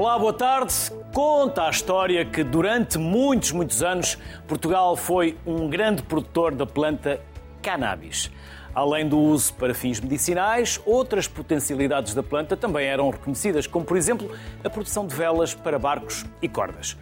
Olá, 0.00 0.16
boa 0.16 0.32
tarde. 0.32 0.92
Conta 1.12 1.64
a 1.64 1.70
história 1.70 2.24
que 2.24 2.44
durante 2.44 2.96
muitos, 2.96 3.50
muitos 3.50 3.82
anos 3.82 4.16
Portugal 4.46 4.94
foi 4.94 5.36
um 5.44 5.68
grande 5.68 6.04
produtor 6.04 6.54
da 6.54 6.64
planta 6.64 7.20
cannabis. 7.60 8.30
Além 8.72 9.08
do 9.08 9.18
uso 9.18 9.52
para 9.54 9.74
fins 9.74 9.98
medicinais, 9.98 10.80
outras 10.86 11.26
potencialidades 11.26 12.14
da 12.14 12.22
planta 12.22 12.56
também 12.56 12.86
eram 12.86 13.10
reconhecidas, 13.10 13.66
como 13.66 13.84
por 13.84 13.96
exemplo 13.96 14.30
a 14.62 14.70
produção 14.70 15.04
de 15.04 15.16
velas 15.16 15.52
para 15.52 15.80
barcos 15.80 16.24
e 16.40 16.48
cordas. 16.48 16.96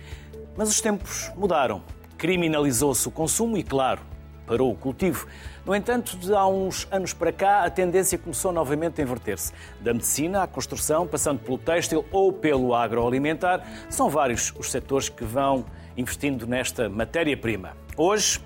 Mas 0.57 0.71
os 0.71 0.81
tempos 0.81 1.31
mudaram. 1.37 1.83
Criminalizou-se 2.17 3.07
o 3.07 3.11
consumo 3.11 3.59
e, 3.59 3.63
claro, 3.63 4.01
parou 4.47 4.73
o 4.73 4.75
cultivo. 4.75 5.27
No 5.67 5.75
entanto, 5.75 6.17
de 6.17 6.33
há 6.33 6.47
uns 6.47 6.87
anos 6.93 7.13
para 7.13 7.33
cá, 7.33 7.65
a 7.65 7.71
tendência 7.71 8.17
começou 8.17 8.53
novamente 8.53 9.01
a 9.01 9.05
inverter-se. 9.05 9.53
Da 9.81 9.93
medicina 9.93 10.45
à 10.45 10.47
construção, 10.47 11.09
passando 11.09 11.41
pelo 11.41 11.59
têxtil 11.59 12.05
ou 12.13 12.33
pelo 12.33 12.73
agroalimentar, 12.73 13.67
são 13.91 14.09
vários 14.09 14.55
os 14.57 14.71
setores 14.71 15.09
que 15.09 15.25
vão 15.25 15.65
investindo 15.97 16.47
nesta 16.47 16.89
matéria-prima. 16.89 17.77
Hoje, 17.97 18.41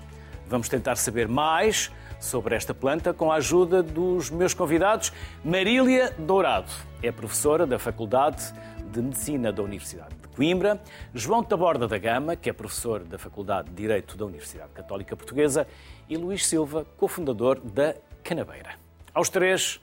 vamos 0.47 0.67
tentar 0.67 0.95
saber 0.95 1.27
mais 1.27 1.91
sobre 2.19 2.55
esta 2.55 2.73
planta 2.73 3.13
com 3.13 3.31
a 3.31 3.35
ajuda 3.35 3.83
dos 3.83 4.31
meus 4.31 4.55
convidados. 4.55 5.13
Marília 5.45 6.15
Dourado 6.17 6.71
é 7.03 7.11
professora 7.11 7.67
da 7.67 7.77
Faculdade 7.77 8.51
de 8.91 8.99
Medicina 8.99 9.53
da 9.53 9.61
Universidade 9.61 10.15
de 10.19 10.27
Coimbra, 10.29 10.81
João 11.13 11.43
Taborda 11.43 11.87
da 11.87 11.99
Gama, 11.99 12.35
que 12.35 12.49
é 12.49 12.53
professor 12.53 13.03
da 13.03 13.19
Faculdade 13.19 13.69
de 13.69 13.75
Direito 13.75 14.17
da 14.17 14.25
Universidade 14.25 14.71
Católica 14.73 15.15
Portuguesa, 15.15 15.67
e 16.11 16.17
Luís 16.17 16.45
Silva, 16.45 16.85
cofundador 16.97 17.57
da 17.61 17.95
Canabeira. 18.21 18.71
Aos 19.13 19.29
três, 19.29 19.79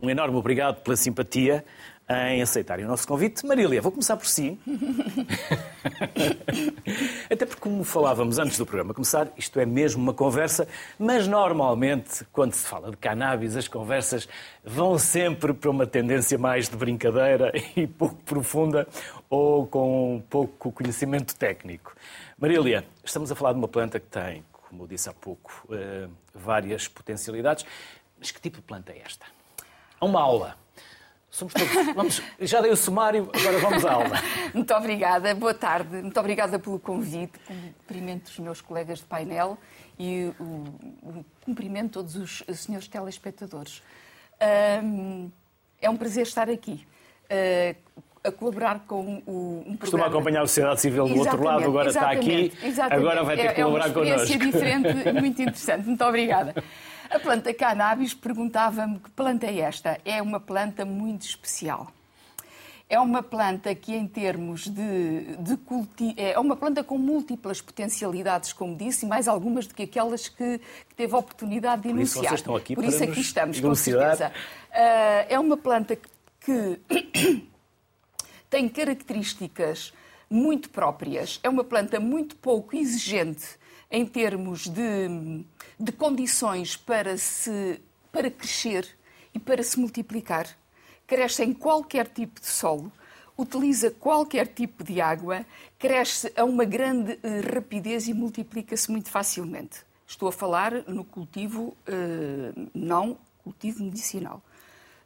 um 0.00 0.08
enorme 0.08 0.34
obrigado 0.34 0.80
pela 0.80 0.96
simpatia 0.96 1.62
em 2.08 2.40
aceitarem 2.40 2.86
o 2.86 2.88
nosso 2.88 3.06
convite. 3.06 3.44
Marília, 3.44 3.82
vou 3.82 3.92
começar 3.92 4.16
por 4.16 4.26
si. 4.26 4.58
Até 7.30 7.44
porque, 7.44 7.60
como 7.60 7.84
falávamos 7.84 8.38
antes 8.38 8.56
do 8.56 8.64
programa 8.64 8.94
começar, 8.94 9.30
isto 9.36 9.60
é 9.60 9.66
mesmo 9.66 10.02
uma 10.02 10.14
conversa, 10.14 10.66
mas 10.98 11.28
normalmente, 11.28 12.24
quando 12.32 12.54
se 12.54 12.66
fala 12.66 12.90
de 12.90 12.96
cannabis, 12.96 13.54
as 13.54 13.68
conversas 13.68 14.26
vão 14.64 14.98
sempre 14.98 15.52
para 15.52 15.70
uma 15.70 15.86
tendência 15.86 16.38
mais 16.38 16.70
de 16.70 16.76
brincadeira 16.76 17.52
e 17.76 17.86
pouco 17.86 18.16
profunda 18.24 18.88
ou 19.28 19.66
com 19.66 20.22
pouco 20.30 20.72
conhecimento 20.72 21.36
técnico. 21.36 21.94
Marília, 22.38 22.86
estamos 23.04 23.30
a 23.30 23.34
falar 23.34 23.52
de 23.52 23.58
uma 23.58 23.68
planta 23.68 24.00
que 24.00 24.06
tem, 24.06 24.42
como 24.68 24.82
eu 24.82 24.86
disse 24.86 25.08
há 25.08 25.12
pouco, 25.12 25.66
eh, 25.70 26.08
várias 26.34 26.88
potencialidades. 26.88 27.64
Mas 28.18 28.30
que 28.30 28.40
tipo 28.40 28.56
de 28.58 28.62
planta 28.62 28.92
é 28.92 29.00
esta? 29.04 29.26
Uma 30.00 30.20
aula. 30.20 30.56
Somos 31.30 31.52
todos. 31.52 31.94
Vamos, 31.94 32.22
já 32.40 32.60
dei 32.60 32.70
o 32.70 32.76
sumário, 32.76 33.30
agora 33.34 33.58
vamos 33.58 33.84
à 33.84 33.92
aula. 33.92 34.22
Muito 34.54 34.72
obrigada, 34.74 35.34
boa 35.34 35.52
tarde. 35.52 35.96
Muito 35.96 36.18
obrigada 36.18 36.58
pelo 36.58 36.78
convite. 36.78 37.38
Cumprimento 37.46 38.28
os 38.28 38.38
meus 38.38 38.60
colegas 38.60 39.00
de 39.00 39.04
painel 39.04 39.58
e 39.98 40.32
o, 40.38 40.44
o 41.02 41.24
cumprimento 41.44 41.92
todos 41.92 42.16
os 42.16 42.42
senhores 42.58 42.88
telespectadores. 42.88 43.82
Um, 44.82 45.30
é 45.80 45.90
um 45.90 45.96
prazer 45.96 46.22
estar 46.22 46.48
aqui. 46.48 46.86
Uh, 47.24 47.76
a 48.26 48.32
colaborar 48.32 48.80
com 48.86 49.22
o, 49.26 49.64
um 49.66 49.76
Costuma 49.76 50.06
acompanhar 50.06 50.42
a 50.42 50.46
sociedade 50.46 50.80
civil 50.80 51.06
do 51.06 51.18
outro 51.18 51.42
lado, 51.42 51.64
agora 51.64 51.88
está 51.88 52.10
aqui, 52.10 52.52
exatamente. 52.62 53.06
agora 53.06 53.24
vai 53.24 53.36
ter 53.36 53.48
que 53.48 53.62
colaborar 53.62 53.92
connosco. 53.92 54.08
É 54.08 54.14
uma 54.14 54.24
experiência 54.24 54.38
diferente, 54.38 55.12
muito 55.20 55.42
interessante. 55.42 55.86
Muito 55.86 56.04
obrigada. 56.04 56.54
A 57.08 57.18
planta 57.18 57.54
cannabis 57.54 58.14
perguntava-me 58.14 58.98
que 58.98 59.10
planta 59.10 59.46
é 59.46 59.60
esta. 59.60 59.98
É 60.04 60.20
uma 60.20 60.40
planta 60.40 60.84
muito 60.84 61.22
especial. 61.22 61.92
É 62.88 63.00
uma 63.00 63.20
planta 63.20 63.74
que, 63.74 63.94
em 63.94 64.06
termos 64.06 64.68
de, 64.68 65.36
de 65.38 65.56
culti... 65.56 66.14
é 66.16 66.38
uma 66.38 66.54
planta 66.54 66.84
com 66.84 66.96
múltiplas 66.96 67.60
potencialidades, 67.60 68.52
como 68.52 68.76
disse, 68.76 69.04
e 69.04 69.08
mais 69.08 69.26
algumas 69.26 69.66
do 69.66 69.74
que 69.74 69.82
aquelas 69.82 70.28
que, 70.28 70.58
que 70.88 70.94
teve 70.94 71.12
a 71.12 71.18
oportunidade 71.18 71.82
de 71.82 71.88
Por 71.88 71.96
enunciar. 71.96 72.24
Isso 72.24 72.28
vocês 72.28 72.40
estão 72.40 72.54
aqui 72.54 72.76
Por 72.76 72.84
para 72.84 72.94
isso 72.94 73.02
aqui 73.02 73.20
estamos, 73.20 73.58
com 73.58 73.74
certeza. 73.74 74.28
Uh, 74.70 75.26
é 75.28 75.38
uma 75.38 75.56
planta 75.56 75.98
que 76.40 76.80
tem 78.48 78.68
características 78.68 79.92
muito 80.28 80.70
próprias. 80.70 81.38
É 81.42 81.48
uma 81.48 81.64
planta 81.64 82.00
muito 82.00 82.36
pouco 82.36 82.76
exigente 82.76 83.58
em 83.90 84.04
termos 84.04 84.66
de, 84.66 85.44
de 85.78 85.92
condições 85.92 86.76
para, 86.76 87.16
se, 87.16 87.80
para 88.10 88.30
crescer 88.30 88.88
e 89.34 89.38
para 89.38 89.62
se 89.62 89.78
multiplicar. 89.78 90.48
Cresce 91.06 91.44
em 91.44 91.52
qualquer 91.52 92.08
tipo 92.08 92.40
de 92.40 92.46
solo, 92.46 92.90
utiliza 93.38 93.90
qualquer 93.90 94.48
tipo 94.48 94.82
de 94.82 95.00
água, 95.00 95.46
cresce 95.78 96.32
a 96.36 96.44
uma 96.44 96.64
grande 96.64 97.18
eh, 97.22 97.40
rapidez 97.40 98.08
e 98.08 98.14
multiplica-se 98.14 98.90
muito 98.90 99.08
facilmente. 99.08 99.84
Estou 100.04 100.28
a 100.28 100.32
falar 100.32 100.72
no 100.88 101.04
cultivo 101.04 101.76
eh, 101.86 102.52
não 102.74 103.18
cultivo 103.46 103.84
medicinal. 103.84 104.42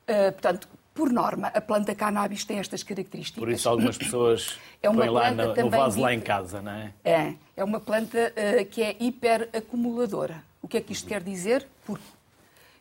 Uh, 0.08 0.32
portanto, 0.32 0.66
por 1.00 1.10
norma, 1.10 1.46
a 1.48 1.62
planta 1.62 1.94
cannabis 1.94 2.44
tem 2.44 2.58
estas 2.58 2.82
características. 2.82 3.40
Por 3.40 3.50
isso 3.50 3.66
algumas 3.66 3.96
pessoas 3.96 4.58
é 4.82 4.90
uma 4.90 4.98
põem 4.98 5.08
lá 5.08 5.30
no, 5.30 5.54
no 5.54 5.70
vaso 5.70 5.98
lá 5.98 6.12
em 6.12 6.20
casa, 6.20 6.60
não 6.60 6.72
é? 6.72 6.92
É, 7.02 7.34
é 7.56 7.64
uma 7.64 7.80
planta 7.80 8.18
uh, 8.36 8.66
que 8.66 8.82
é 8.82 8.94
hiperacumuladora. 9.00 10.44
O 10.60 10.68
que 10.68 10.76
é 10.76 10.80
que 10.82 10.92
isto 10.92 11.08
quer 11.08 11.22
dizer? 11.22 11.66
Por... 11.86 11.98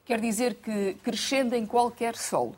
Quer 0.04 0.20
dizer 0.20 0.56
que 0.56 0.98
crescendo 1.02 1.56
em 1.56 1.66
qualquer 1.66 2.18
solo, 2.18 2.58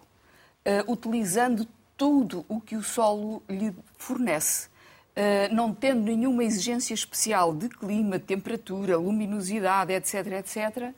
uh, 0.65 0.91
utilizando 0.91 1.67
tudo 1.95 2.43
o 2.49 2.59
que 2.59 2.75
o 2.75 2.81
solo 2.81 3.43
lhe 3.47 3.71
fornece, 3.99 4.67
uh, 4.67 5.53
não 5.53 5.75
tendo 5.75 6.01
nenhuma 6.01 6.43
exigência 6.43 6.95
especial 6.95 7.53
de 7.53 7.69
clima, 7.69 8.17
temperatura, 8.17 8.97
luminosidade, 8.97 9.93
etc., 9.93 10.25
etc., 10.39 10.91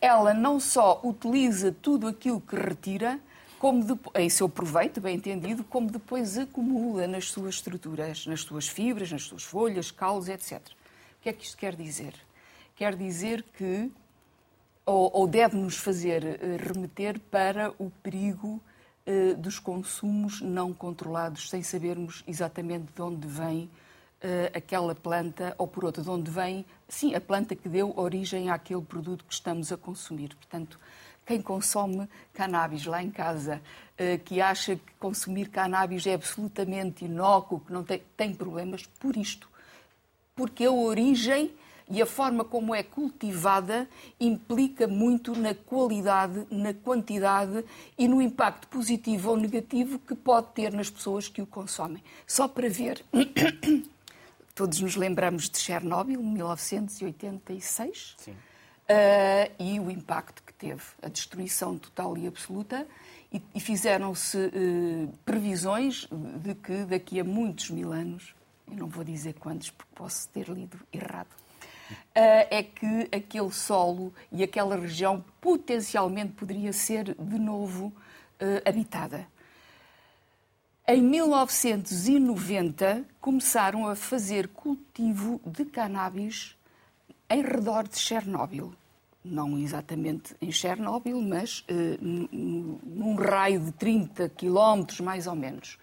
ela 0.00 0.32
não 0.32 0.58
só 0.58 1.02
utiliza 1.04 1.76
tudo 1.82 2.08
aquilo 2.08 2.40
que 2.40 2.56
retira, 2.56 3.20
como 3.60 3.84
depois, 3.84 4.24
em 4.24 4.30
seu 4.30 4.48
proveito, 4.48 5.02
bem 5.02 5.16
entendido, 5.16 5.62
como 5.62 5.90
depois 5.90 6.38
acumula 6.38 7.06
nas 7.06 7.26
suas 7.26 7.56
estruturas, 7.56 8.26
nas 8.26 8.40
suas 8.40 8.66
fibras, 8.66 9.12
nas 9.12 9.24
suas 9.24 9.42
folhas, 9.42 9.90
caules, 9.90 10.28
etc. 10.28 10.62
O 10.62 11.22
que 11.22 11.28
é 11.28 11.32
que 11.34 11.44
isto 11.44 11.58
quer 11.58 11.76
dizer? 11.76 12.14
Quer 12.74 12.96
dizer 12.96 13.44
que, 13.58 13.92
ou, 14.86 15.10
ou 15.12 15.26
deve-nos 15.26 15.76
fazer 15.76 16.24
eh, 16.24 16.56
remeter 16.56 17.20
para 17.30 17.70
o 17.78 17.90
perigo 18.02 18.58
uh, 19.06 19.36
dos 19.36 19.58
consumos 19.58 20.40
não 20.40 20.72
controlados, 20.72 21.50
sem 21.50 21.62
sabermos 21.62 22.24
exatamente 22.26 22.90
de 22.94 23.02
onde 23.02 23.28
vem 23.28 23.64
uh, 23.64 24.56
aquela 24.56 24.94
planta, 24.94 25.54
ou 25.58 25.68
por 25.68 25.84
outro, 25.84 26.02
de 26.02 26.08
onde 26.08 26.30
vem, 26.30 26.64
sim, 26.88 27.14
a 27.14 27.20
planta 27.20 27.54
que 27.54 27.68
deu 27.68 27.92
origem 27.94 28.48
àquele 28.48 28.80
produto 28.80 29.22
que 29.22 29.34
estamos 29.34 29.70
a 29.70 29.76
consumir. 29.76 30.34
Portanto, 30.34 30.80
quem 31.30 31.40
consome 31.40 32.08
cannabis 32.32 32.84
lá 32.86 33.00
em 33.00 33.08
casa, 33.08 33.62
uh, 33.94 34.18
que 34.24 34.40
acha 34.40 34.74
que 34.74 34.92
consumir 34.98 35.48
cannabis 35.48 36.04
é 36.04 36.14
absolutamente 36.14 37.04
inócuo, 37.04 37.60
que 37.60 37.72
não 37.72 37.84
tem, 37.84 38.02
tem 38.16 38.34
problemas, 38.34 38.84
por 38.98 39.16
isto. 39.16 39.48
Porque 40.34 40.64
a 40.64 40.72
origem 40.72 41.54
e 41.88 42.02
a 42.02 42.06
forma 42.06 42.44
como 42.44 42.74
é 42.74 42.82
cultivada 42.82 43.88
implica 44.18 44.88
muito 44.88 45.36
na 45.36 45.54
qualidade, 45.54 46.48
na 46.50 46.74
quantidade 46.74 47.64
e 47.96 48.08
no 48.08 48.20
impacto 48.20 48.66
positivo 48.66 49.30
ou 49.30 49.36
negativo 49.36 50.00
que 50.00 50.16
pode 50.16 50.48
ter 50.48 50.72
nas 50.72 50.90
pessoas 50.90 51.28
que 51.28 51.40
o 51.40 51.46
consomem. 51.46 52.02
Só 52.26 52.48
para 52.48 52.68
ver, 52.68 53.04
todos 54.52 54.80
nos 54.80 54.96
lembramos 54.96 55.48
de 55.48 55.58
Chernobyl, 55.58 56.20
1986, 56.20 58.16
uh, 58.26 59.52
e 59.60 59.78
o 59.78 59.88
impacto 59.92 60.42
que 60.42 60.49
teve, 60.60 60.82
a 61.02 61.08
destruição 61.08 61.78
total 61.78 62.16
e 62.18 62.26
absoluta, 62.26 62.86
e, 63.32 63.40
e 63.54 63.60
fizeram-se 63.60 64.36
uh, 64.36 65.08
previsões 65.24 66.06
de 66.42 66.54
que 66.54 66.84
daqui 66.84 67.18
a 67.18 67.24
muitos 67.24 67.70
mil 67.70 67.92
anos, 67.92 68.34
eu 68.70 68.76
não 68.76 68.86
vou 68.86 69.02
dizer 69.02 69.32
quantos 69.34 69.70
porque 69.70 69.90
posso 69.94 70.28
ter 70.28 70.48
lido 70.48 70.78
errado, 70.92 71.40
Uh, 71.90 72.46
é 72.50 72.62
que 72.62 73.08
aquele 73.10 73.50
solo 73.50 74.14
e 74.30 74.44
aquela 74.44 74.76
região 74.76 75.24
potencialmente 75.40 76.34
poderia 76.34 76.72
ser 76.72 77.16
de 77.18 77.38
novo 77.38 77.86
uh, 77.86 78.62
habitada. 78.64 79.26
Em 80.86 81.02
1990 81.02 83.04
começaram 83.20 83.88
a 83.88 83.96
fazer 83.96 84.46
cultivo 84.48 85.40
de 85.44 85.64
cannabis 85.64 86.56
em 87.28 87.42
redor 87.42 87.88
de 87.88 87.98
Chernobyl. 87.98 88.72
Não 89.22 89.58
exatamente 89.58 90.34
em 90.40 90.50
Chernobyl, 90.50 91.20
mas 91.20 91.60
uh, 91.60 91.98
num 92.00 93.14
raio 93.16 93.60
de 93.60 93.72
30 93.72 94.28
quilómetros, 94.30 95.00
mais 95.00 95.26
ou 95.26 95.34
menos. 95.34 95.78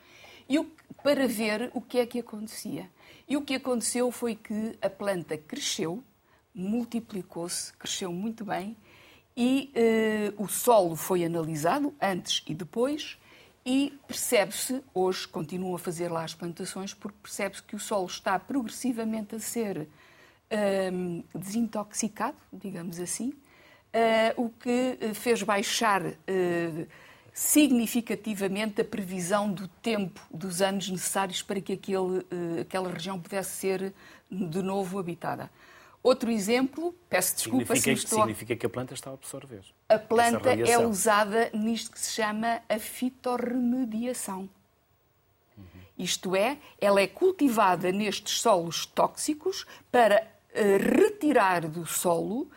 E 0.50 0.60
para 1.04 1.28
ver 1.28 1.70
o 1.74 1.82
que 1.82 2.00
é 2.00 2.06
que 2.06 2.20
acontecia. 2.20 2.90
E 3.28 3.38
o 3.38 3.42
que 3.42 3.56
aconteceu 3.56 4.12
foi 4.12 4.36
que 4.36 4.78
a 4.82 4.90
planta 4.90 5.38
cresceu, 5.38 6.04
multiplicou-se, 6.54 7.72
cresceu 7.74 8.12
muito 8.12 8.44
bem 8.44 8.76
e 9.36 9.72
uh, 10.38 10.44
o 10.44 10.48
solo 10.48 10.96
foi 10.96 11.24
analisado 11.24 11.94
antes 12.02 12.44
e 12.48 12.56
depois 12.56 13.18
e 13.64 13.94
percebe-se, 14.08 14.82
hoje 14.94 15.28
continuam 15.28 15.76
a 15.76 15.80
fazer 15.80 16.10
lá 16.10 16.24
as 16.24 16.34
plantações, 16.34 16.94
porque 16.94 17.18
percebe-se 17.22 17.62
que 17.62 17.76
o 17.76 17.80
solo 17.80 18.06
está 18.06 18.40
progressivamente 18.40 19.36
a 19.36 19.40
ser 19.40 19.90
um, 20.52 21.24
desintoxicado, 21.36 22.38
digamos 22.52 23.00
assim, 23.00 23.30
uh, 23.30 24.42
o 24.42 24.50
que 24.50 25.14
fez 25.14 25.44
baixar 25.44 26.06
uh, 26.06 26.88
significativamente 27.34 28.82
a 28.82 28.86
previsão 28.86 29.52
do 29.52 29.68
tempo, 29.68 30.20
dos 30.32 30.62
anos 30.62 30.90
necessários 30.90 31.42
para 31.42 31.62
que 31.62 31.74
aquele, 31.74 31.98
uh, 32.00 32.62
aquela 32.62 32.92
região 32.92 33.20
pudesse 33.20 33.52
ser 33.52 33.94
de 34.30 34.62
novo 34.62 35.00
habitada. 35.00 35.50
Outro 36.02 36.32
exemplo, 36.32 36.96
peço 37.10 37.36
desculpa 37.36 37.76
significa, 37.76 37.96
se 37.96 38.06
estou... 38.06 38.20
Significa 38.20 38.56
que 38.56 38.66
a 38.66 38.70
planta 38.70 38.94
está 38.94 39.10
a 39.10 39.14
absorver. 39.14 39.62
A 39.90 40.00
planta 40.00 40.54
é 40.54 40.78
usada 40.78 41.50
nisto 41.54 41.92
que 41.92 42.00
se 42.00 42.14
chama 42.14 42.62
a 42.70 42.80
fitorremediação. 42.80 44.50
Uhum. 45.58 45.66
Isto 45.98 46.36
é, 46.36 46.60
ela 46.80 47.02
é 47.02 47.08
cultivada 47.08 47.92
nestes 47.92 48.40
solos 48.40 48.86
tóxicos 48.86 49.66
para 49.92 50.26
retirar 50.78 51.68
do 51.68 51.86
solo 51.86 52.50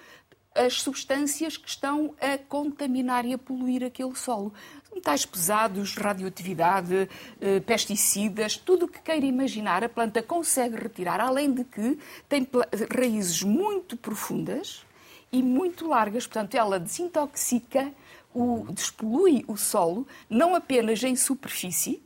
as 0.54 0.82
substâncias 0.82 1.56
que 1.56 1.68
estão 1.68 2.14
a 2.20 2.36
contaminar 2.36 3.24
e 3.24 3.32
a 3.32 3.38
poluir 3.38 3.84
aquele 3.84 4.14
solo. 4.14 4.52
Metais 4.92 5.24
pesados, 5.24 5.94
radioatividade, 5.94 7.08
eh, 7.40 7.60
pesticidas, 7.60 8.56
tudo 8.56 8.86
o 8.86 8.88
que 8.88 9.00
queira 9.00 9.24
imaginar, 9.24 9.84
a 9.84 9.88
planta 9.88 10.20
consegue 10.22 10.74
retirar, 10.76 11.20
além 11.20 11.52
de 11.52 11.62
que 11.62 11.98
tem 12.28 12.46
raízes 12.92 13.42
muito 13.42 13.96
profundas 13.96 14.84
e 15.30 15.42
muito 15.42 15.86
largas, 15.86 16.26
portanto, 16.26 16.56
ela 16.56 16.80
desintoxica, 16.80 17.92
o, 18.34 18.66
despolui 18.70 19.44
o 19.46 19.56
solo, 19.56 20.06
não 20.28 20.56
apenas 20.56 21.02
em 21.04 21.14
superfície, 21.14 22.02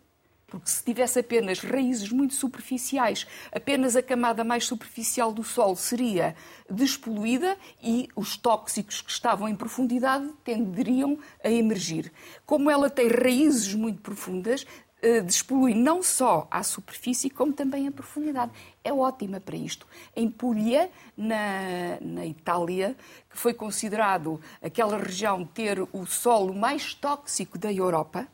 porque 0.54 0.70
se 0.70 0.84
tivesse 0.84 1.18
apenas 1.18 1.58
raízes 1.58 2.10
muito 2.10 2.32
superficiais, 2.34 3.26
apenas 3.50 3.96
a 3.96 4.02
camada 4.02 4.44
mais 4.44 4.64
superficial 4.64 5.32
do 5.32 5.42
solo 5.42 5.74
seria 5.74 6.36
despoluída 6.70 7.56
e 7.82 8.08
os 8.14 8.36
tóxicos 8.36 9.02
que 9.02 9.10
estavam 9.10 9.48
em 9.48 9.56
profundidade 9.56 10.30
tenderiam 10.44 11.18
a 11.42 11.50
emergir. 11.50 12.12
Como 12.46 12.70
ela 12.70 12.88
tem 12.88 13.08
raízes 13.08 13.74
muito 13.74 14.00
profundas, 14.00 14.64
eh, 15.02 15.20
despolui 15.22 15.74
não 15.74 16.04
só 16.04 16.46
à 16.48 16.62
superfície, 16.62 17.28
como 17.28 17.52
também 17.52 17.88
à 17.88 17.90
profundidade. 17.90 18.52
É 18.84 18.92
ótima 18.92 19.40
para 19.40 19.56
isto. 19.56 19.88
Em 20.14 20.30
Puglia, 20.30 20.88
na, 21.16 21.98
na 22.00 22.24
Itália, 22.24 22.96
que 23.28 23.36
foi 23.36 23.52
considerado 23.52 24.40
aquela 24.62 24.96
região 24.98 25.44
ter 25.44 25.80
o 25.92 26.06
solo 26.06 26.54
mais 26.54 26.94
tóxico 26.94 27.58
da 27.58 27.72
Europa, 27.72 28.28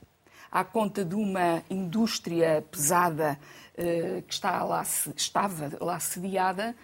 à 0.50 0.64
conta 0.64 1.05
de 1.05 1.14
uma 1.14 1.62
indústria 1.70 2.64
pesada 2.70 3.38
uh, 3.79 4.23
que 4.23 4.32
está 4.32 4.62
lá, 4.64 4.85
estava 5.17 5.70
lá 5.81 6.00
sediada, 6.00 6.75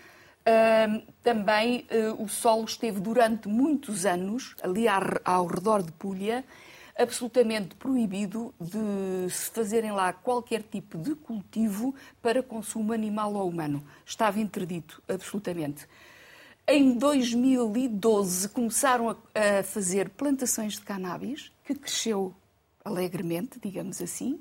uh, 0.46 1.12
também 1.22 1.86
uh, 1.90 2.22
o 2.22 2.28
solo 2.28 2.64
esteve 2.64 3.00
durante 3.00 3.48
muitos 3.48 4.06
anos, 4.06 4.54
ali 4.62 4.86
ao 5.24 5.46
redor 5.46 5.82
de 5.82 5.92
Puglia, 5.92 6.44
absolutamente 6.98 7.74
proibido 7.74 8.54
de 8.58 9.30
se 9.30 9.50
fazerem 9.50 9.92
lá 9.92 10.12
qualquer 10.12 10.62
tipo 10.62 10.96
de 10.96 11.14
cultivo 11.14 11.94
para 12.22 12.42
consumo 12.42 12.92
animal 12.92 13.34
ou 13.34 13.48
humano. 13.48 13.84
Estava 14.04 14.40
interdito, 14.40 15.02
absolutamente. 15.06 15.86
Em 16.66 16.98
2012 16.98 18.48
começaram 18.48 19.10
a, 19.10 19.62
fazer 19.62 20.08
plantações 20.10 20.74
de 20.74 20.80
cannabis, 20.80 21.52
que 21.64 21.74
cresceu 21.74 22.34
alegremente, 22.86 23.58
digamos 23.60 24.00
assim. 24.00 24.40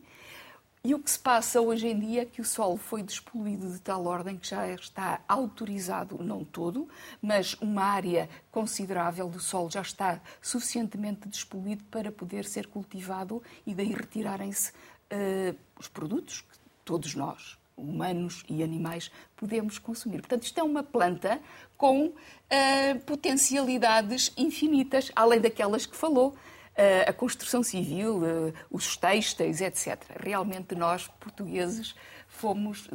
E 0.83 0.93
o 0.93 0.99
que 0.99 1.09
se 1.09 1.17
passa 1.17 1.59
hoje 1.59 1.87
em 1.87 1.99
dia 1.99 2.21
é 2.21 2.25
que 2.25 2.39
o 2.39 2.45
solo 2.45 2.77
foi 2.77 3.01
despoluído 3.01 3.71
de 3.71 3.79
tal 3.79 4.05
ordem 4.05 4.37
que 4.37 4.47
já 4.47 4.69
está 4.69 5.19
autorizado, 5.27 6.23
não 6.23 6.45
todo, 6.45 6.87
mas 7.19 7.55
uma 7.55 7.81
área 7.81 8.29
considerável 8.51 9.27
do 9.27 9.39
solo 9.39 9.67
já 9.71 9.81
está 9.81 10.21
suficientemente 10.39 11.27
despoluído 11.27 11.83
para 11.85 12.11
poder 12.11 12.45
ser 12.45 12.67
cultivado 12.67 13.41
e 13.65 13.73
daí 13.73 13.93
retirarem-se 13.93 14.69
uh, 14.71 15.57
os 15.79 15.87
produtos 15.87 16.41
que 16.41 16.59
todos 16.85 17.15
nós, 17.15 17.57
humanos 17.75 18.43
e 18.47 18.61
animais, 18.61 19.09
podemos 19.35 19.79
consumir. 19.79 20.19
Portanto, 20.19 20.43
isto 20.43 20.59
é 20.59 20.63
uma 20.63 20.83
planta 20.83 21.41
com 21.75 22.09
uh, 22.09 22.99
potencialidades 23.07 24.31
infinitas, 24.37 25.11
além 25.15 25.41
daquelas 25.41 25.87
que 25.87 25.95
falou 25.95 26.35
a 27.07 27.13
construção 27.13 27.63
civil, 27.63 28.21
os 28.69 28.97
têxteis, 28.97 29.61
etc. 29.61 29.97
Realmente 30.19 30.75
nós, 30.75 31.07
portugueses, 31.19 31.95
fomos 32.27 32.89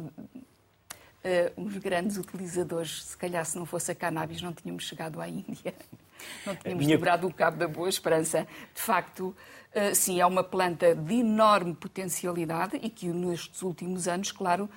Uh, 1.23 1.53
uns 1.55 1.77
grandes 1.77 2.17
utilizadores. 2.17 3.03
Se 3.03 3.15
calhar, 3.15 3.45
se 3.45 3.55
não 3.55 3.63
fosse 3.63 3.91
a 3.91 3.95
cannabis, 3.95 4.41
não 4.41 4.51
tínhamos 4.51 4.85
chegado 4.85 5.21
à 5.21 5.29
Índia. 5.29 5.75
Não 6.45 6.55
tínhamos 6.55 6.85
Minha... 6.85 6.97
dobrado 6.97 7.27
o 7.27 7.33
cabo 7.33 7.57
da 7.57 7.67
Boa 7.67 7.89
Esperança. 7.89 8.47
De 8.73 8.81
facto, 8.81 9.35
uh, 9.75 9.95
sim, 9.95 10.19
é 10.19 10.25
uma 10.25 10.43
planta 10.43 10.93
de 10.95 11.15
enorme 11.15 11.73
potencialidade 11.75 12.79
e 12.81 12.89
que 12.89 13.07
nestes 13.07 13.61
últimos 13.63 14.07
anos, 14.07 14.31
claro, 14.31 14.69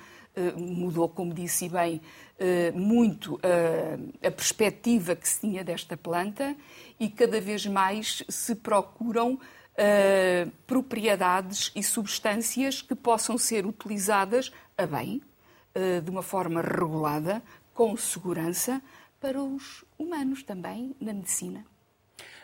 mudou, 0.56 1.08
como 1.08 1.32
disse 1.32 1.68
bem, 1.68 2.00
muito 2.74 3.38
a 4.22 4.30
perspectiva 4.30 5.14
que 5.14 5.28
se 5.28 5.40
tinha 5.40 5.62
desta 5.62 5.96
planta 5.96 6.56
e 6.98 7.08
cada 7.08 7.40
vez 7.40 7.66
mais 7.66 8.22
se 8.28 8.54
procuram 8.54 9.38
propriedades 10.66 11.72
e 11.74 11.82
substâncias 11.82 12.82
que 12.82 12.94
possam 12.94 13.36
ser 13.38 13.66
utilizadas 13.66 14.52
a 14.76 14.86
bem, 14.86 15.22
de 16.02 16.10
uma 16.10 16.22
forma 16.22 16.60
regulada, 16.60 17.42
com 17.72 17.96
segurança, 17.96 18.80
para 19.20 19.42
os 19.42 19.84
humanos 19.98 20.42
também, 20.42 20.94
na 21.00 21.12
medicina. 21.12 21.64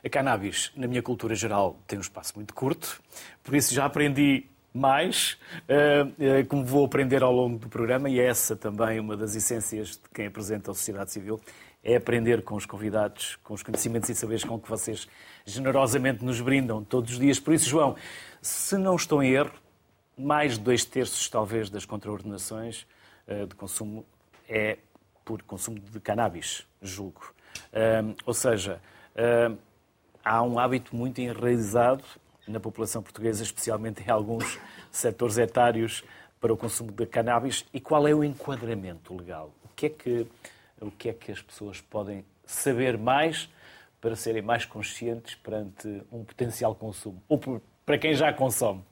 A 0.03 0.09
cannabis, 0.09 0.73
na 0.75 0.89
minha 0.89 1.03
cultura 1.03 1.35
geral, 1.35 1.79
tem 1.87 1.99
um 1.99 2.03
espaço 2.03 2.33
muito 2.35 2.55
curto, 2.55 3.03
por 3.43 3.55
isso 3.55 3.75
já 3.75 3.85
aprendi 3.85 4.47
mais, 4.73 5.39
uh, 5.65 6.47
como 6.47 6.65
vou 6.65 6.85
aprender 6.85 7.23
ao 7.23 7.33
longo 7.33 7.59
do 7.59 7.69
programa, 7.69 8.09
e 8.09 8.21
é 8.21 8.27
essa 8.27 8.55
também 8.55 9.01
uma 9.01 9.17
das 9.17 9.35
essências 9.35 9.91
de 9.91 10.09
quem 10.15 10.27
apresenta 10.27 10.71
a 10.71 10.75
sociedade 10.75 11.11
civil, 11.11 11.41
é 11.83 11.97
aprender 11.97 12.43
com 12.43 12.55
os 12.55 12.67
convidados, 12.67 13.37
com 13.43 13.55
os 13.55 13.63
conhecimentos 13.63 14.09
e 14.11 14.15
saberes 14.15 14.45
com 14.45 14.59
que 14.61 14.69
vocês 14.69 15.09
generosamente 15.45 16.25
nos 16.25 16.41
brindam 16.41 16.85
todos 16.85 17.13
os 17.13 17.19
dias. 17.19 17.41
Por 17.41 17.55
isso, 17.55 17.69
João, 17.69 17.97
se 18.43 18.77
não 18.77 18.97
estou 18.97 19.23
em 19.23 19.33
erro, 19.33 19.53
mais 20.17 20.59
de 20.59 20.61
dois 20.61 20.85
terços, 20.85 21.29
talvez, 21.29 21.71
das 21.71 21.85
contraordenações 21.87 22.87
uh, 23.27 23.47
de 23.47 23.55
consumo 23.55 24.05
é 24.49 24.79
por 25.25 25.43
consumo 25.43 25.79
de 25.79 26.01
cannabis, 26.01 26.67
julgo. 26.83 27.33
Ou 28.27 28.35
seja, 28.35 28.81
há 30.25 30.43
um 30.43 30.59
hábito 30.59 30.97
muito 30.97 31.21
enraizado 31.21 32.03
na 32.51 32.61
população 32.61 33.03
portuguesa, 33.03 33.43
especialmente 33.43 34.03
em 34.03 34.11
alguns 34.11 34.59
setores 34.91 35.39
etários, 35.39 36.05
para 36.41 36.53
o 36.53 36.57
consumo 36.57 36.91
de 36.93 37.07
cannabis. 37.07 37.65
E 37.73 37.81
qual 37.81 38.07
é 38.09 38.15
o 38.15 38.25
enquadramento 38.25 39.17
legal? 39.17 39.51
O 39.65 39.69
que 39.75 39.87
é 39.87 39.89
que 39.89 40.27
o 40.81 40.91
que 40.91 41.11
é 41.11 41.13
que 41.13 41.31
as 41.31 41.43
pessoas 41.43 41.81
podem 41.81 42.25
saber 42.45 42.97
mais 42.97 43.49
para 44.01 44.17
serem 44.17 44.41
mais 44.43 44.65
conscientes 44.65 45.35
perante 45.35 46.03
um 46.11 46.25
potencial 46.25 46.75
consumo? 46.75 47.23
Ou 47.29 47.61
para 47.85 47.99
quem 47.99 48.15
já 48.15 48.33
consome? 48.33 48.83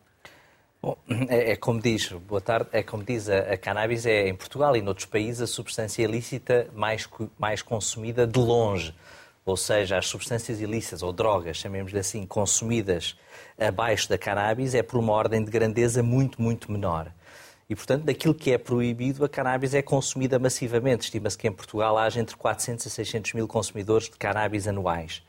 Bom, 0.80 0.96
é, 1.28 1.52
é, 1.52 1.56
como 1.56 1.80
diz, 1.80 2.12
boa 2.12 2.40
tarde, 2.40 2.68
é 2.72 2.82
como 2.82 3.02
diz, 3.02 3.28
a, 3.28 3.38
a, 3.38 3.56
cannabis 3.56 4.06
é 4.06 4.28
em 4.28 4.34
Portugal 4.34 4.76
e 4.76 4.82
noutros 4.82 5.06
países 5.06 5.40
a 5.40 5.46
substância 5.46 6.02
ilícita 6.02 6.68
mais, 6.72 7.08
mais 7.38 7.62
consumida 7.62 8.26
de 8.26 8.38
longe. 8.38 8.94
Ou 9.48 9.56
seja, 9.56 9.96
as 9.96 10.06
substâncias 10.06 10.60
ilícitas 10.60 11.02
ou 11.02 11.12
drogas, 11.12 11.56
chamemos-lhe 11.56 11.98
assim, 11.98 12.26
consumidas 12.26 13.16
abaixo 13.58 14.08
da 14.08 14.18
cannabis 14.18 14.74
é 14.74 14.82
por 14.82 14.98
uma 14.98 15.12
ordem 15.12 15.42
de 15.42 15.50
grandeza 15.50 16.02
muito, 16.02 16.40
muito 16.40 16.70
menor. 16.70 17.10
E, 17.68 17.76
portanto, 17.76 18.04
daquilo 18.04 18.34
que 18.34 18.50
é 18.50 18.56
proibido, 18.56 19.24
a 19.24 19.28
cannabis 19.28 19.74
é 19.74 19.82
consumida 19.82 20.38
massivamente. 20.38 21.04
Estima-se 21.04 21.36
que 21.36 21.46
em 21.46 21.52
Portugal 21.52 21.98
haja 21.98 22.18
entre 22.18 22.34
400 22.34 22.86
a 22.86 22.90
600 22.90 23.34
mil 23.34 23.46
consumidores 23.46 24.08
de 24.08 24.16
cannabis 24.16 24.66
anuais, 24.66 25.22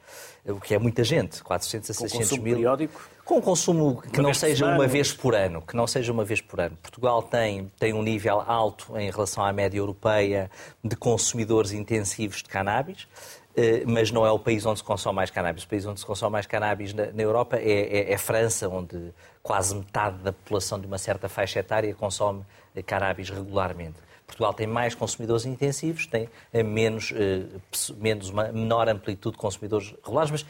o 0.45 0.59
que 0.59 0.73
é 0.73 0.79
muita 0.79 1.03
gente, 1.03 1.43
400 1.43 1.89
a 1.89 1.93
600 1.93 2.11
Com 2.13 2.17
consumo 2.19 2.43
mil. 2.43 2.55
periódico? 2.55 3.09
Com 3.25 3.41
consumo 3.41 4.01
que 4.01 4.19
uma 4.19 4.29
não 4.29 4.33
seja 4.33 4.65
uma 4.65 4.88
vez 4.88 5.11
por 5.11 5.35
ano, 5.35 5.61
que 5.61 5.75
não 5.75 5.85
seja 5.85 6.13
uma 6.13 6.23
vez 6.23 6.39
por 6.39 6.61
ano. 6.61 6.77
Portugal 6.81 7.21
tem, 7.21 7.69
tem 7.77 7.93
um 7.93 8.01
nível 8.01 8.41
alto 8.47 8.97
em 8.97 9.11
relação 9.11 9.43
à 9.43 9.51
média 9.51 9.77
europeia 9.77 10.49
de 10.83 10.95
consumidores 10.95 11.73
intensivos 11.73 12.38
de 12.38 12.45
cannabis. 12.45 13.05
Eh, 13.56 13.84
mas 13.86 14.12
não 14.12 14.25
é 14.25 14.32
o 14.32 14.39
país 14.39 14.65
onde 14.65 14.79
se 14.79 14.84
consome 14.84 15.15
mais 15.15 15.29
cannabis. 15.29 15.63
O 15.63 15.68
país 15.68 15.86
onde 15.86 16.00
se 16.00 16.06
consome 16.06 16.34
mais 16.34 16.46
cannabis 16.46 16.94
na, 16.94 17.12
na 17.12 17.22
Europa 17.22 17.58
é, 17.58 18.10
é, 18.10 18.13
é, 18.13 18.18
França, 18.18 18.70
onde 18.70 19.12
quase 19.41 19.75
metade 19.75 20.18
da 20.20 20.32
população 20.32 20.79
de 20.79 20.86
uma 20.86 20.98
certa 20.98 21.27
faixa 21.27 21.60
etária 21.60 21.94
consome 21.96 22.44
cannabis 22.86 23.29
regularmente. 23.29 23.98
Portugal 24.29 24.53
tem 24.53 24.67
mais 24.67 24.93
consumidores 24.93 25.45
intensivos, 25.45 26.05
tem 26.05 26.29
menos, 26.65 27.12
menos 27.98 28.29
uma 28.29 28.51
menor 28.51 28.88
amplitude 28.88 29.36
de 29.36 29.41
consumidores 29.41 29.93
regulares, 30.03 30.31
mas 30.31 30.45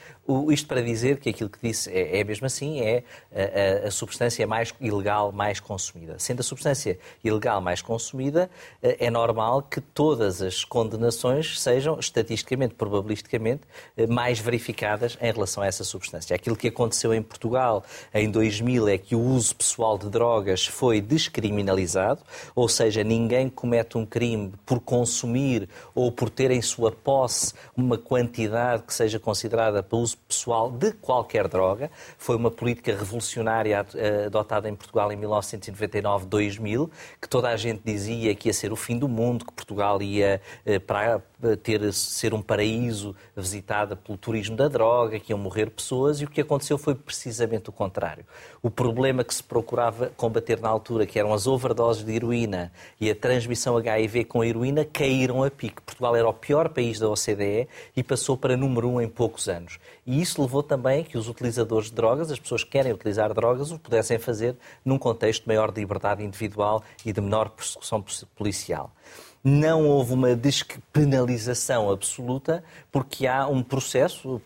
isto 0.51 0.67
para 0.67 0.81
dizer 0.81 1.17
que 1.17 1.29
aquilo 1.29 1.50
que 1.50 1.59
disse 1.62 1.89
é, 1.91 2.19
é 2.19 2.24
mesmo 2.24 2.45
assim, 2.45 2.81
é 2.81 3.03
a, 3.33 3.88
a, 3.88 3.91
substância 3.91 4.45
mais 4.45 4.74
ilegal 4.79 5.31
mais 5.31 5.59
consumida. 5.59 6.19
Sendo 6.19 6.41
a 6.41 6.43
substância 6.43 7.00
ilegal 7.24 7.62
mais 7.62 7.81
consumida, 7.81 8.50
é 8.81 9.09
normal 9.09 9.62
que 9.63 9.81
todas 9.81 10.41
as 10.41 10.63
condenações 10.63 11.59
sejam 11.59 12.00
estatisticamente, 12.00 12.75
probabilisticamente, 12.75 13.62
mais 14.09 14.39
verificadas 14.39 15.17
em 15.21 15.31
relação 15.31 15.63
a 15.63 15.67
essa 15.67 15.83
substância. 15.83 16.36
Aquilo 16.36 16.55
que 16.55 16.67
aconteceu 16.67 17.13
em 17.13 17.21
Portugal 17.21 17.83
em 18.13 18.29
2000 18.29 18.88
é 18.88 18.98
que 18.98 19.15
o 19.15 19.21
uso 19.21 19.55
pessoal 19.55 19.98
de 19.98 20.09
drogas 20.09 20.65
foi 20.65 21.01
descriminalizado, 21.01 22.21
ou 22.55 22.67
seja, 22.67 23.03
ninguém 23.03 23.50
comete 23.69 23.99
um 23.99 24.05
crime 24.05 24.51
por 24.65 24.79
consumir 24.79 25.69
ou 25.93 26.11
por 26.11 26.27
ter 26.27 26.49
em 26.49 26.59
sua 26.59 26.91
posse 26.91 27.53
uma 27.77 27.99
quantidade 27.99 28.81
que 28.81 28.91
seja 28.91 29.19
considerada 29.19 29.83
para 29.83 29.95
uso 29.95 30.17
pessoal 30.27 30.71
de 30.71 30.91
qualquer 30.93 31.47
droga. 31.47 31.91
Foi 32.17 32.35
uma 32.35 32.49
política 32.49 32.95
revolucionária 32.95 33.85
eh, 33.93 34.25
adotada 34.25 34.67
em 34.67 34.75
Portugal 34.75 35.11
em 35.11 35.17
1999-2000, 35.17 36.89
que 37.21 37.29
toda 37.29 37.49
a 37.49 37.55
gente 37.55 37.81
dizia 37.85 38.33
que 38.33 38.49
ia 38.49 38.53
ser 38.53 38.71
o 38.71 38.75
fim 38.75 38.97
do 38.97 39.07
mundo, 39.07 39.45
que 39.45 39.53
Portugal 39.53 40.01
ia 40.01 40.41
eh, 40.65 40.79
para 40.79 41.21
ter, 41.63 41.93
ser 41.93 42.34
um 42.34 42.41
paraíso 42.41 43.15
visitada 43.36 43.96
pelo 43.96 44.17
turismo 44.17 44.55
da 44.55 44.67
droga, 44.67 45.19
que 45.19 45.31
iam 45.31 45.39
morrer 45.39 45.69
pessoas, 45.69 46.19
e 46.19 46.25
o 46.25 46.29
que 46.29 46.41
aconteceu 46.41 46.77
foi 46.77 46.93
precisamente 46.93 47.69
o 47.69 47.72
contrário. 47.72 48.25
O 48.62 48.69
problema 48.69 49.24
que 49.24 49.34
se 49.34 49.43
procurava 49.43 50.12
combater 50.17 50.60
na 50.60 50.69
altura, 50.69 51.05
que 51.05 51.17
eram 51.17 51.34
as 51.34 51.48
overdoses 51.48 52.03
de 52.03 52.13
heroína 52.13 52.72
e 53.00 53.10
a 53.10 53.15
transmissão 53.15 53.77
HIV 53.77 54.25
com 54.25 54.43
heroína, 54.43 54.84
caíram 54.84 55.43
a 55.43 55.50
pique. 55.50 55.81
Portugal 55.81 56.15
era 56.15 56.27
o 56.27 56.34
pior 56.34 56.69
país 56.69 57.00
da 57.00 57.10
OCDE 57.10 57.67
e 57.96 58.03
passou 58.03 58.36
para 58.36 58.58
número 58.58 58.89
um 58.89 59.01
em 59.01 59.08
poucos 59.08 59.48
anos. 59.48 59.79
E 60.05 60.22
isso 60.22 60.41
levou 60.41 60.62
também 60.62 61.03
que 61.03 61.17
os 61.17 61.29
utilizadores 61.29 61.89
de 61.89 61.96
drogas, 61.96 62.31
as 62.31 62.39
pessoas 62.39 62.63
que 62.63 62.72
querem 62.72 62.91
utilizar 62.91 63.34
drogas, 63.34 63.72
o 63.72 63.79
pudessem 63.79 64.19
fazer 64.19 64.58
num 64.84 64.98
contexto 64.98 65.43
de 65.43 65.48
maior 65.48 65.74
liberdade 65.75 66.24
individual 66.24 66.84
e 67.05 67.13
de 67.13 67.22
menor 67.22 67.50
persecução 67.50 68.03
policial 68.36 68.91
não 69.43 69.88
houve 69.88 70.13
uma 70.13 70.36
despenalização 70.36 71.89
absoluta, 71.89 72.63
porque 72.91 73.25
há 73.27 73.48
um 73.48 73.63
processo 73.63 74.41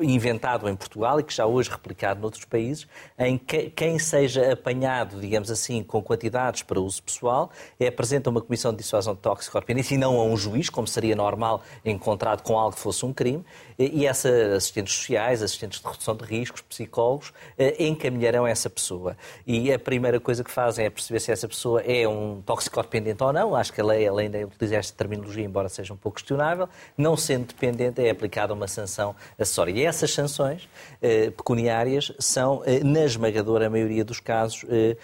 inventado 0.00 0.68
em 0.68 0.76
Portugal 0.76 1.20
e 1.20 1.22
que 1.22 1.34
já 1.34 1.46
hoje 1.46 1.70
replicado 1.70 2.20
noutros 2.20 2.44
países, 2.44 2.86
em 3.18 3.36
que 3.38 3.70
quem 3.70 3.98
seja 3.98 4.52
apanhado, 4.52 5.20
digamos 5.20 5.50
assim, 5.50 5.82
com 5.82 6.02
quantidades 6.02 6.62
para 6.62 6.80
uso 6.80 7.02
pessoal, 7.02 7.50
é 7.78 7.86
apresenta 7.88 8.30
uma 8.30 8.40
comissão 8.40 8.72
de 8.72 8.78
dissuasão 8.78 9.14
de 9.14 9.20
toxicopenícia 9.20 9.94
e 9.94 9.98
não 9.98 10.20
a 10.20 10.24
um 10.24 10.36
juiz, 10.36 10.68
como 10.68 10.86
seria 10.86 11.16
normal 11.16 11.62
encontrado 11.84 12.42
com 12.42 12.58
algo 12.58 12.74
que 12.74 12.80
fosse 12.80 13.04
um 13.04 13.12
crime, 13.12 13.44
e 13.78 14.06
essa 14.06 14.28
assistentes 14.56 14.94
sociais, 14.94 15.42
assistentes 15.42 15.80
de 15.80 15.86
redução 15.86 16.16
de 16.16 16.24
riscos, 16.24 16.60
psicólogos, 16.62 17.32
eh, 17.58 17.84
encaminharão 17.84 18.46
essa 18.46 18.70
pessoa. 18.70 19.16
E 19.46 19.72
a 19.72 19.78
primeira 19.78 20.18
coisa 20.18 20.42
que 20.42 20.50
fazem 20.50 20.86
é 20.86 20.90
perceber 20.90 21.20
se 21.20 21.30
essa 21.30 21.46
pessoa 21.46 21.80
é 21.82 22.06
um 22.08 22.42
toxicodependente 22.44 23.22
ou 23.22 23.32
não. 23.32 23.54
Acho 23.54 23.72
que 23.72 23.80
a 23.80 23.84
lei, 23.84 24.06
além 24.06 24.30
de 24.30 24.44
utilizar 24.44 24.78
esta 24.78 24.96
terminologia, 24.96 25.44
embora 25.44 25.68
seja 25.68 25.92
um 25.92 25.96
pouco 25.96 26.16
questionável, 26.16 26.68
não 26.96 27.16
sendo 27.16 27.46
dependente, 27.46 28.00
é 28.00 28.10
aplicada 28.10 28.52
uma 28.52 28.68
sanção 28.68 29.14
acessória. 29.38 29.85
Essas 29.86 30.12
sanções 30.12 30.68
eh, 31.00 31.30
pecuniárias 31.30 32.12
são, 32.18 32.62
eh, 32.66 32.82
na 32.82 33.04
esmagadora 33.04 33.70
maioria 33.70 34.04
dos 34.04 34.18
casos, 34.18 34.64
eh, 34.68 34.96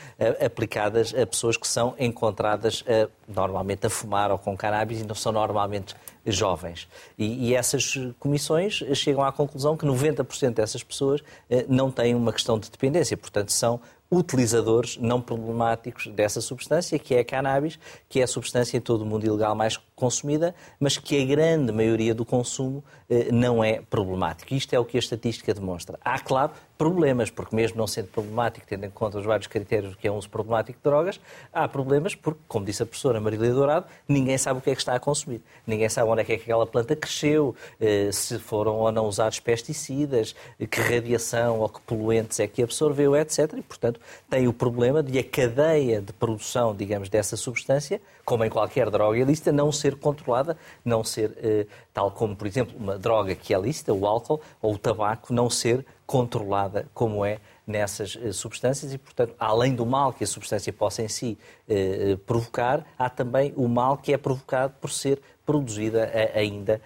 aplicadas 0.45 1.15
a 1.15 1.25
pessoas 1.25 1.57
que 1.57 1.69
são 1.69 1.95
encontradas 1.99 2.83
eh, 2.87 3.09
normalmente 3.29 3.87
a 3.87 3.91
fumar 3.91 4.31
ou 4.31 4.39
com 4.39 4.57
cannabis 4.57 5.01
e 5.01 5.05
não 5.05 5.15
são 5.15 5.31
normalmente 5.33 5.95
jovens. 6.27 6.89
E, 7.19 7.49
e, 7.49 7.55
essas 7.55 7.95
comissões 8.19 8.83
chegam 8.95 9.25
à 9.25 9.33
conclusão 9.33 9.77
que 9.77 9.85
90% 9.85 10.55
dessas 10.55 10.83
pessoas 10.83 11.23
eh, 11.51 11.65
não 11.69 11.91
têm 11.91 12.15
uma 12.15 12.33
questão 12.33 12.59
de 12.59 12.71
dependência, 12.71 13.17
portanto, 13.17 13.51
são 13.51 13.81
utilizadores 14.13 14.99
não 14.99 15.23
problemáticos 15.23 16.07
dessa 16.09 16.43
substância, 16.43 16.99
que 16.99 17.15
é 17.15 17.21
a 17.21 17.25
cannabis, 17.25 17.79
que 18.11 18.21
é 18.21 18.25
a 18.25 18.27
substância 18.27 18.77
em 18.77 18.81
todo 18.81 19.01
o 19.01 19.07
mundo 19.07 19.25
ilegal 19.25 19.55
mais 19.57 19.79
consumida, 19.97 20.55
mas 20.79 20.99
que 20.99 21.21
a 21.21 21.25
grande 21.25 21.73
maioria 21.73 22.15
do 22.15 22.25
consumo 22.25 22.85
eh, 23.09 23.33
não 23.33 23.65
é 23.65 23.81
problemático. 23.81 24.53
Isto 24.53 24.75
é 24.75 24.79
o 24.79 24.85
que 24.85 24.99
a 24.99 25.01
estatística 25.01 25.55
demonstra. 25.55 25.99
Há, 26.05 26.19
claro, 26.19 26.53
problemas, 26.83 27.31
porque 27.31 27.55
mesmo 27.55 27.79
não 27.79 27.87
sendo 27.87 28.09
problemático, 28.09 28.67
tendo 28.67 28.85
em 28.85 28.91
conta 28.91 29.17
os 29.17 29.25
vários 29.25 29.47
critérios 29.47 29.95
que 29.95 30.09
é 30.09 30.11
um 30.11 30.17
uso 30.17 30.29
problemático 30.29 30.77
de 30.81 30.83
drogas, 30.83 31.21
há 31.53 31.69
problemas 31.69 32.17
porque, 32.17 32.41
como 32.49 32.67
disse 32.67 32.83
a 32.83 32.87
professora 32.87 33.21
Marília 33.21 33.53
Dourado, 33.53 33.87
ninguém 34.09 34.37
sabe 34.37 34.59
o 34.59 34.63
que 34.63 34.69
é 34.69 34.75
que 34.75 34.81
está 34.81 34.97
a 34.97 34.99
consumir. 34.99 35.41
Ninguém 35.65 35.89
sabe 35.89 36.11
onde 36.11 36.23
é 36.23 36.25
que, 36.25 36.33
é 36.33 36.37
que 36.37 36.43
aquela 36.43 36.67
planta 36.67 36.97
cresceu, 36.97 37.55
eh, 37.81 38.11
se 38.11 38.37
foram 38.41 38.75
ou 38.79 38.91
não 38.91 39.07
usados 39.07 39.39
pesticidas, 39.39 40.35
que 40.69 40.81
radiação 40.81 41.61
ou 41.61 41.69
que 41.69 41.81
poluentes 41.83 42.41
é 42.41 42.49
que 42.49 42.65
absorveu, 42.65 43.15
etc. 43.15 43.53
E, 43.57 43.63
portanto, 43.63 44.01
tem 44.29 44.49
o 44.49 44.53
problema 44.53 45.05
de 45.05 45.17
a 45.21 45.23
cadeia 45.23 46.01
de 46.01 46.13
produção, 46.13 46.75
digamos, 46.75 47.09
dessa 47.09 47.37
substância, 47.37 48.01
como 48.25 48.45
em 48.45 48.51
qualquer 48.51 48.91
droga 48.91 49.17
ilícita, 49.19 49.53
não 49.53 49.71
ser 49.71 49.95
controlada, 49.95 50.57
não 50.85 51.05
ser, 51.05 51.33
eh, 51.37 51.67
tal 51.95 52.11
como, 52.11 52.35
por 52.35 52.49
exemplo, 52.49 52.75
uma 52.77 52.99
droga 52.99 53.37
que 53.37 53.55
é 53.55 53.61
lícita, 53.61 53.93
o 53.93 54.05
álcool 54.05 54.41
ou 54.61 54.75
o 54.75 54.79
tabaco, 54.79 55.33
não 55.33 55.49
ser 55.49 55.87
controlada 56.07 56.87
como 56.93 57.25
é 57.25 57.39
nessas 57.67 58.19
eh, 58.21 58.33
substâncias 58.33 58.93
e, 58.93 58.99
portanto, 58.99 59.35
além 59.39 59.75
do 59.75 59.87
mal 59.87 60.13
que 60.13 60.25
a 60.25 60.27
substância 60.27 60.73
possa 60.73 61.03
em 61.03 61.09
si 61.09 61.39
eh, 61.69 62.19
provocar, 62.27 62.85
há 62.99 63.09
também 63.09 63.53
o 63.57 63.69
mal 63.69 63.97
que 63.97 64.13
é 64.13 64.19
provocado 64.19 64.75
por 64.81 64.91
ser 64.91 65.21
produzida 65.45 66.09
ainda 66.37 66.81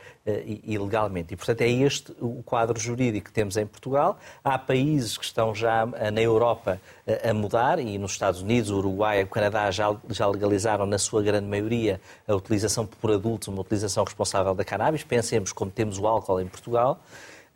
ilegalmente. 0.65 1.35
E, 1.35 1.37
portanto, 1.37 1.61
é 1.61 1.69
este 1.69 2.11
o 2.19 2.43
quadro 2.43 2.81
jurídico 2.81 3.27
que 3.27 3.33
temos 3.33 3.55
em 3.59 3.67
Portugal. 3.67 4.19
Há 4.43 4.59
países 4.59 5.19
que 5.19 5.25
estão 5.27 5.55
já 5.55 5.85
na 5.85 6.23
Europa 6.23 6.81
a 7.23 7.35
mudar 7.35 7.79
e 7.79 7.99
nos 7.99 8.13
Estados 8.13 8.41
Unidos, 8.41 8.71
o 8.71 8.79
Uruguai 8.79 9.21
e 9.21 9.25
o 9.25 9.27
Canadá 9.27 9.71
já, 9.71 9.95
já 10.09 10.27
legalizaram, 10.27 10.87
na 10.87 10.99
sua 10.99 11.23
grande 11.23 11.47
maioria, 11.47 12.01
a 12.27 12.35
utilização 12.35 12.87
por 12.87 13.13
adultos, 13.13 13.49
uma 13.49 13.61
utilização 13.61 14.03
responsável 14.05 14.55
da 14.55 14.65
cannabis. 14.65 15.05
Pensemos 15.05 15.53
como 15.53 15.71
temos 15.71 15.99
o 15.99 16.07
álcool 16.07 16.41
em 16.41 16.49
Portugal. 16.49 16.99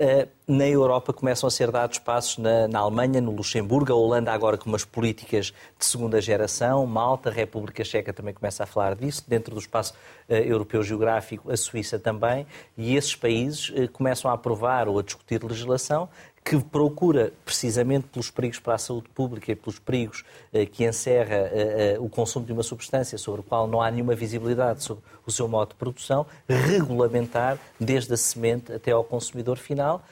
Eh, 0.03 0.29
na 0.49 0.67
Europa 0.67 1.13
começam 1.13 1.47
a 1.47 1.51
ser 1.51 1.71
dados 1.71 1.99
passos 1.99 2.39
na, 2.39 2.67
na, 2.67 2.79
Alemanha, 2.79 3.21
no 3.21 3.33
Luxemburgo, 3.33 3.93
a 3.93 3.95
Holanda 3.95 4.33
agora 4.33 4.57
com 4.57 4.71
umas 4.71 4.83
políticas 4.83 5.53
de 5.79 5.85
segunda 5.85 6.23
geração, 6.23 6.87
Malta, 6.87 7.29
a 7.29 7.33
República 7.33 7.85
Checa 7.85 8.11
também 8.11 8.33
começa 8.33 8.63
a 8.63 8.67
falar 8.67 8.95
disso, 8.95 9.23
dentro 9.29 9.55
do 9.55 9.61
espaço 9.61 9.93
uh, 10.27 10.33
europeu 10.33 10.83
geográfico, 10.83 11.53
a 11.53 11.57
Suíça 11.57 11.99
também, 11.99 12.47
e 12.79 12.97
esses 12.97 13.15
países 13.15 13.69
uh, 13.69 13.91
começam 13.93 14.31
a 14.31 14.35
aprovar 14.35 14.89
ou 14.89 14.99
a 14.99 15.03
discutir 15.03 15.45
legislação 15.45 16.09
que 16.43 16.59
procura, 16.59 17.33
precisamente 17.45 18.07
pelos 18.09 18.31
perigos 18.31 18.59
para 18.59 18.75
a 18.75 18.79
saúde 18.79 19.09
pública 19.11 19.53
e 19.53 19.55
pelos 19.55 19.79
perigos 19.79 20.25
eh, 20.53 20.65
que 20.65 20.85
encerra 20.85 21.37
eh, 21.37 21.95
eh, 21.95 21.99
o 22.01 22.09
consumo 22.09 22.47
de 22.47 22.53
uma 22.53 22.63
substância 22.63 23.19
sobre 23.19 23.43
o 23.43 23.45
qual 23.45 23.69
não 23.69 23.81
há 23.81 23.91
nenhuma 23.91 24.15
visibilidade 24.15 24.83
sobre 24.83 25.05
o 25.27 25.31
seu 25.31 25.47
modo 25.47 25.69
de 25.71 25.75
produção, 25.75 26.27
regulamentar, 26.49 27.59
desde 27.79 28.15
a 28.15 28.17
semente 28.17 28.73
até 28.73 28.91
ao 28.91 29.05
consumidor 29.05 29.59
final, 29.59 30.03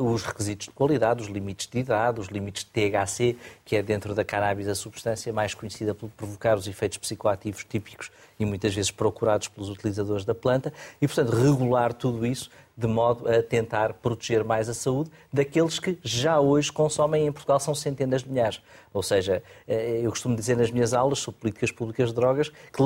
os 0.00 0.22
requisitos 0.22 0.66
de 0.66 0.72
qualidade, 0.72 1.22
os 1.22 1.28
limites 1.28 1.66
de 1.66 1.78
idade, 1.78 2.20
os 2.20 2.26
limites 2.28 2.64
de 2.64 2.70
THC, 2.70 3.36
que 3.64 3.76
é 3.76 3.82
dentro 3.82 4.14
da 4.14 4.24
cannabis 4.24 4.68
a 4.68 4.74
substância 4.74 5.32
mais 5.32 5.54
conhecida 5.54 5.94
por 5.94 6.10
provocar 6.10 6.58
os 6.58 6.66
efeitos 6.66 6.98
psicoativos 6.98 7.64
típicos 7.64 8.10
e 8.38 8.44
muitas 8.44 8.74
vezes 8.74 8.90
procurados 8.90 9.48
pelos 9.48 9.70
utilizadores 9.70 10.24
da 10.24 10.34
planta, 10.34 10.72
e, 11.00 11.06
portanto, 11.06 11.30
regular 11.30 11.94
tudo 11.94 12.26
isso 12.26 12.50
de 12.76 12.86
modo 12.86 13.26
a 13.28 13.42
tentar 13.42 13.94
proteger 13.94 14.44
mais 14.44 14.68
a 14.68 14.74
saúde 14.74 15.10
daqueles 15.32 15.78
que 15.78 15.98
já 16.02 16.38
hoje 16.38 16.70
consomem 16.70 17.26
em 17.26 17.32
Portugal, 17.32 17.58
são 17.58 17.74
centenas 17.74 18.22
de 18.22 18.28
milhares. 18.28 18.60
Ou 18.92 19.02
seja, 19.02 19.42
eh, 19.66 20.00
eu 20.02 20.10
costumo 20.10 20.36
dizer 20.36 20.56
nas 20.56 20.70
minhas 20.70 20.92
aulas 20.92 21.18
sobre 21.18 21.40
políticas 21.40 21.70
públicas 21.70 22.10
de 22.10 22.14
drogas 22.14 22.48
que 22.48 22.82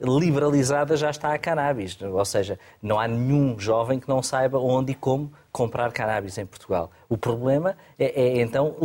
liberalizada 0.00 0.96
já 0.96 1.10
está 1.10 1.32
a 1.32 1.38
cannabis. 1.38 1.98
Ou 2.00 2.24
seja, 2.24 2.58
não 2.82 2.98
há 3.00 3.08
nenhum 3.08 3.58
jovem 3.58 3.98
que 3.98 4.08
não 4.08 4.22
saiba 4.22 4.58
onde 4.58 4.92
e 4.92 4.94
como 4.94 5.32
comprar 5.50 5.90
cannabis 5.92 6.36
em 6.36 6.44
Portugal. 6.44 6.90
O 7.08 7.16
problema 7.16 7.74
é, 7.98 8.20
é, 8.20 8.42
então 8.42 8.76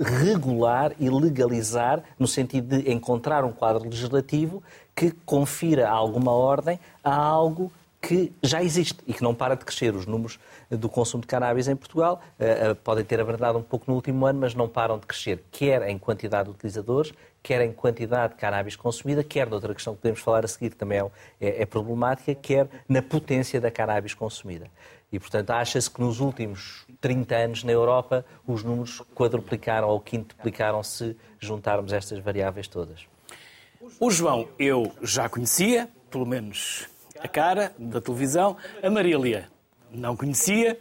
regular 0.00 0.92
e 0.98 1.08
legalizar 1.08 2.02
no 2.18 2.26
sentido 2.26 2.76
de 2.76 2.90
encontrar 2.90 3.44
um 3.44 3.52
quadro 3.52 3.84
legislativo 3.84 4.60
que 4.94 5.12
confira 5.24 5.88
alguma 5.88 6.32
ordem 6.32 6.80
a 7.04 7.14
algo 7.14 7.70
que 8.06 8.32
já 8.40 8.62
existe 8.62 8.98
e 9.04 9.12
que 9.12 9.20
não 9.20 9.34
para 9.34 9.56
de 9.56 9.64
crescer. 9.64 9.94
Os 9.96 10.06
números 10.06 10.38
do 10.70 10.88
consumo 10.88 11.22
de 11.22 11.26
cannabis 11.26 11.66
em 11.66 11.74
Portugal 11.74 12.22
uh, 12.38 12.74
podem 12.76 13.04
ter 13.04 13.20
abrandado 13.20 13.58
um 13.58 13.62
pouco 13.62 13.86
no 13.88 13.96
último 13.96 14.24
ano, 14.26 14.38
mas 14.40 14.54
não 14.54 14.68
param 14.68 14.96
de 14.96 15.06
crescer, 15.06 15.42
quer 15.50 15.88
em 15.88 15.98
quantidade 15.98 16.44
de 16.44 16.54
utilizadores, 16.54 17.12
quer 17.42 17.60
em 17.62 17.72
quantidade 17.72 18.34
de 18.34 18.38
cannabis 18.38 18.76
consumida, 18.76 19.24
quer 19.24 19.48
noutra 19.50 19.74
questão 19.74 19.94
que 19.94 20.02
podemos 20.02 20.20
falar 20.20 20.44
a 20.44 20.48
seguir, 20.48 20.70
que 20.70 20.76
também 20.76 21.00
é, 21.00 21.10
é, 21.40 21.62
é 21.62 21.66
problemática, 21.66 22.32
quer 22.34 22.68
na 22.88 23.02
potência 23.02 23.60
da 23.60 23.72
cannabis 23.72 24.14
consumida. 24.14 24.70
E, 25.10 25.18
portanto, 25.18 25.50
acha-se 25.50 25.90
que 25.90 26.00
nos 26.00 26.20
últimos 26.20 26.86
30 27.00 27.34
anos 27.34 27.64
na 27.64 27.72
Europa 27.72 28.24
os 28.46 28.62
números 28.62 29.02
quadruplicaram 29.16 29.88
ou 29.88 29.98
quintuplicaram 29.98 30.80
se 30.82 31.16
juntarmos 31.40 31.92
estas 31.92 32.20
variáveis 32.20 32.68
todas. 32.68 33.06
O 33.98 34.10
João 34.10 34.48
eu 34.58 34.92
já 35.02 35.28
conhecia, 35.28 35.88
pelo 36.10 36.26
menos 36.26 36.88
a 37.20 37.28
cara 37.28 37.72
da 37.78 38.00
televisão. 38.00 38.56
A 38.82 38.90
Marília 38.90 39.48
não 39.90 40.16
conhecia. 40.16 40.78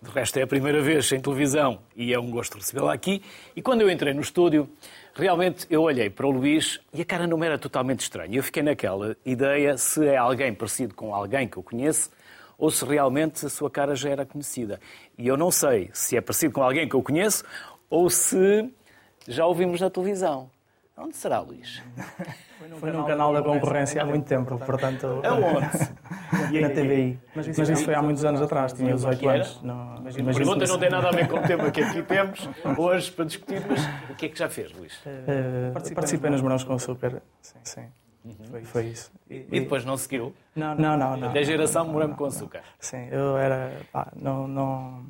De 0.00 0.10
resto, 0.10 0.38
é 0.38 0.42
a 0.42 0.46
primeira 0.46 0.82
vez 0.82 1.10
em 1.12 1.20
televisão 1.20 1.80
e 1.96 2.12
é 2.12 2.18
um 2.18 2.30
gosto 2.30 2.58
recebê-la 2.58 2.92
aqui. 2.92 3.22
E 3.56 3.62
quando 3.62 3.80
eu 3.80 3.90
entrei 3.90 4.12
no 4.12 4.20
estúdio, 4.20 4.68
realmente 5.14 5.66
eu 5.70 5.82
olhei 5.82 6.10
para 6.10 6.26
o 6.26 6.30
Luís 6.30 6.78
e 6.92 7.00
a 7.00 7.04
cara 7.06 7.26
não 7.26 7.42
era 7.42 7.58
totalmente 7.58 8.00
estranha. 8.00 8.36
Eu 8.36 8.42
fiquei 8.42 8.62
naquela 8.62 9.16
ideia 9.24 9.78
se 9.78 10.06
é 10.06 10.18
alguém 10.18 10.52
parecido 10.52 10.94
com 10.94 11.14
alguém 11.14 11.48
que 11.48 11.56
eu 11.56 11.62
conheço 11.62 12.10
ou 12.58 12.70
se 12.70 12.84
realmente 12.84 13.46
a 13.46 13.48
sua 13.48 13.70
cara 13.70 13.96
já 13.96 14.10
era 14.10 14.26
conhecida. 14.26 14.78
E 15.16 15.26
eu 15.26 15.38
não 15.38 15.50
sei 15.50 15.90
se 15.94 16.16
é 16.18 16.20
parecido 16.20 16.52
com 16.52 16.62
alguém 16.62 16.86
que 16.86 16.94
eu 16.94 17.02
conheço 17.02 17.42
ou 17.88 18.10
se 18.10 18.70
já 19.26 19.46
ouvimos 19.46 19.80
na 19.80 19.88
televisão. 19.88 20.50
Onde 20.96 21.16
será, 21.16 21.40
Luís? 21.40 21.82
Foi 22.78 22.92
num 22.92 23.04
canal 23.04 23.32
da 23.32 23.42
concorrência 23.42 24.00
há 24.00 24.04
muito 24.04 24.26
tempo, 24.26 24.56
portanto. 24.58 25.20
Aonde? 25.24 25.66
Na 26.60 26.68
TVI. 26.70 27.18
Mas 27.34 27.48
isso 27.48 27.84
foi 27.84 27.94
há 27.94 28.02
muitos 28.02 28.24
anos 28.24 28.40
atrás, 28.40 28.72
tinha 28.72 28.94
18 28.94 29.28
anos. 29.28 29.62
Não, 29.62 29.94
a 29.94 30.34
pergunta 30.34 30.66
não 30.66 30.78
tem 30.78 30.90
nada 30.90 31.08
a 31.08 31.10
ver 31.10 31.28
com 31.28 31.38
o 31.38 31.42
tema 31.42 31.70
que 31.70 31.80
aqui 31.80 32.02
temos 32.02 32.48
hoje 32.78 33.10
para 33.10 33.24
discutir, 33.24 33.62
mas 33.68 33.80
o 34.08 34.14
que 34.14 34.26
é 34.26 34.28
que 34.28 34.38
já 34.38 34.48
fez, 34.48 34.72
Luís? 34.72 34.94
Uh, 35.04 35.72
participei 35.94 36.30
nos 36.30 36.40
Morangos 36.40 36.62
com 36.62 36.74
Açúcar. 36.74 37.20
Sim, 37.42 37.58
sim. 37.64 37.86
Uhum. 38.24 38.34
Foi, 38.50 38.64
foi, 38.64 38.84
isso. 38.86 39.12
E, 39.28 39.46
e, 39.50 39.60
depois 39.60 39.84
não 39.84 39.96
seguiu? 39.96 40.34
Não, 40.56 40.74
não, 40.74 40.96
não. 40.96 41.16
não 41.16 41.32
da 41.32 41.42
geração 41.42 41.86
Morango 41.86 42.16
com 42.16 42.24
Açúcar? 42.24 42.62
Sim, 42.78 43.08
eu 43.10 43.36
era. 43.36 43.72
Pá, 43.92 44.10
não, 44.16 44.48
não. 44.48 45.04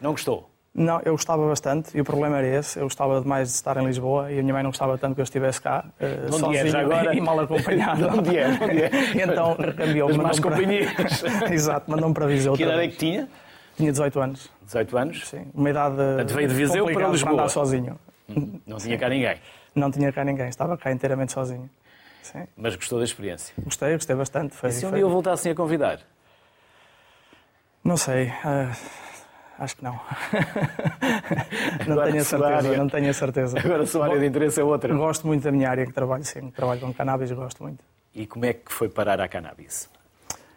Não 0.00 0.10
gostou? 0.10 0.50
Não, 0.78 1.00
eu 1.04 1.12
gostava 1.12 1.44
bastante 1.48 1.96
e 1.98 2.00
o 2.00 2.04
problema 2.04 2.38
era 2.38 2.46
esse. 2.46 2.78
Eu 2.78 2.84
gostava 2.84 3.20
demais 3.20 3.48
de 3.48 3.54
estar 3.54 3.76
em 3.78 3.84
Lisboa 3.84 4.30
e 4.30 4.38
a 4.38 4.42
minha 4.42 4.54
mãe 4.54 4.62
não 4.62 4.70
gostava 4.70 4.96
tanto 4.96 5.16
que 5.16 5.20
eu 5.20 5.24
estivesse 5.24 5.60
cá, 5.60 5.84
uh, 6.00 6.32
sozinho 6.32 6.78
agora... 6.78 7.16
e 7.16 7.20
mal 7.20 7.40
acompanhado. 7.40 8.06
Onde 8.06 8.38
é? 8.38 8.46
Onde 8.46 8.82
é? 8.82 8.90
então 9.24 9.56
recambiou-me. 9.58 10.14
As 10.14 10.16
más 10.18 10.38
companhias. 10.38 10.92
Para... 10.92 11.50
Exato, 11.52 11.90
mandou-me 11.90 12.14
para 12.14 12.26
Viseu. 12.26 12.52
Que 12.52 12.62
idade 12.62 12.80
é 12.80 12.88
que 12.88 12.96
tinha? 12.96 13.28
Tinha 13.76 13.90
18 13.90 14.20
anos. 14.20 14.50
18 14.62 14.98
anos? 14.98 15.28
Sim, 15.28 15.46
uma 15.52 15.68
idade 15.68 15.96
veio 16.32 16.48
de 16.48 16.54
Viseu 16.54 16.84
para 16.84 17.08
Lisboa. 17.08 17.18
Para 17.18 17.42
andar 17.42 17.48
sozinho. 17.48 17.98
Não 18.64 18.76
tinha 18.76 18.96
cá 18.96 19.08
ninguém? 19.08 19.36
Não 19.74 19.90
tinha 19.90 20.12
cá 20.12 20.24
ninguém, 20.24 20.48
estava 20.48 20.78
cá 20.78 20.92
inteiramente 20.92 21.32
sozinho. 21.32 21.68
Sim. 22.22 22.46
Mas 22.56 22.76
gostou 22.76 23.00
da 23.00 23.04
experiência? 23.04 23.52
Gostei, 23.64 23.94
gostei 23.94 24.14
bastante. 24.14 24.54
Foi, 24.54 24.68
e 24.68 24.72
se 24.72 24.86
um 24.86 24.92
dia 24.92 25.00
eu 25.00 25.10
voltassem 25.10 25.50
a 25.50 25.54
convidar? 25.56 25.98
Não 27.82 27.96
sei. 27.96 28.28
Uh... 28.28 29.07
Acho 29.58 29.76
que 29.76 29.82
não. 29.82 29.98
não 31.88 32.04
tenho 32.04 32.20
a 32.20 32.24
certeza, 32.24 32.46
área, 32.46 32.76
não 32.76 32.88
tenho 32.88 33.10
a 33.10 33.12
certeza. 33.12 33.58
Agora 33.58 33.82
a 33.82 33.86
sua 33.86 34.04
área 34.04 34.20
de 34.20 34.26
interesse 34.26 34.60
é 34.60 34.64
outra. 34.64 34.94
Gosto 34.94 35.26
muito 35.26 35.42
da 35.42 35.50
minha 35.50 35.68
área 35.68 35.84
que 35.84 35.92
trabalho, 35.92 36.24
sim. 36.24 36.50
Trabalho 36.50 36.80
com 36.80 36.94
cannabis, 36.94 37.32
gosto 37.32 37.64
muito. 37.64 37.82
E 38.14 38.24
como 38.24 38.44
é 38.44 38.52
que 38.52 38.72
foi 38.72 38.88
parar 38.88 39.20
à 39.20 39.26
cannabis? 39.26 39.90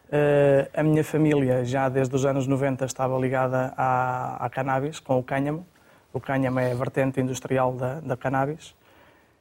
Uh, 0.07 0.69
a 0.73 0.83
minha 0.83 1.03
família, 1.03 1.65
já 1.65 1.89
desde 1.89 2.15
os 2.15 2.25
anos 2.25 2.45
90, 2.45 2.85
estava 2.85 3.17
ligada 3.17 3.73
à, 3.75 4.45
à 4.45 4.49
cannabis, 4.51 4.99
com 4.99 5.17
o 5.17 5.23
cânhamo. 5.23 5.65
O 6.13 6.19
cânhamo 6.19 6.59
é 6.59 6.71
a 6.71 6.75
vertente 6.75 7.19
industrial 7.19 7.73
da, 7.73 8.01
da 8.01 8.15
cannabis. 8.15 8.75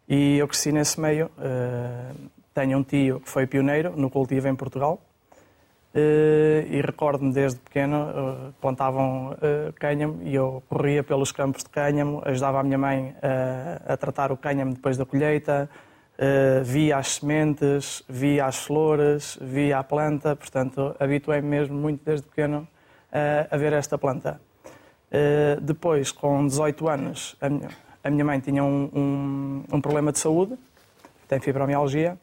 E 0.08 0.38
eu 0.38 0.48
cresci 0.48 0.72
nesse 0.72 0.98
meio. 0.98 1.26
Uh, 1.36 2.30
tenho 2.54 2.78
um 2.78 2.82
tio 2.82 3.20
que 3.20 3.28
foi 3.28 3.46
pioneiro 3.46 3.92
no 3.94 4.08
cultivo 4.08 4.48
em 4.48 4.54
Portugal 4.54 5.00
e 5.92 6.80
recordo-me 6.82 7.32
desde 7.32 7.58
pequeno, 7.58 8.10
eh, 8.10 8.52
plantavam 8.60 9.36
eh, 9.42 9.72
cânhamo 9.78 10.22
e 10.22 10.36
eu 10.36 10.62
corria 10.68 11.02
pelos 11.02 11.32
campos 11.32 11.64
de 11.64 11.70
cânhamo, 11.70 12.22
ajudava 12.24 12.60
a 12.60 12.62
minha 12.62 12.78
mãe 12.78 13.14
a, 13.20 13.94
a 13.94 13.96
tratar 13.96 14.30
o 14.30 14.36
cânhamo 14.36 14.72
depois 14.74 14.96
da 14.96 15.04
colheita, 15.04 15.68
via 16.64 16.98
as 16.98 17.14
sementes, 17.14 18.04
via 18.06 18.44
as 18.44 18.58
flores, 18.58 19.38
via 19.40 19.78
a 19.78 19.82
planta, 19.82 20.36
portanto 20.36 20.94
habituei-me 21.00 21.48
mesmo 21.48 21.74
muito 21.74 22.04
desde 22.04 22.26
pequeno 22.26 22.68
a 23.50 23.56
ver 23.56 23.72
esta 23.72 23.96
planta. 23.96 24.38
Depois, 25.62 26.12
com 26.12 26.46
18 26.46 26.88
anos, 26.90 27.36
a 27.40 27.48
minha, 27.48 27.70
a 28.04 28.10
minha 28.10 28.24
mãe 28.26 28.38
tinha 28.38 28.62
um, 28.62 28.90
um, 28.94 29.64
um 29.72 29.80
problema 29.80 30.12
de 30.12 30.18
saúde, 30.18 30.58
tem 31.26 31.40
fibromialgia, 31.40 32.18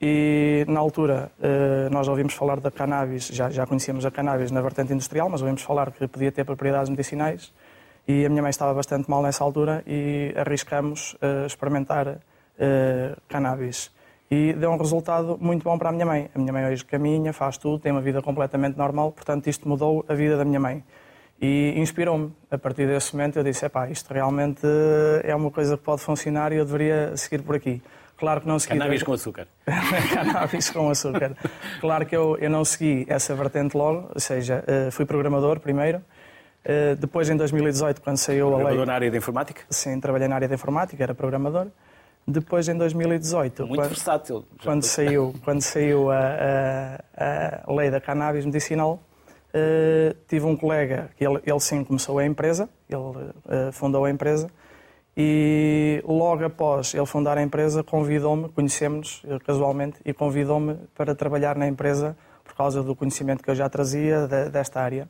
e 0.00 0.64
na 0.68 0.80
altura 0.80 1.30
eh, 1.40 1.88
nós 1.90 2.08
ouvimos 2.08 2.34
falar 2.34 2.60
da 2.60 2.70
cannabis, 2.70 3.28
já, 3.28 3.48
já 3.50 3.66
conhecíamos 3.66 4.04
a 4.04 4.10
cannabis 4.10 4.50
na 4.50 4.60
vertente 4.60 4.92
industrial, 4.92 5.28
mas 5.28 5.40
ouvimos 5.40 5.62
falar 5.62 5.92
que 5.92 6.06
podia 6.08 6.32
ter 6.32 6.44
propriedades 6.44 6.90
medicinais 6.90 7.52
e 8.06 8.26
a 8.26 8.28
minha 8.28 8.42
mãe 8.42 8.50
estava 8.50 8.74
bastante 8.74 9.10
mal 9.10 9.22
nessa 9.22 9.42
altura 9.42 9.82
e 9.86 10.34
arriscamos 10.36 11.14
uh, 11.14 11.46
experimentar 11.46 12.08
uh, 12.08 13.20
cannabis. 13.28 13.90
E 14.30 14.52
deu 14.52 14.70
um 14.70 14.76
resultado 14.76 15.38
muito 15.40 15.62
bom 15.62 15.78
para 15.78 15.88
a 15.88 15.92
minha 15.92 16.04
mãe. 16.04 16.30
A 16.34 16.38
minha 16.38 16.52
mãe 16.52 16.66
hoje 16.66 16.84
caminha, 16.84 17.32
faz 17.32 17.56
tudo, 17.56 17.78
tem 17.78 17.92
uma 17.92 18.00
vida 18.00 18.20
completamente 18.20 18.76
normal, 18.76 19.12
portanto 19.12 19.46
isto 19.46 19.68
mudou 19.68 20.04
a 20.08 20.14
vida 20.14 20.36
da 20.36 20.44
minha 20.44 20.60
mãe. 20.60 20.82
E 21.40 21.74
inspirou-me. 21.76 22.32
A 22.50 22.58
partir 22.58 22.86
desse 22.86 23.14
momento 23.14 23.38
eu 23.38 23.44
disse, 23.44 23.64
epá, 23.64 23.88
isto 23.88 24.12
realmente 24.12 24.66
é 25.22 25.34
uma 25.34 25.50
coisa 25.50 25.76
que 25.76 25.82
pode 25.82 26.02
funcionar 26.02 26.52
e 26.52 26.56
eu 26.56 26.64
deveria 26.64 27.16
seguir 27.16 27.42
por 27.42 27.56
aqui. 27.56 27.82
Claro 28.16 28.40
que 28.40 28.46
não 28.46 28.58
segui. 28.58 28.78
Cannabis 28.78 29.02
com 29.02 29.12
açúcar. 29.12 29.48
Cannabis 30.14 30.70
com 30.70 30.88
açúcar. 30.88 31.36
Claro 31.80 32.06
que 32.06 32.16
eu, 32.16 32.36
eu 32.38 32.48
não 32.48 32.64
segui 32.64 33.04
essa 33.08 33.34
vertente 33.34 33.76
logo, 33.76 34.10
ou 34.14 34.20
seja, 34.20 34.62
eh, 34.66 34.90
fui 34.90 35.04
programador 35.04 35.58
primeiro. 35.60 36.00
Eh, 36.64 36.94
depois, 36.94 37.28
em 37.28 37.36
2018, 37.36 38.00
quando 38.00 38.16
saiu 38.16 38.46
a 38.46 38.50
lei. 38.50 38.56
Programador 38.56 38.86
na 38.86 38.94
área 38.94 39.10
de 39.10 39.18
informática? 39.18 39.62
Sim, 39.68 40.00
trabalhei 40.00 40.28
na 40.28 40.36
área 40.36 40.48
de 40.48 40.54
informática, 40.54 41.02
era 41.02 41.14
programador. 41.14 41.66
Depois, 42.26 42.68
em 42.68 42.76
2018. 42.76 43.66
Muito 43.66 43.80
quando, 43.80 43.88
versátil. 43.88 44.44
Quando 44.62 44.82
saiu, 44.84 45.34
quando 45.44 45.60
saiu 45.60 46.10
a, 46.10 46.98
a, 47.16 47.62
a 47.66 47.72
lei 47.74 47.90
da 47.90 48.00
cannabis 48.00 48.46
medicinal, 48.46 49.02
uh, 49.52 50.16
tive 50.26 50.46
um 50.46 50.56
colega, 50.56 51.10
que 51.18 51.26
ele, 51.26 51.38
ele 51.44 51.60
sim 51.60 51.84
começou 51.84 52.18
a 52.18 52.24
empresa, 52.24 52.66
ele 52.88 52.98
uh, 52.98 53.72
fundou 53.72 54.06
a 54.06 54.10
empresa 54.10 54.48
e 55.16 56.02
logo 56.04 56.44
após 56.44 56.94
ele 56.94 57.06
fundar 57.06 57.38
a 57.38 57.42
empresa, 57.42 57.82
convidou-me, 57.84 58.48
conhecemos-nos 58.48 59.22
eh, 59.24 59.38
casualmente, 59.38 59.98
e 60.04 60.12
convidou-me 60.12 60.74
para 60.94 61.14
trabalhar 61.14 61.56
na 61.56 61.68
empresa 61.68 62.16
por 62.42 62.54
causa 62.54 62.82
do 62.82 62.96
conhecimento 62.96 63.42
que 63.42 63.50
eu 63.50 63.54
já 63.54 63.68
trazia 63.68 64.26
desta 64.26 64.80
área. 64.80 65.08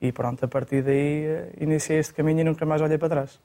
E 0.00 0.12
pronto, 0.12 0.44
a 0.44 0.48
partir 0.48 0.82
daí 0.82 1.24
eh, 1.24 1.52
iniciei 1.60 1.98
este 1.98 2.12
caminho 2.12 2.40
e 2.40 2.44
nunca 2.44 2.66
mais 2.66 2.82
olhei 2.82 2.98
para 2.98 3.08
trás. 3.08 3.40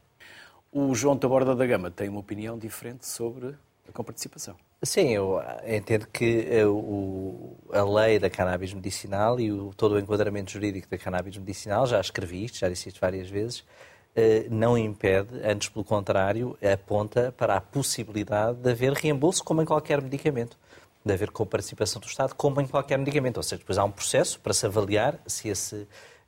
O 0.72 0.94
João 0.94 1.18
Taborda 1.18 1.56
da 1.56 1.66
Gama 1.66 1.90
tem 1.90 2.10
uma 2.10 2.20
opinião 2.20 2.58
diferente 2.58 3.08
sobre 3.08 3.56
a 3.88 3.92
comparticipação. 3.92 4.56
Sim, 4.82 5.10
eu 5.10 5.42
entendo 5.68 6.08
que 6.08 6.48
a 7.74 7.84
lei 7.84 8.18
da 8.18 8.30
cannabis 8.30 8.74
medicinal 8.74 9.38
e 9.40 9.50
todo 9.76 9.96
o 9.96 10.00
enquadramento 10.00 10.52
jurídico 10.52 10.88
da 10.90 10.98
cannabis 10.98 11.38
medicinal, 11.38 11.86
já 11.86 12.00
escrevi 12.00 12.46
isto, 12.46 12.60
já 12.60 12.70
disse 12.70 12.88
isto 12.88 13.02
várias 13.02 13.30
vezes, 13.30 13.60
eh, 13.60 13.89
não 14.50 14.78
impede, 14.78 15.30
antes 15.44 15.70
pelo 15.70 15.86
contrário, 15.86 16.58
aponta 16.62 17.34
para 17.38 17.56
a 17.56 17.62
possibilidade 17.62 18.58
de 18.58 18.70
haver 18.70 18.94
reembolso 18.94 19.44
como 19.44 19.62
em 19.62 19.66
qualquer 19.66 20.02
medicamento. 20.02 20.58
De 21.06 21.14
haver 21.14 21.32
coparticipação 21.32 22.02
do 22.02 22.08
Estado 22.08 22.36
como 22.36 22.60
em 22.60 22.68
qualquer 22.68 22.98
medicamento. 22.98 23.38
Ou 23.38 23.44
seja, 23.44 23.60
depois 23.60 23.78
há 23.78 23.84
um 23.86 23.92
processo 23.92 24.40
para 24.42 24.54
se 24.54 24.66
avaliar 24.66 25.18
se 25.26 25.48
esse 25.48 25.88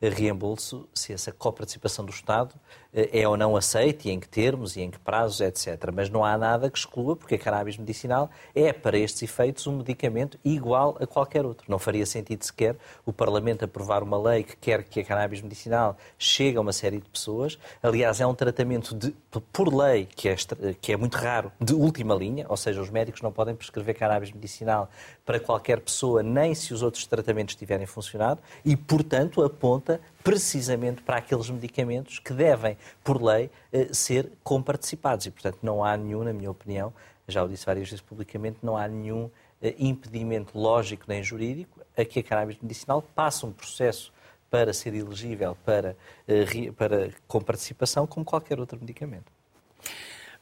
reembolso, 0.10 0.88
se 0.94 1.13
essa 1.13 1.32
coparticipação 1.32 2.06
do 2.06 2.12
Estado 2.12 2.56
eh, 2.56 2.81
é 2.93 3.27
ou 3.27 3.38
não 3.38 3.56
aceita 3.56 4.08
e 4.08 4.12
em 4.12 4.19
que 4.19 4.27
termos 4.27 4.75
e 4.75 4.82
em 4.82 4.89
que 4.89 4.99
prazos, 4.99 5.39
etc. 5.41 5.91
Mas 5.93 6.10
não 6.10 6.25
há 6.25 6.38
nada 6.38 6.69
que 6.69 6.77
exclua, 6.77 7.15
porque 7.15 7.36
a 7.36 7.39
cannabis 7.39 7.77
medicinal 7.77 8.30
é, 8.54 8.73
para 8.73 8.97
estes 8.97 9.23
efeitos, 9.23 9.65
um 9.67 9.77
medicamento 9.77 10.38
igual 10.43 10.97
a 10.99 11.08
qualquer 11.08 11.45
outro. 11.45 11.65
Não 11.69 11.80
faria 11.80 12.06
sentido 12.06 12.43
sequer 12.43 12.75
o 13.06 13.13
Parlamento 13.13 13.63
aprovar 13.63 14.04
uma 14.04 14.21
lei 14.21 14.43
que 14.43 14.56
quer 14.58 14.84
que 14.84 14.99
a 14.99 15.04
cannabis 15.04 15.41
medicinal 15.41 15.97
chegue 16.17 16.58
a 16.58 16.62
uma 16.62 16.73
série 16.73 16.97
de 16.97 17.10
pessoas. 17.10 17.58
Aliás, 17.82 18.19
é 18.19 18.27
um 18.27 18.36
tratamento 18.36 18.93
de, 18.93 19.13
por 19.54 19.73
lei, 19.73 20.06
que 20.06 20.30
é, 20.30 20.36
que 20.80 20.91
é 20.91 20.97
muito 20.97 21.15
raro, 21.15 21.51
de 21.60 21.73
última 21.73 22.13
linha, 22.13 22.45
ou 22.49 22.58
seja, 22.58 22.82
os 22.82 22.89
médicos 22.89 23.21
não 23.21 23.32
podem 23.32 23.56
prescrever 23.56 23.95
cannabis 23.95 24.32
medicinal 24.32 24.89
para 25.25 25.39
qualquer 25.39 25.80
pessoa, 25.80 26.21
nem 26.21 26.54
se 26.54 26.73
os 26.73 26.82
outros 26.82 27.06
tratamentos 27.06 27.56
tiverem 27.56 27.86
funcionado, 27.86 28.41
e, 28.65 28.75
portanto, 28.75 29.41
aponta 29.43 30.01
precisamente 30.24 31.02
para 31.02 31.18
aqueles 31.18 31.50
medicamentos 31.50 32.20
que 32.20 32.34
devem, 32.34 32.78
por 33.04 33.22
lei, 33.22 33.50
eh, 33.72 33.90
ser 33.92 34.32
comparticipados. 34.44 35.26
E, 35.26 35.32
portanto, 35.32 35.60
não 35.62 35.84
há 35.84 35.96
nenhum, 35.98 36.24
na 36.24 36.34
minha 36.34 36.50
opinião, 36.50 36.94
já 37.28 37.44
o 37.44 37.48
disse 37.48 37.66
várias 37.66 37.90
vezes 37.90 38.02
publicamente, 38.02 38.58
não 38.62 38.78
há 38.78 38.88
nenhum 38.88 39.30
eh, 39.62 39.76
impedimento 39.80 40.58
lógico 40.58 41.06
nem 41.08 41.24
jurídico 41.24 41.80
a 41.98 42.06
que 42.06 42.20
a 42.20 42.24
cannabis 42.24 42.58
medicinal 42.62 43.02
passe 43.16 43.46
um 43.46 43.52
processo 43.52 44.12
para 44.50 44.74
ser 44.74 44.94
elegível 44.94 45.58
para, 45.66 45.96
eh, 46.28 46.72
para 46.78 47.10
comparticipação 47.28 48.06
como 48.06 48.26
qualquer 48.26 48.60
outro 48.60 48.78
medicamento. 48.80 49.32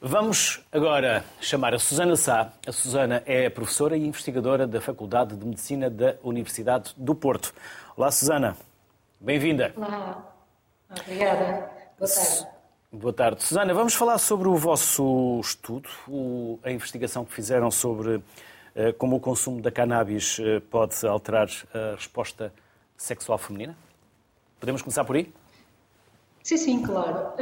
Vamos 0.02 0.62
agora 0.72 1.26
chamar 1.42 1.74
a 1.74 1.80
Susana 1.80 2.16
Sá. 2.16 2.54
A 2.66 2.72
Susana 2.72 3.22
é 3.26 3.50
professora 3.50 3.98
e 3.98 4.06
investigadora 4.06 4.66
da 4.66 4.80
Faculdade 4.80 5.36
de 5.36 5.46
Medicina 5.46 5.90
da 5.90 6.16
Universidade 6.24 6.94
do 6.96 7.14
Porto. 7.14 7.54
Olá, 7.98 8.10
Susana. 8.10 8.56
Bem-vinda. 9.22 9.74
Olá. 9.76 10.34
Obrigada. 10.90 11.70
Boa 12.00 12.10
tarde. 12.10 12.48
Boa 12.90 13.14
tarde. 13.14 13.44
Susana, 13.44 13.74
vamos 13.74 13.94
falar 13.94 14.18
sobre 14.18 14.48
o 14.48 14.56
vosso 14.56 15.42
estudo, 15.42 15.90
a 16.64 16.72
investigação 16.72 17.26
que 17.26 17.34
fizeram 17.34 17.70
sobre 17.70 18.24
eh, 18.74 18.94
como 18.94 19.18
o 19.18 19.20
consumo 19.20 19.62
da 19.62 19.70
cannabis 19.70 20.40
eh, 20.40 20.62
pode 20.62 21.06
alterar 21.06 21.50
a 21.74 21.96
resposta 21.96 22.54
sexual 22.96 23.38
feminina? 23.38 23.76
Podemos 24.58 24.82
começar 24.82 25.04
por 25.04 25.18
aí? 25.18 25.30
Sim, 26.42 26.58
sim, 26.58 26.82
claro. 26.82 27.34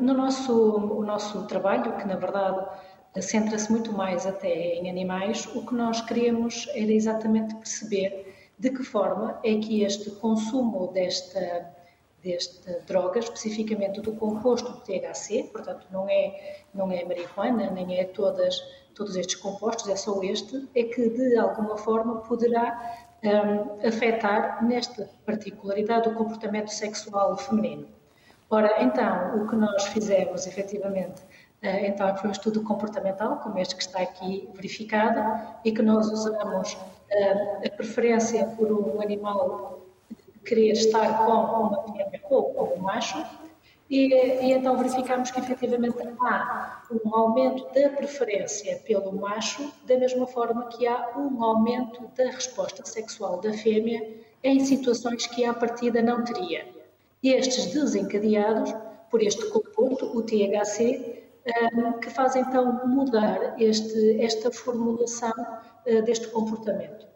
no 0.00 0.14
nosso, 0.14 0.52
o 0.54 1.04
nosso 1.04 1.48
trabalho, 1.48 1.96
que 1.96 2.06
na 2.06 2.14
verdade 2.14 2.64
centra-se 3.20 3.72
muito 3.72 3.92
mais 3.92 4.24
até 4.24 4.76
em 4.76 4.88
animais, 4.88 5.46
o 5.52 5.66
que 5.66 5.74
nós 5.74 6.00
queríamos 6.00 6.68
era 6.74 6.92
exatamente 6.92 7.56
perceber 7.56 8.27
de 8.58 8.70
que 8.70 8.82
forma 8.82 9.38
é 9.44 9.54
que 9.58 9.82
este 9.82 10.10
consumo 10.12 10.88
desta, 10.92 11.70
desta 12.22 12.80
droga, 12.86 13.18
especificamente 13.18 14.00
do 14.00 14.12
composto 14.14 14.72
do 14.72 14.80
THC, 14.80 15.44
portanto 15.52 15.86
não 15.90 16.08
é, 16.08 16.62
não 16.74 16.90
é 16.90 17.04
marihuana, 17.04 17.70
nem 17.70 17.98
é 17.98 18.04
todas, 18.04 18.60
todos 18.94 19.16
estes 19.16 19.36
compostos, 19.36 19.88
é 19.88 19.96
só 19.96 20.22
este, 20.22 20.68
é 20.74 20.82
que 20.84 21.08
de 21.08 21.36
alguma 21.36 21.76
forma 21.76 22.20
poderá 22.22 23.06
um, 23.22 23.86
afetar 23.86 24.64
nesta 24.64 25.08
particularidade 25.24 26.08
o 26.08 26.14
comportamento 26.14 26.68
sexual 26.68 27.36
feminino. 27.36 27.88
Ora, 28.50 28.82
então, 28.82 29.42
o 29.42 29.46
que 29.46 29.56
nós 29.56 29.84
fizemos 29.88 30.46
efetivamente 30.46 31.22
eh, 31.60 31.88
então, 31.88 32.16
foi 32.16 32.28
um 32.28 32.32
estudo 32.32 32.62
comportamental, 32.62 33.38
como 33.38 33.58
este 33.58 33.74
que 33.74 33.82
está 33.82 34.00
aqui 34.00 34.48
verificado, 34.54 35.20
e 35.64 35.72
que 35.72 35.82
nós 35.82 36.08
usamos 36.10 36.76
a 37.10 37.70
preferência 37.70 38.46
por 38.56 38.70
um 38.70 39.00
animal 39.00 39.80
querer 40.44 40.72
estar 40.72 41.26
com 41.26 41.32
uma 41.32 41.82
fêmea 41.84 42.20
ou 42.30 42.44
com 42.54 42.74
um 42.74 42.78
macho, 42.78 43.24
e, 43.90 44.12
e, 44.12 44.52
então 44.52 44.76
verificamos 44.76 45.30
que 45.30 45.40
efetivamente 45.40 45.96
há 46.20 46.82
um 46.92 47.14
aumento 47.14 47.64
da 47.72 47.88
preferência 47.90 48.76
pelo 48.86 49.12
macho, 49.12 49.72
da 49.86 49.96
mesma 49.96 50.26
forma 50.26 50.66
que 50.68 50.86
há 50.86 51.16
um 51.16 51.42
aumento 51.42 52.06
da 52.14 52.24
resposta 52.24 52.84
sexual 52.84 53.40
da 53.40 53.52
fêmea 53.52 54.06
em 54.42 54.60
situações 54.60 55.26
que 55.26 55.44
à 55.44 55.54
partida 55.54 56.02
não 56.02 56.22
teria. 56.22 56.66
Estes 57.22 57.72
desencadeados 57.72 58.74
por 59.10 59.22
este 59.22 59.48
composto, 59.48 60.16
o 60.16 60.22
THC, 60.22 61.22
que 62.02 62.10
faz 62.10 62.36
então 62.36 62.86
mudar 62.86 63.54
este, 63.58 64.20
esta 64.20 64.50
formulação 64.50 65.32
deste 66.02 66.28
comportamento. 66.28 67.06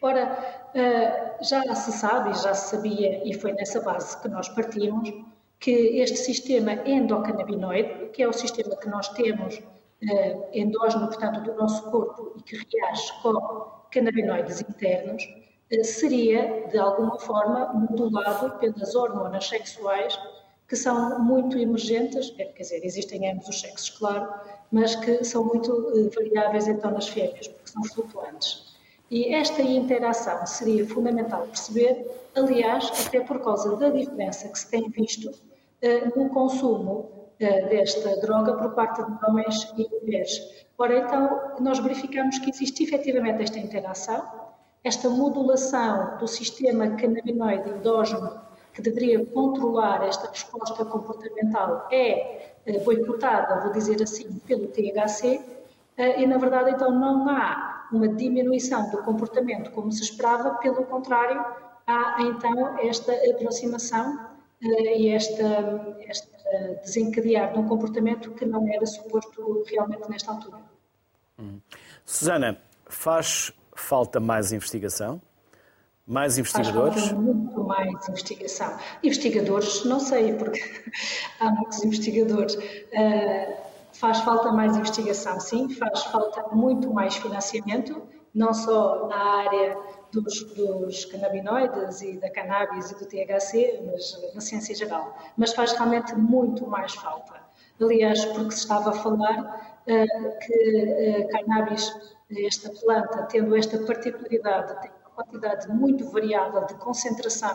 Ora, 0.00 0.24
eh, 0.74 1.36
já 1.40 1.74
se 1.74 1.92
sabe, 1.92 2.30
já 2.42 2.52
se 2.54 2.70
sabia, 2.70 3.22
e 3.24 3.32
foi 3.34 3.52
nessa 3.52 3.80
base 3.80 4.20
que 4.20 4.28
nós 4.28 4.48
partimos, 4.48 5.12
que 5.60 5.70
este 6.00 6.16
sistema 6.16 6.72
endocannabinoide, 6.84 8.08
que 8.12 8.22
é 8.22 8.28
o 8.28 8.32
sistema 8.32 8.74
que 8.76 8.88
nós 8.88 9.08
temos 9.10 9.62
eh, 10.02 10.38
endógeno, 10.54 11.06
portanto, 11.06 11.40
do 11.42 11.54
nosso 11.54 11.88
corpo 11.90 12.34
e 12.36 12.42
que 12.42 12.56
reage 12.56 13.12
com 13.22 13.32
canabinoides 13.92 14.60
internos, 14.60 15.22
seria, 15.84 16.66
de 16.68 16.78
alguma 16.78 17.18
forma, 17.20 17.72
modulado 17.72 18.58
pelas 18.58 18.94
hormonas 18.94 19.48
sexuais 19.48 20.18
que 20.72 20.76
são 20.76 21.18
muito 21.18 21.58
emergentes, 21.58 22.34
é, 22.38 22.46
quer 22.46 22.62
dizer, 22.62 22.84
existem 22.84 23.30
ambos 23.30 23.46
os 23.48 23.60
sexos, 23.60 23.90
claro, 23.90 24.32
mas 24.70 24.96
que 24.96 25.22
são 25.22 25.44
muito 25.44 25.70
eh, 25.94 26.08
variáveis 26.14 26.66
então 26.66 26.90
nas 26.90 27.08
fêmeas, 27.08 27.46
são 27.72 27.82
flutuantes. 27.84 28.72
E 29.10 29.34
esta 29.34 29.60
interação 29.62 30.46
seria 30.46 30.86
fundamental 30.86 31.46
perceber, 31.46 32.06
aliás, 32.34 32.90
até 33.06 33.20
por 33.20 33.40
causa 33.40 33.76
da 33.76 33.90
diferença 33.90 34.48
que 34.48 34.58
se 34.58 34.70
tem 34.70 34.88
visto 34.88 35.28
uh, 35.28 36.18
no 36.18 36.30
consumo 36.30 37.28
uh, 37.40 37.68
desta 37.68 38.20
droga 38.20 38.54
por 38.54 38.74
parte 38.74 39.02
de 39.02 39.24
homens 39.26 39.72
e 39.76 39.88
mulheres. 40.02 40.64
Ora, 40.78 40.98
então, 40.98 41.40
nós 41.60 41.78
verificamos 41.78 42.38
que 42.38 42.50
existe 42.50 42.84
efetivamente 42.84 43.42
esta 43.42 43.58
interação, 43.58 44.22
esta 44.82 45.08
modulação 45.08 46.16
do 46.18 46.26
sistema 46.26 46.88
canabinoide 46.96 47.68
endógeno 47.70 48.40
que 48.72 48.80
deveria 48.82 49.24
controlar 49.26 50.02
esta 50.06 50.28
resposta 50.28 50.84
comportamental 50.84 51.86
é 51.90 52.54
eh, 52.64 52.78
boicotada, 52.80 53.60
vou 53.62 53.72
dizer 53.72 54.02
assim, 54.02 54.38
pelo 54.46 54.68
THC, 54.68 55.26
eh, 55.26 55.40
e 55.96 56.26
na 56.26 56.38
verdade 56.38 56.70
então 56.70 56.90
não 56.90 57.28
há 57.28 57.88
uma 57.92 58.08
diminuição 58.08 58.90
do 58.90 58.98
comportamento 58.98 59.70
como 59.72 59.92
se 59.92 60.02
esperava, 60.02 60.54
pelo 60.54 60.84
contrário, 60.86 61.44
há 61.86 62.16
então 62.20 62.78
esta 62.78 63.12
aproximação 63.30 64.30
eh, 64.62 64.98
e 64.98 65.08
esta, 65.10 65.96
esta 66.08 66.32
desencadear 66.82 67.52
de 67.52 67.58
um 67.58 67.68
comportamento 67.68 68.30
que 68.32 68.44
não 68.44 68.66
era 68.68 68.84
suposto 68.86 69.64
realmente 69.66 70.08
nesta 70.08 70.32
altura. 70.32 70.58
Hum. 71.38 71.60
Susana, 72.04 72.58
faz 72.86 73.52
falta 73.74 74.20
mais 74.20 74.52
investigação? 74.52 75.20
Mais 76.06 76.36
investigadores? 76.36 77.00
Faz 77.00 77.12
muito 77.12 77.62
mais 77.64 78.08
investigação. 78.08 78.76
Investigadores, 79.02 79.84
não 79.84 80.00
sei, 80.00 80.34
porque 80.34 80.60
há 81.40 81.50
muitos 81.50 81.82
investigadores. 81.84 82.54
Uh, 82.54 83.71
faz 84.02 84.18
falta 84.22 84.50
mais 84.50 84.76
investigação, 84.76 85.38
sim, 85.38 85.68
faz 85.68 86.02
falta 86.06 86.48
muito 86.52 86.92
mais 86.92 87.14
financiamento, 87.14 88.02
não 88.34 88.52
só 88.52 89.06
na 89.06 89.16
área 89.16 89.78
dos, 90.10 90.42
dos 90.42 91.04
cannabinoides 91.04 92.02
e 92.02 92.18
da 92.18 92.28
cannabis 92.28 92.90
e 92.90 92.98
do 92.98 93.06
THC, 93.06 93.80
mas 93.86 94.34
na 94.34 94.40
ciência 94.40 94.74
geral. 94.74 95.16
Mas 95.36 95.52
faz 95.52 95.70
realmente 95.74 96.16
muito 96.16 96.66
mais 96.66 96.92
falta. 96.94 97.40
Aliás, 97.80 98.24
porque 98.24 98.50
se 98.50 98.58
estava 98.58 98.90
a 98.90 98.92
falar 98.92 99.78
uh, 99.86 100.38
que 100.40 101.22
uh, 101.22 101.28
cannabis, 101.28 101.94
esta 102.44 102.70
planta, 102.70 103.22
tendo 103.30 103.54
esta 103.56 103.78
particularidade, 103.78 104.80
tem 104.82 104.90
quantidade 105.14 105.68
muito 105.68 106.10
variável 106.10 106.64
de 106.64 106.74
concentração 106.74 107.54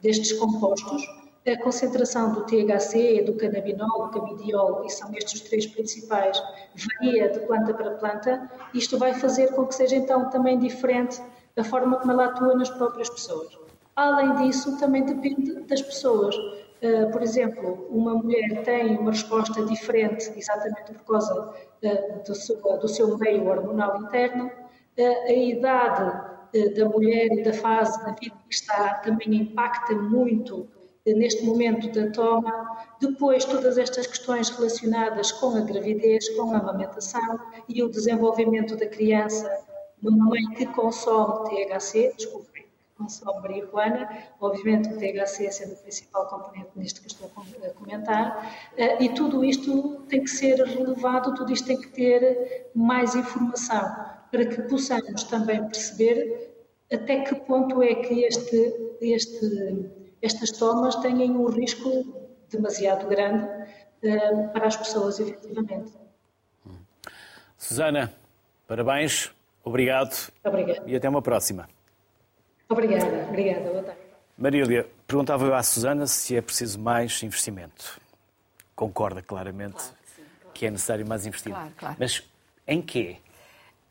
destes 0.00 0.32
compostos, 0.38 1.02
a 1.46 1.56
concentração 1.62 2.32
do 2.32 2.42
THC, 2.42 3.22
do 3.22 3.34
canabinol, 3.34 4.08
do 4.08 4.20
camidiol, 4.20 4.84
e 4.84 4.90
são 4.90 5.10
estes 5.14 5.40
os 5.40 5.48
três 5.48 5.66
principais, 5.66 6.40
varia 6.74 7.30
de 7.30 7.40
planta 7.40 7.72
para 7.72 7.92
planta, 7.92 8.50
isto 8.74 8.98
vai 8.98 9.14
fazer 9.14 9.54
com 9.54 9.66
que 9.66 9.74
seja 9.74 9.96
então 9.96 10.28
também 10.28 10.58
diferente 10.58 11.20
a 11.56 11.64
forma 11.64 11.98
como 11.98 12.12
ela 12.12 12.26
atua 12.26 12.54
nas 12.54 12.68
próprias 12.68 13.08
pessoas. 13.08 13.58
Além 13.96 14.34
disso, 14.36 14.78
também 14.78 15.04
depende 15.04 15.60
das 15.62 15.82
pessoas. 15.82 16.34
Uh, 16.36 17.10
por 17.12 17.22
exemplo, 17.22 17.86
uma 17.90 18.14
mulher 18.14 18.62
tem 18.62 18.96
uma 18.96 19.10
resposta 19.10 19.62
diferente 19.66 20.32
exatamente 20.36 20.92
por 20.92 21.04
causa 21.04 21.50
uh, 21.50 22.22
do, 22.26 22.34
seu, 22.34 22.56
do, 22.78 22.88
seu, 22.88 23.18
meio 23.18 23.46
hormonal 23.46 23.98
interno, 24.02 24.46
uh, 24.46 25.26
a 25.26 25.32
idade 25.32 26.30
da 26.76 26.84
mulher 26.88 27.28
e 27.30 27.42
da 27.44 27.52
fase 27.52 27.96
da 28.04 28.12
vida 28.12 28.34
que 28.48 28.54
está 28.54 28.94
também 28.94 29.36
impacta 29.36 29.94
muito 29.94 30.66
neste 31.06 31.44
momento 31.44 31.90
da 31.90 32.10
toma. 32.10 32.86
Depois, 33.00 33.44
todas 33.44 33.78
estas 33.78 34.06
questões 34.06 34.50
relacionadas 34.50 35.32
com 35.32 35.56
a 35.56 35.60
gravidez, 35.60 36.28
com 36.30 36.54
a 36.54 36.58
amamentação 36.58 37.40
e 37.68 37.82
o 37.82 37.88
desenvolvimento 37.88 38.76
da 38.76 38.86
criança, 38.86 39.50
uma 40.02 40.26
mãe 40.26 40.42
que 40.56 40.66
consome 40.66 41.48
THC, 41.50 42.14
desculpem, 42.16 42.64
consome 42.96 43.40
marihuana, 43.40 44.08
obviamente 44.40 44.88
o 44.88 44.98
THC 44.98 45.50
sendo 45.50 45.72
o 45.72 45.76
principal 45.76 46.26
componente 46.26 46.70
nisto 46.76 47.00
que 47.00 47.08
estou 47.08 47.30
a 47.30 47.70
comentar, 47.70 48.70
eh, 48.76 49.02
e 49.02 49.08
tudo 49.10 49.44
isto 49.44 50.02
tem 50.08 50.22
que 50.22 50.30
ser 50.30 50.56
relevado, 50.56 51.34
tudo 51.34 51.52
isto 51.52 51.66
tem 51.66 51.80
que 51.80 51.88
ter 51.88 52.70
mais 52.74 53.14
informação 53.14 53.94
para 54.30 54.44
que 54.46 54.62
possamos 54.62 55.24
também 55.24 55.64
perceber 55.64 56.50
até 56.92 57.20
que 57.20 57.34
ponto 57.34 57.82
é 57.82 57.94
que 57.94 58.24
este, 58.24 58.96
este, 59.00 59.99
estas 60.22 60.50
tomas 60.52 60.96
têm 60.96 61.30
um 61.30 61.46
risco 61.46 61.88
demasiado 62.50 63.06
grande 63.08 63.44
uh, 63.44 64.48
para 64.52 64.66
as 64.66 64.76
pessoas, 64.76 65.18
efetivamente. 65.20 65.92
Susana, 67.56 68.12
parabéns, 68.66 69.30
obrigado. 69.62 70.32
Obrigada. 70.44 70.82
E 70.86 70.96
até 70.96 71.08
uma 71.08 71.22
próxima. 71.22 71.68
Obrigada, 72.68 73.26
obrigada. 73.28 73.70
Boa 73.70 73.82
tarde. 73.82 74.00
Marília, 74.38 74.88
perguntava 75.06 75.44
eu 75.44 75.54
à 75.54 75.62
Susana 75.62 76.06
se 76.06 76.34
é 76.34 76.40
preciso 76.40 76.78
mais 76.80 77.22
investimento. 77.22 78.00
Concorda 78.74 79.20
claramente 79.20 79.74
claro 79.74 79.96
que, 80.02 80.10
sim, 80.10 80.22
claro. 80.40 80.54
que, 80.54 80.66
é 80.66 80.70
necessário 80.70 81.06
mais 81.06 81.26
investimento. 81.26 81.60
Claro, 81.60 81.74
claro. 81.76 81.96
Mas 81.98 82.22
em 82.66 82.80
quê? 82.80 83.18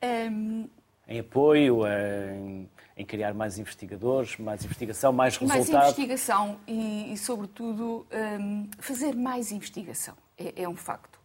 Um, 0.02 0.68
em 1.08 1.20
apoio, 1.20 1.86
em, 1.86 2.68
em, 3.00 3.06
criar 3.06 3.34
mais 3.34 3.58
investigadores, 3.58 4.38
mais 4.38 4.64
investigação, 4.64 5.12
mais 5.12 5.38
resultados? 5.38 5.70
Mais 5.70 5.88
investigação 5.90 6.58
e, 6.68 7.14
e 7.14 7.18
sobretudo, 7.18 8.06
um, 8.40 8.70
fazer 8.80 9.16
mais 9.16 9.52
investigação. 9.52 10.16
É, 10.38 10.64
é 10.64 10.70
um 10.70 10.76
facto. 10.76 11.20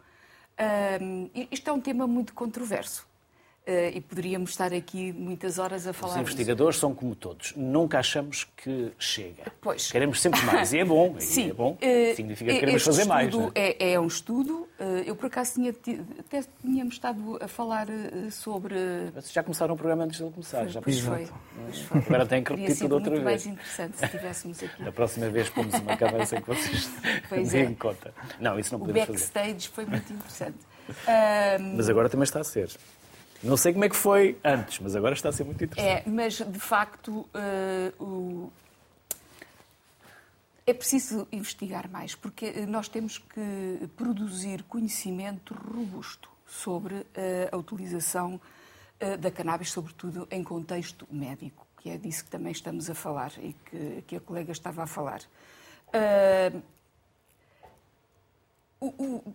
Um, 1.00 1.30
isto 1.50 1.68
é 1.68 1.72
um 1.72 1.80
tema 1.80 2.06
muito 2.06 2.32
controverso. 2.32 3.06
Uh, 3.66 3.96
e 3.96 4.00
poderíamos 4.02 4.50
estar 4.50 4.74
aqui 4.74 5.10
muitas 5.10 5.58
horas 5.58 5.86
a 5.86 5.94
falar. 5.94 6.16
Os 6.16 6.20
investigadores 6.20 6.74
disso. 6.74 6.82
são 6.82 6.94
como 6.94 7.14
todos. 7.14 7.54
Nunca 7.56 7.98
achamos 7.98 8.44
que 8.54 8.92
chega. 8.98 9.44
Pois. 9.58 9.90
Queremos 9.90 10.20
sempre 10.20 10.42
mais. 10.42 10.74
E 10.74 10.80
é 10.80 10.84
bom. 10.84 11.16
Sim. 11.18 11.48
É 11.48 11.54
bom. 11.54 11.78
Uh, 11.80 12.14
Significa 12.14 12.52
que 12.52 12.60
queremos 12.60 12.82
fazer 12.82 13.06
mais. 13.06 13.34
É? 13.54 13.70
é? 13.78 13.92
É, 13.92 14.00
um 14.00 14.06
estudo. 14.06 14.68
Eu, 15.06 15.16
por 15.16 15.26
acaso, 15.26 15.54
tinha, 15.54 15.70
até 15.70 16.44
tínhamos 16.60 16.94
estado 16.94 17.38
a 17.40 17.48
falar 17.48 17.86
sobre. 18.30 18.74
Já 19.32 19.42
começaram 19.42 19.72
o 19.72 19.78
programa 19.78 20.04
antes 20.04 20.18
de 20.18 20.24
ele 20.24 20.32
começar. 20.32 20.58
Foi, 20.58 20.68
já 20.68 20.82
pois 20.82 21.00
foi, 21.00 21.28
pois 21.64 21.78
foi. 21.80 22.00
Agora 22.00 22.26
tem 22.26 22.44
que 22.44 22.52
repetir 22.54 22.78
tudo 22.80 22.96
outra 22.96 23.10
muito 23.12 23.24
vez. 23.24 23.46
mais 23.46 23.46
interessante 23.46 23.96
se 23.96 24.04
estivéssemos 24.04 24.62
aqui. 24.62 24.74
Da 24.84 24.92
próxima 24.92 25.30
vez 25.30 25.48
pomos 25.48 25.72
uma 25.74 25.96
cabeça 25.96 26.38
que 26.38 26.46
vocês 26.46 26.90
deem 27.50 27.68
é. 27.68 27.74
conta. 27.74 28.12
Não, 28.38 28.58
isso 28.58 28.72
não 28.72 28.80
podemos 28.80 29.06
fazer. 29.06 29.10
O 29.10 29.14
backstage 29.14 29.68
foi 29.68 29.86
muito 29.86 30.12
interessante. 30.12 30.58
Mas 31.74 31.88
agora 31.88 32.10
também 32.10 32.24
está 32.24 32.40
a 32.40 32.44
ser. 32.44 32.68
Não 33.44 33.56
sei 33.58 33.72
como 33.72 33.84
é 33.84 33.88
que 33.88 33.96
foi 33.96 34.38
antes, 34.42 34.78
mas 34.78 34.96
agora 34.96 35.14
está 35.14 35.28
a 35.28 35.32
ser 35.32 35.44
muito 35.44 35.62
interessante. 35.62 36.08
É, 36.08 36.10
mas 36.10 36.38
de 36.38 36.58
facto 36.58 37.10
uh, 37.10 38.02
o... 38.02 38.52
é 40.66 40.72
preciso 40.72 41.28
investigar 41.30 41.88
mais, 41.90 42.14
porque 42.14 42.64
nós 42.66 42.88
temos 42.88 43.18
que 43.18 43.86
produzir 43.96 44.62
conhecimento 44.62 45.54
robusto 45.54 46.30
sobre 46.46 46.94
uh, 46.94 47.04
a 47.52 47.56
utilização 47.56 48.40
uh, 49.00 49.18
da 49.18 49.30
cannabis, 49.30 49.70
sobretudo 49.70 50.26
em 50.30 50.42
contexto 50.42 51.06
médico, 51.10 51.66
que 51.82 51.90
é 51.90 51.98
disso 51.98 52.24
que 52.24 52.30
também 52.30 52.52
estamos 52.52 52.88
a 52.88 52.94
falar 52.94 53.32
e 53.38 53.54
que, 53.64 54.04
que 54.06 54.16
a 54.16 54.20
colega 54.20 54.52
estava 54.52 54.84
a 54.84 54.86
falar. 54.86 55.20
Uh, 55.88 56.62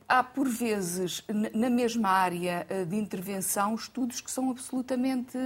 há, 0.07 0.23
por 0.23 0.47
vezes, 0.47 1.23
na 1.53 1.69
mesma 1.69 2.09
área 2.09 2.65
eh, 2.69 2.85
de 2.85 2.95
intervenção, 2.95 3.73
estudos 3.75 4.19
que 4.21 4.29
são 4.29 4.51
absolutamente 4.51 5.38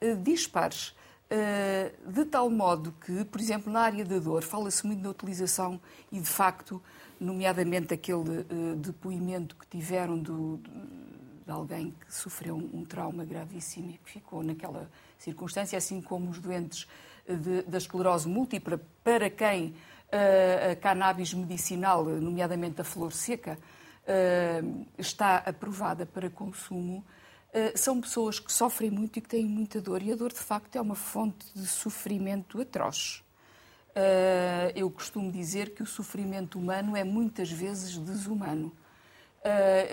eh, 0.00 0.14
dispares. 0.16 0.94
Eh, 1.30 1.92
de 2.06 2.24
tal 2.26 2.50
modo 2.50 2.92
que, 3.04 3.24
por 3.24 3.40
exemplo, 3.40 3.72
na 3.72 3.80
área 3.80 4.04
da 4.04 4.18
dor, 4.18 4.42
fala-se 4.42 4.86
muito 4.86 5.02
da 5.02 5.10
utilização 5.10 5.80
e, 6.12 6.20
de 6.20 6.28
facto, 6.28 6.82
nomeadamente 7.18 7.94
aquele 7.94 8.44
depoimento 8.76 9.56
que 9.56 9.66
tiveram 9.66 10.18
do, 10.18 10.60
de 11.46 11.50
alguém 11.50 11.94
que 12.00 12.14
sofreu 12.14 12.56
um 12.56 12.84
trauma 12.84 13.24
gravíssimo 13.24 13.90
e 13.90 13.98
que 13.98 14.10
ficou 14.10 14.42
naquela 14.42 14.90
circunstância, 15.18 15.78
assim 15.78 16.02
como 16.02 16.28
os 16.28 16.38
doentes 16.38 16.86
de, 17.26 17.62
da 17.62 17.78
esclerose 17.78 18.28
múltipla, 18.28 18.80
para 19.02 19.30
quem 19.30 19.74
a 20.70 20.76
cannabis 20.76 21.34
medicinal, 21.34 22.04
nomeadamente 22.04 22.80
a 22.80 22.84
flor 22.84 23.12
seca, 23.12 23.58
está 24.96 25.38
aprovada 25.38 26.06
para 26.06 26.30
consumo, 26.30 27.04
são 27.74 28.00
pessoas 28.00 28.38
que 28.38 28.52
sofrem 28.52 28.90
muito 28.90 29.18
e 29.18 29.22
que 29.22 29.28
têm 29.28 29.44
muita 29.44 29.80
dor. 29.80 30.02
E 30.02 30.12
a 30.12 30.16
dor, 30.16 30.32
de 30.32 30.38
facto, 30.38 30.76
é 30.76 30.80
uma 30.80 30.94
fonte 30.94 31.46
de 31.54 31.66
sofrimento 31.66 32.60
atroz. 32.60 33.22
Eu 34.74 34.90
costumo 34.90 35.30
dizer 35.30 35.74
que 35.74 35.82
o 35.82 35.86
sofrimento 35.86 36.58
humano 36.58 36.96
é 36.96 37.04
muitas 37.04 37.50
vezes 37.50 37.96
desumano. 37.96 38.72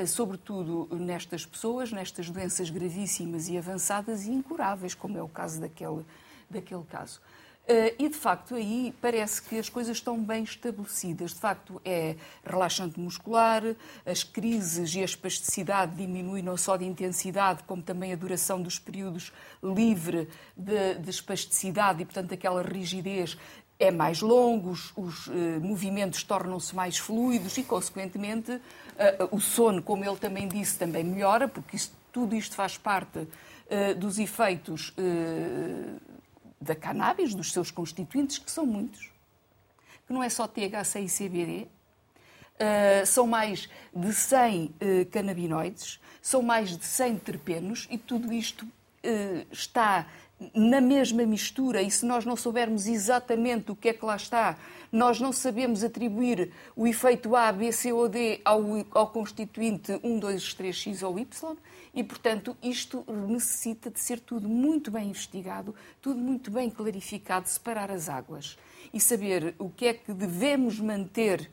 sobretudo 0.08 0.88
nestas 0.96 1.46
pessoas, 1.46 1.92
nestas 1.92 2.30
doenças 2.30 2.70
gravíssimas 2.70 3.50
e 3.50 3.58
avançadas 3.58 4.26
e 4.26 4.32
incuráveis, 4.32 4.96
como 4.96 5.18
é 5.18 5.22
o 5.22 5.28
caso 5.28 5.60
daquele, 5.60 6.06
daquele 6.50 6.84
caso. 6.84 7.22
Uh, 7.62 7.94
e, 8.00 8.10
de 8.10 8.18
facto, 8.18 8.56
aí 8.56 8.94
parece 9.00 9.42
que 9.42 9.58
as 9.58 9.70
coisas 9.70 9.98
estão 9.98 10.22
bem 10.22 10.44
estabelecidas. 10.44 11.32
De 11.32 11.40
facto, 11.40 11.80
é 11.86 12.16
relaxante 12.44 13.00
muscular, 13.00 13.64
as 14.06 14.24
crises 14.24 14.94
e 14.96 15.00
a 15.00 15.06
espasticidade 15.06 15.96
diminuem 15.96 16.44
não 16.44 16.58
só 16.58 16.76
de 16.76 16.86
intensidade, 16.86 17.64
como 17.64 17.82
também 17.82 18.12
a 18.12 18.16
duração 18.16 18.62
dos 18.62 18.80
períodos 18.80 19.32
livre 19.64 20.28
de, 20.58 20.96
de 20.96 21.10
espasticidade 21.10 22.02
e, 22.02 22.06
portanto, 22.06 22.34
aquela 22.34 22.64
rigidez 22.64 23.38
é 23.80 23.90
mais 23.90 24.22
longo, 24.22 24.72
os, 24.72 24.92
os 24.98 25.28
uh, 25.28 25.32
movimentos 25.62 26.24
tornam-se 26.24 26.76
mais 26.76 26.98
fluidos 26.98 27.58
e, 27.58 27.64
consequentemente, 27.64 28.52
uh, 28.52 28.62
o 29.32 29.40
sono, 29.40 29.82
como 29.82 30.04
ele 30.04 30.18
também 30.18 30.48
disse, 30.48 30.78
também 30.78 31.04
melhora, 31.04 31.48
porque 31.48 31.76
isto, 31.78 31.96
tudo 32.12 32.36
isto 32.36 32.56
faz 32.56 32.78
parte 32.78 33.28
dos 33.98 34.20
efeitos 34.20 34.94
da 36.62 36.76
cannabis, 36.76 37.34
dos 37.34 37.52
seus 37.52 37.72
constituintes, 37.72 38.38
que 38.38 38.52
são 38.52 38.66
muitos. 38.66 39.12
Que 40.06 40.14
não 40.14 40.22
é 40.22 40.30
só 40.30 40.48
THC 40.48 41.00
e 41.00 41.08
CBD, 41.08 41.64
uh, 41.64 41.68
ah, 43.02 43.06
são 43.06 43.26
mais 43.26 43.68
de 43.94 44.14
100 44.14 44.66
uh, 44.66 44.70
ah, 44.70 45.06
canabinoides, 45.12 46.00
são 46.22 46.44
mais 46.44 46.78
de 46.78 46.86
100 46.86 47.18
terpenos 47.18 47.88
e 47.90 47.98
tudo 47.98 48.32
isto 48.32 48.66
uh, 48.66 49.48
está 49.52 50.08
na 50.54 50.82
mesma 50.82 51.26
mistura 51.26 51.82
e 51.82 51.92
se 51.92 52.06
nós 52.06 52.26
não 52.26 52.36
soubermos 52.36 52.88
exatamente 52.88 53.72
o 53.72 53.76
que 53.76 53.90
é 53.90 53.94
que 53.94 54.06
lá 54.06 54.16
está, 54.16 54.58
nós 54.92 55.20
não 55.20 55.32
sabemos 55.32 55.84
atribuir 55.84 56.52
o 56.76 56.88
efeito 56.88 57.36
A, 57.36 57.52
B, 57.52 57.72
C 57.72 57.94
ou 57.94 58.10
D 58.10 58.42
ao, 58.44 58.62
ao 58.92 59.08
constituinte 59.08 60.00
1, 60.04 60.20
2, 60.20 60.54
3, 60.54 60.76
X 60.76 61.04
ou 61.04 61.18
Y 61.20 61.58
e, 61.94 62.04
portanto, 62.04 62.58
isto 62.62 63.06
necessita 63.28 63.90
de 63.90 64.00
ser 64.00 64.20
tudo 64.20 64.48
muito 64.50 64.90
bem 64.90 65.10
investigado, 65.10 65.76
tudo 66.02 66.20
muito 66.20 66.50
bem 66.50 66.70
clarificado, 66.70 67.48
separar 67.48 67.92
as 67.92 68.10
águas 68.10 68.58
e 68.94 69.00
saber 69.00 69.56
o 69.60 69.70
que 69.70 69.88
é 69.88 69.94
que 69.94 70.14
devemos 70.14 70.80
manter 70.80 71.50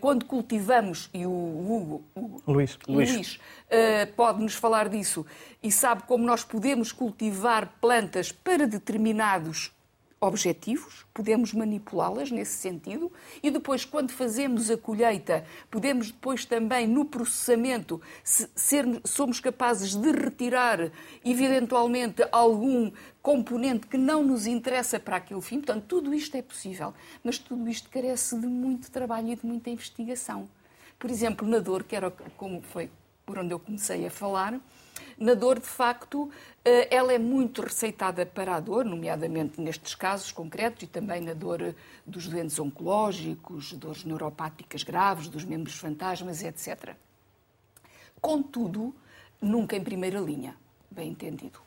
quando 0.00 0.24
cultivamos, 0.24 1.08
e 1.12 1.26
o 1.26 1.30
Hugo, 1.30 2.04
o 2.14 2.52
Luís, 2.52 2.78
Luís. 2.88 3.34
Uh, 3.36 4.12
pode-nos 4.14 4.54
falar 4.54 4.88
disso, 4.88 5.24
e 5.62 5.70
sabe 5.72 6.02
como 6.02 6.24
nós 6.24 6.44
podemos 6.44 6.92
cultivar 6.92 7.74
plantas 7.80 8.30
para 8.32 8.66
determinados 8.66 9.72
objetivos, 10.22 11.04
podemos 11.12 11.52
manipulá-las 11.52 12.30
nesse 12.30 12.56
sentido 12.56 13.10
e 13.42 13.50
depois, 13.50 13.84
quando 13.84 14.12
fazemos 14.12 14.70
a 14.70 14.76
colheita, 14.76 15.44
podemos 15.68 16.12
depois 16.12 16.44
também, 16.44 16.86
no 16.86 17.04
processamento, 17.04 18.00
ser, 18.22 18.86
somos 19.04 19.40
capazes 19.40 19.96
de 19.96 20.12
retirar 20.12 20.92
eventualmente 21.24 22.24
algum 22.30 22.92
componente 23.20 23.88
que 23.88 23.98
não 23.98 24.22
nos 24.22 24.46
interessa 24.46 25.00
para 25.00 25.16
aquele 25.16 25.42
fim. 25.42 25.56
Portanto, 25.56 25.86
tudo 25.88 26.14
isto 26.14 26.36
é 26.36 26.42
possível, 26.42 26.94
mas 27.24 27.36
tudo 27.36 27.68
isto 27.68 27.90
carece 27.90 28.38
de 28.38 28.46
muito 28.46 28.92
trabalho 28.92 29.30
e 29.30 29.36
de 29.36 29.44
muita 29.44 29.70
investigação. 29.70 30.48
Por 31.00 31.10
exemplo, 31.10 31.46
na 31.48 31.58
dor, 31.58 31.82
que 31.82 31.96
era 31.96 32.12
como 32.36 32.62
foi 32.62 32.88
por 33.26 33.38
onde 33.38 33.52
eu 33.52 33.58
comecei 33.58 34.06
a 34.06 34.10
falar, 34.10 34.60
na 35.22 35.34
dor, 35.34 35.60
de 35.60 35.66
facto, 35.66 36.28
eh, 36.64 36.88
ela 36.94 37.12
é 37.12 37.18
muito 37.18 37.62
receitada 37.62 38.26
para 38.26 38.56
a 38.56 38.60
dor, 38.60 38.84
nomeadamente 38.84 39.60
nestes 39.60 39.94
casos 39.94 40.32
concretos 40.32 40.82
e 40.82 40.86
também 40.88 41.20
na 41.20 41.32
dor 41.32 41.76
dos 42.04 42.26
doentes 42.26 42.58
oncológicos, 42.58 43.72
dores 43.74 44.04
neuropáticas 44.04 44.82
graves, 44.82 45.28
dos 45.28 45.44
membros 45.44 45.76
fantasmas, 45.76 46.42
etc. 46.42 46.96
Contudo, 48.20 48.92
nunca 49.40 49.76
em 49.76 49.84
primeira 49.84 50.18
linha, 50.18 50.56
bem 50.90 51.10
entendido. 51.10 51.60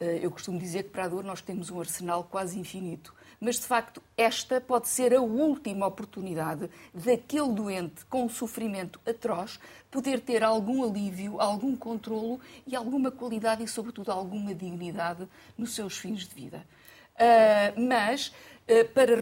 Eh, 0.00 0.20
eu 0.22 0.30
costumo 0.30 0.58
dizer 0.58 0.84
que 0.84 0.90
para 0.90 1.04
a 1.04 1.08
dor 1.08 1.22
nós 1.22 1.40
temos 1.40 1.70
um 1.70 1.78
arsenal 1.78 2.24
quase 2.24 2.58
infinito 2.58 3.14
mas 3.40 3.58
de 3.58 3.66
facto 3.66 4.02
esta 4.16 4.60
pode 4.60 4.86
ser 4.86 5.14
a 5.14 5.22
última 5.22 5.86
oportunidade 5.86 6.68
daquele 6.92 7.52
doente 7.52 8.04
com 8.04 8.28
sofrimento 8.28 9.00
atroz 9.08 9.58
poder 9.90 10.20
ter 10.20 10.44
algum 10.44 10.84
alívio, 10.84 11.40
algum 11.40 11.74
controlo 11.74 12.38
e 12.66 12.76
alguma 12.76 13.10
qualidade 13.10 13.64
e, 13.64 13.68
sobretudo, 13.68 14.12
alguma 14.12 14.54
dignidade 14.54 15.26
nos 15.56 15.74
seus 15.74 15.96
fins 15.96 16.28
de 16.28 16.34
vida. 16.34 16.64
Uh, 17.16 17.80
mas 17.80 18.28
uh, 18.28 18.88
para 18.94 19.16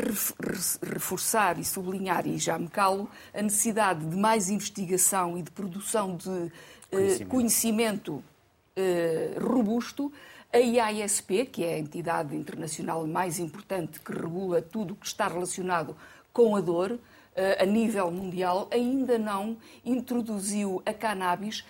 reforçar 0.92 1.58
e 1.58 1.64
sublinhar, 1.64 2.26
e 2.26 2.38
já 2.38 2.58
me 2.58 2.68
calo, 2.68 3.08
a 3.32 3.40
necessidade 3.40 4.04
de 4.04 4.16
mais 4.16 4.50
investigação 4.50 5.38
e 5.38 5.42
de 5.42 5.50
produção 5.50 6.16
de 6.16 6.28
uh, 6.28 6.50
conhecimento, 6.90 7.28
conhecimento 7.28 8.24
robusto, 9.40 10.12
a 10.52 10.58
IASP, 10.58 11.46
que 11.46 11.64
é 11.64 11.74
a 11.74 11.78
entidade 11.78 12.34
internacional 12.34 13.06
mais 13.06 13.38
importante 13.38 14.00
que 14.00 14.12
regula 14.12 14.62
tudo 14.62 14.94
o 14.94 14.96
que 14.96 15.06
está 15.06 15.28
relacionado 15.28 15.94
com 16.32 16.56
a 16.56 16.60
dor 16.60 16.98
eh, 17.36 17.58
a 17.60 17.66
nível 17.66 18.10
mundial, 18.10 18.66
ainda 18.70 19.18
não 19.18 19.56
introduziu 19.84 20.82
a 20.86 20.92
cannabis 20.92 21.64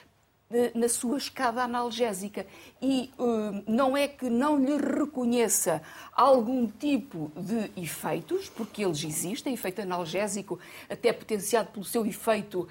na 0.74 0.88
sua 0.88 1.18
escada 1.18 1.62
analgésica. 1.62 2.46
E 2.80 3.10
uh, 3.18 3.62
não 3.66 3.96
é 3.96 4.08
que 4.08 4.30
não 4.30 4.58
lhe 4.58 4.76
reconheça 4.76 5.82
algum 6.12 6.66
tipo 6.66 7.30
de 7.36 7.70
efeitos, 7.80 8.48
porque 8.48 8.84
eles 8.84 9.04
existem, 9.04 9.52
efeito 9.54 9.82
analgésico, 9.82 10.58
até 10.88 11.12
potenciado 11.12 11.70
pelo 11.70 11.84
seu 11.84 12.06
efeito 12.06 12.60
uh, 12.62 12.68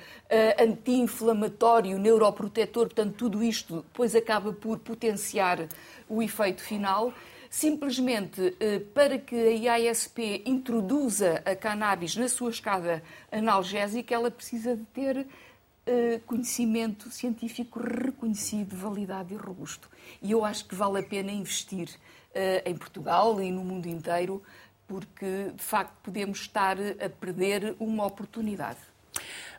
anti-inflamatório, 0.64 2.00
neuroprotetor, 2.00 2.88
portanto, 2.88 3.16
tudo 3.16 3.44
isto 3.44 3.78
depois 3.78 4.16
acaba 4.16 4.52
por 4.52 4.80
potenciar 4.80 5.68
o 6.10 6.22
efeito 6.22 6.62
final. 6.62 7.14
Simplesmente 7.50 8.42
uh, 8.42 8.80
para 8.94 9.18
que 9.18 9.36
a 9.36 9.78
IASP 9.78 10.44
introduza 10.46 11.42
a 11.46 11.56
cannabis 11.56 12.16
na 12.16 12.28
sua 12.28 12.50
escada 12.50 13.02
analgésica, 13.32 14.14
ela 14.14 14.30
precisa 14.32 14.76
de 14.76 14.84
ter 14.86 15.28
uh, 15.88 16.20
conhecimento 16.26 17.10
científico 17.10 17.80
reconhecido, 17.80 18.76
validado 18.76 19.34
e 19.34 19.38
robusto. 19.38 19.90
E 20.22 20.32
eu 20.32 20.44
acho 20.44 20.66
que 20.66 20.76
vale 20.76 21.00
a 21.00 21.04
pena 21.04 21.32
investir 21.32 21.90
uh, 21.90 22.70
em 22.70 22.76
Portugal 22.76 23.42
e 23.42 23.52
no 23.52 23.64
mundo 23.64 23.88
inteiro, 23.88 24.44
porque 24.88 25.52
de 25.56 25.64
facto 25.64 25.96
podemos 26.04 26.40
estar 26.42 26.78
a 26.80 27.10
perder 27.10 27.76
uma 27.80 28.06
oportunidade. 28.06 28.80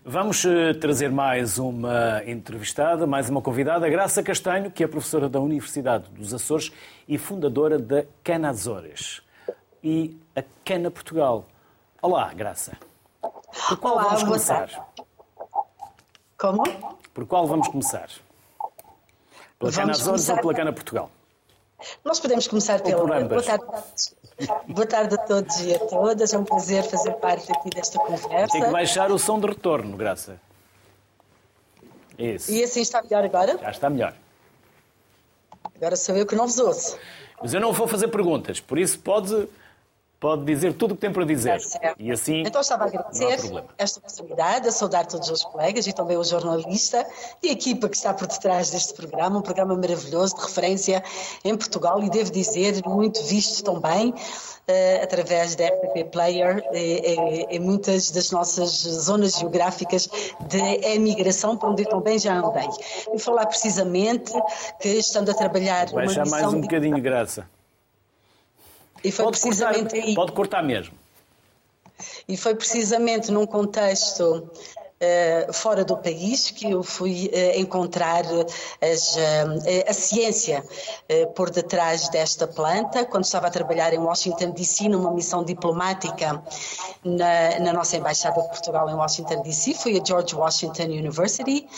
Vamos 0.04 0.44
uh, 0.44 0.72
trazer 0.80 1.10
mais 1.10 1.58
uma 1.58 2.22
entrevistada, 2.24 3.06
mais 3.06 3.28
uma 3.28 3.42
convidada, 3.42 3.88
Graça 3.88 4.22
Castanho, 4.22 4.70
que 4.70 4.84
é 4.84 4.86
professora 4.86 5.28
da 5.28 5.40
Universidade 5.40 6.10
dos 6.10 6.32
Açores 6.32 6.72
e 7.06 7.18
fundadora 7.18 7.78
da 7.78 8.04
Cana 8.22 8.50
Azores 8.50 9.22
e 9.82 10.16
a 10.36 10.42
Cana 10.64 10.90
Portugal. 10.90 11.46
Olá, 12.00 12.32
Graça. 12.32 12.76
Por 13.20 13.76
qual 13.78 13.94
Olá, 13.94 14.04
vamos 14.04 14.22
começar? 14.22 14.68
Como? 16.38 16.62
Por 17.12 17.26
qual 17.26 17.48
vamos 17.48 17.66
começar? 17.66 18.08
Pela 19.58 19.72
Cana 19.72 19.90
Azores 19.90 20.04
começar... 20.04 20.34
ou 20.34 20.40
pela 20.40 20.54
Cana 20.54 20.72
Portugal? 20.72 21.10
Nós 22.04 22.20
podemos 22.20 22.46
começar 22.46 22.80
pela. 22.80 23.04
Boa 23.24 23.42
tarde. 23.42 23.64
Boa 24.68 24.86
tarde 24.86 25.14
a 25.16 25.18
todos 25.18 25.60
e 25.60 25.74
a 25.74 25.78
todas. 25.80 26.32
É 26.32 26.38
um 26.38 26.44
prazer 26.44 26.84
fazer 26.84 27.14
parte 27.14 27.50
aqui 27.50 27.70
desta 27.70 27.98
conversa. 27.98 28.52
Tem 28.52 28.62
que 28.62 28.70
baixar 28.70 29.10
o 29.10 29.18
som 29.18 29.40
de 29.40 29.48
retorno, 29.48 29.96
Graça. 29.96 30.40
Isso. 32.16 32.52
E 32.52 32.62
assim 32.62 32.82
está 32.82 33.02
melhor 33.02 33.24
agora? 33.24 33.58
Já 33.58 33.70
está 33.70 33.90
melhor. 33.90 34.14
Agora 35.74 35.96
sou 35.96 36.16
eu 36.16 36.24
que 36.24 36.36
não 36.36 36.46
vos 36.46 36.58
ouço. 36.58 36.98
Mas 37.40 37.52
eu 37.52 37.60
não 37.60 37.72
vou 37.72 37.86
fazer 37.86 38.08
perguntas, 38.08 38.58
por 38.60 38.78
isso 38.78 38.98
pode 38.98 39.48
pode 40.20 40.44
dizer 40.44 40.74
tudo 40.74 40.92
o 40.92 40.94
que 40.94 41.00
tem 41.00 41.12
para 41.12 41.24
dizer. 41.24 41.60
É 41.80 41.94
e 41.98 42.10
assim. 42.10 42.42
Então 42.46 42.60
estava 42.60 42.84
a 42.84 42.86
agradecer 42.88 43.38
esta 43.76 43.98
oportunidade, 44.00 44.68
a 44.68 44.72
saudar 44.72 45.06
todos 45.06 45.28
os 45.30 45.44
colegas 45.44 45.86
e 45.86 45.92
também 45.92 46.16
o 46.16 46.24
jornalista 46.24 47.06
e 47.42 47.50
a 47.50 47.52
equipa 47.52 47.88
que 47.88 47.96
está 47.96 48.12
por 48.12 48.26
detrás 48.26 48.70
deste 48.70 48.94
programa, 48.94 49.38
um 49.38 49.42
programa 49.42 49.74
maravilhoso 49.76 50.36
de 50.36 50.42
referência 50.42 51.02
em 51.44 51.56
Portugal 51.56 52.02
e 52.02 52.10
devo 52.10 52.32
dizer 52.32 52.82
muito 52.84 53.22
visto 53.24 53.62
também. 53.62 54.12
Uh, 54.68 55.02
através 55.02 55.56
da 55.56 55.64
RTP 55.64 56.10
Player 56.12 56.62
em 56.74 57.58
muitas 57.58 58.10
das 58.10 58.30
nossas 58.30 58.68
zonas 58.68 59.32
geográficas 59.38 60.10
de 60.46 60.58
emigração, 60.84 61.56
para 61.56 61.70
onde 61.70 61.84
eu 61.84 61.88
também 61.88 62.18
já 62.18 62.34
andei. 62.34 62.68
E 63.14 63.18
falar 63.18 63.46
precisamente 63.46 64.30
que 64.78 64.90
estando 64.90 65.30
a 65.30 65.34
trabalhar. 65.34 65.90
Baixa 65.90 66.22
mais 66.26 66.52
um 66.52 66.60
bocadinho, 66.60 66.96
de... 66.96 67.00
graça. 67.00 67.48
E 69.08 69.12
foi 69.12 69.24
pode 69.24 69.40
precisamente 69.40 69.90
cortar, 69.94 70.06
aí. 70.06 70.14
Pode 70.14 70.32
cortar 70.32 70.62
mesmo. 70.62 70.94
E 72.28 72.36
foi 72.36 72.54
precisamente 72.54 73.32
num 73.32 73.46
contexto 73.46 74.50
Uh, 75.00 75.52
fora 75.52 75.84
do 75.84 75.96
país 75.96 76.50
que 76.50 76.72
eu 76.72 76.82
fui 76.82 77.30
uh, 77.32 77.60
encontrar 77.60 78.24
as, 78.82 79.14
uh, 79.14 79.88
a 79.88 79.92
ciência 79.92 80.60
por 81.36 81.50
detrás 81.50 82.08
desta 82.08 82.48
planta, 82.48 83.04
quando 83.04 83.22
estava 83.22 83.46
a 83.46 83.50
trabalhar 83.50 83.94
em 83.94 83.98
Washington 83.98 84.50
DC 84.50 84.88
numa 84.88 85.12
missão 85.12 85.44
diplomática 85.44 86.42
na, 87.04 87.60
na 87.60 87.72
nossa 87.72 87.96
embaixada 87.96 88.42
de 88.42 88.48
Portugal 88.48 88.90
em 88.90 88.94
Washington 88.94 89.40
DC, 89.42 89.74
fui 89.74 90.00
a 90.00 90.04
George 90.04 90.34
Washington 90.34 90.86
University, 90.86 91.68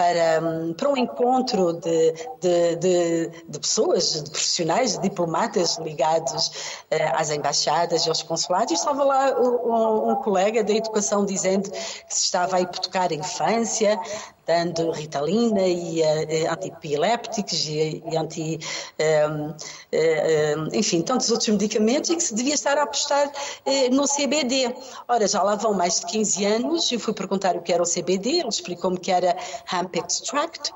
para, 0.00 0.40
para 0.78 0.88
um 0.88 0.96
encontro 0.96 1.74
de, 1.74 2.12
de, 2.40 2.76
de, 2.76 3.30
de 3.46 3.58
pessoas, 3.58 4.24
de 4.24 4.30
profissionais, 4.30 4.96
de 4.96 5.02
diplomatas 5.02 5.76
ligados 5.76 6.46
uh, 6.90 7.16
às 7.16 7.30
embaixadas 7.30 8.06
e 8.06 8.08
aos 8.08 8.22
consulados. 8.22 8.70
E 8.70 8.74
estava 8.74 9.04
lá 9.04 9.38
um, 9.38 10.10
um, 10.10 10.14
colega 10.16 10.64
da 10.64 10.72
educação 10.72 11.26
dizendo 11.26 11.70
que 11.70 11.78
se 12.08 12.24
estava 12.24 12.56
a 12.56 12.60
hipotecar 12.62 13.10
a 13.10 13.14
infância, 13.14 14.00
dando 14.46 14.90
ritalina 14.90 15.66
e 15.66 16.00
uh, 16.00 16.52
antiepilépticos 16.52 17.66
e, 17.66 18.02
e 18.10 18.16
anti, 18.16 18.58
um, 18.98 19.48
uh, 19.48 19.52
um, 19.52 20.68
enfim, 20.74 21.02
tantos 21.02 21.30
outros 21.30 21.48
medicamentos 21.48 22.10
e 22.10 22.16
que 22.16 22.22
se 22.22 22.34
devia 22.34 22.54
estar 22.54 22.76
a 22.78 22.82
apostar 22.82 23.28
uh, 23.28 23.94
no 23.94 24.04
CBD. 24.08 24.74
Ora, 25.06 25.26
já 25.28 25.42
lá 25.42 25.54
vão 25.54 25.72
mais 25.72 26.00
de 26.00 26.06
15 26.06 26.44
anos, 26.44 26.90
eu 26.90 26.98
fui 26.98 27.12
perguntar 27.14 27.56
o 27.56 27.62
que 27.62 27.72
era 27.72 27.82
o 27.82 27.86
CBD, 27.86 28.40
ele 28.40 28.48
explicou-me 28.48 28.98
que 28.98 29.10
era 29.10 29.36
hemp 29.72 29.96
extract, 29.96 30.72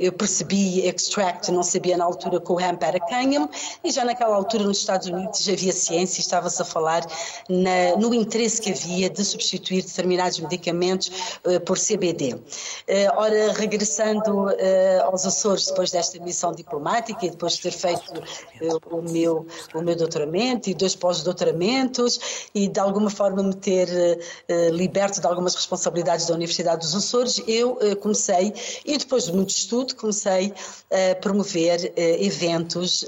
eu 0.00 0.12
percebi 0.12 0.86
extract, 0.86 1.50
não 1.50 1.62
sabia 1.62 1.96
na 1.96 2.04
altura 2.04 2.38
que 2.38 2.52
o 2.52 2.60
hemp 2.60 2.82
era 2.82 3.00
cânhamo 3.00 3.48
e 3.82 3.90
já 3.90 4.04
naquela 4.04 4.36
altura 4.36 4.64
nos 4.64 4.78
Estados 4.78 5.08
Unidos 5.08 5.42
já 5.42 5.52
havia 5.52 5.72
ciência 5.72 6.20
e 6.20 6.22
estava-se 6.22 6.60
a 6.60 6.64
falar 6.64 7.06
na, 7.48 7.96
no 7.98 8.12
interesse 8.12 8.60
que 8.60 8.70
havia 8.70 9.08
de 9.08 9.24
substituir 9.24 9.82
determinados 9.82 10.38
medicamentos 10.38 11.10
por 11.64 11.78
CBD. 11.78 12.38
Eh, 12.86 13.08
ora, 13.16 13.52
regressando 13.52 14.50
eh, 14.58 15.00
aos 15.04 15.24
Açores 15.26 15.66
depois 15.66 15.90
desta 15.90 16.18
missão 16.20 16.52
diplomática 16.52 17.24
e 17.24 17.30
depois 17.30 17.54
de 17.54 17.62
ter 17.62 17.72
feito 17.72 18.12
eh, 18.60 18.68
o, 18.90 19.02
meu, 19.02 19.46
o 19.74 19.80
meu 19.80 19.96
doutoramento 19.96 20.68
e 20.68 20.74
dois 20.74 20.94
pós-doutoramentos 20.94 22.48
e 22.54 22.68
de 22.68 22.80
alguma 22.80 23.10
forma 23.10 23.42
me 23.42 23.54
ter 23.54 23.88
liberto 24.72 25.20
de 25.20 25.26
algumas 25.26 25.54
responsabilidades 25.54 26.26
da 26.26 26.34
Universidade 26.34 26.80
dos 26.80 26.94
Açores, 26.94 27.42
eu 27.46 27.78
comecei, 28.00 28.52
e 28.84 28.96
depois 28.96 29.24
de 29.24 29.32
muito 29.32 29.50
estudo, 29.50 29.94
comecei 29.96 30.52
a 30.90 31.14
promover 31.16 31.92
eventos 31.96 33.06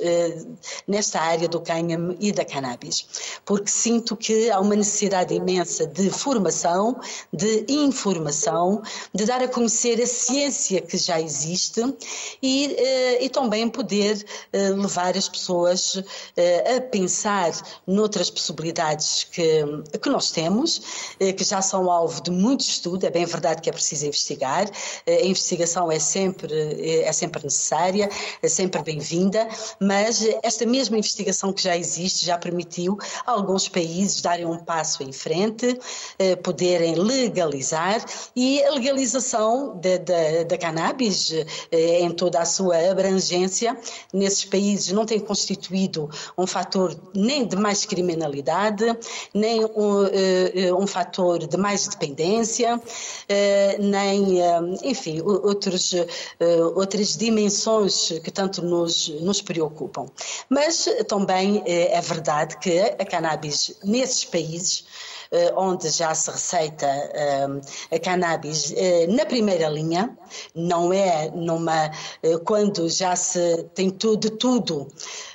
nesta 0.87 1.21
área 1.21 1.49
do 1.49 1.61
cânhamo 1.61 2.17
e 2.21 2.33
da 2.33 2.45
cannabis, 2.45 3.07
porque 3.45 3.71
sinto 3.71 4.17
que 4.17 4.51
há 4.51 4.61
uma 4.61 4.75
necessidade 4.77 5.35
imensa 5.35 5.87
de 5.87 6.11
formação, 6.11 6.99
de 7.33 7.67
informação, 7.69 8.83
de 9.15 9.25
dar 9.25 9.43
a 9.43 9.49
conhecer 9.57 10.03
a 10.03 10.07
ciência 10.07 10.83
que 10.83 10.99
já 10.99 11.19
existe 11.19 11.81
e, 12.43 12.77
eh, 12.79 13.25
e 13.25 13.29
também 13.31 13.67
poder 13.71 14.23
eh, 14.53 14.69
levar 14.69 15.17
as 15.17 15.31
pessoas 15.31 16.03
eh, 16.37 16.77
a 16.77 16.81
pensar 16.83 17.53
noutras 17.87 18.29
possibilidades 18.29 19.25
que, 19.25 19.65
que 20.03 20.11
nós 20.11 20.31
temos, 20.31 21.15
que 21.19 21.43
já 21.43 21.63
são 21.63 21.91
alvo 21.91 22.21
de 22.23 22.31
muito 22.31 22.61
estudo. 22.61 23.07
É 23.07 23.11
bem 23.11 23.25
verdade 23.25 23.63
que 23.63 23.71
é 23.71 23.73
preciso 23.73 24.05
investigar, 24.05 24.71
a 25.07 25.25
investigação 25.25 25.91
é 25.91 25.99
sempre, 25.99 26.53
é 27.03 27.13
sempre 27.13 27.43
necessária, 27.43 28.11
é 28.43 28.49
sempre 28.49 28.83
bem-vinda, 28.83 29.49
mas 29.81 30.23
esta 30.43 30.67
mesma 30.67 30.99
investigação 30.99 31.53
que 31.53 31.63
já 31.63 31.77
existe 31.77 32.27
já 32.27 32.37
permitiu 32.37 32.99
a 33.25 33.31
alguns 33.31 33.69
países 33.69 34.21
darem 34.21 34.45
um 34.45 34.59
passo 34.59 35.03
em 35.03 35.13
frente, 35.13 35.79
poderem 36.43 36.95
legalizar 36.97 38.05
e 38.35 38.63
a 38.65 38.73
legalização 38.73 39.46
da, 40.47 40.59
cannabis 40.59 41.33
eh, 41.71 42.01
em 42.01 42.11
toda 42.11 42.41
a 42.41 42.45
sua 42.45 42.91
abrangência 42.91 43.77
nesses 44.13 44.45
países 44.45 44.93
não 44.93 45.07
tem 45.07 45.19
constituído 45.21 46.09
um 46.37 46.47
fator 46.47 46.97
nem 47.15 47.47
de 47.47 47.57
mais 47.57 47.85
criminalidade, 47.85 48.85
nem 49.33 49.65
um, 49.65 50.07
eh, 50.07 50.73
um 50.73 50.87
fator 50.87 51.47
de 51.47 51.57
mais 51.57 51.87
dependência, 51.87 52.81
eh, 53.29 53.77
nem, 53.79 54.39
enfim, 54.83 55.21
outros, 55.23 55.95
outras 56.75 57.17
dimensões 57.17 58.13
que 58.23 58.31
tanto 58.31 58.63
nos, 58.63 59.09
nos 59.21 59.41
preocupam. 59.41 60.07
Mas 60.49 60.89
também 61.09 61.63
é 61.67 62.01
verdade 62.01 62.59
que 62.59 62.79
a 62.79 63.05
cannabis 63.05 63.77
nesses 63.85 64.25
países 64.25 64.85
eh, 65.26 65.26
onde 65.57 65.89
já 65.91 66.15
se 66.15 66.31
receita 66.31 66.87
eh, 66.87 67.47
a 67.91 67.99
cannabis 67.99 68.73
eh, 68.77 69.07
na 69.09 69.27
primeira 69.27 69.69
linha, 69.69 70.17
não 70.55 70.93
é 70.93 71.31
numa 71.31 71.91
quando 72.45 72.89
já 72.89 73.15
se 73.17 73.65
tem 73.75 73.91
tudo, 73.91 74.31
tudo 74.31 74.89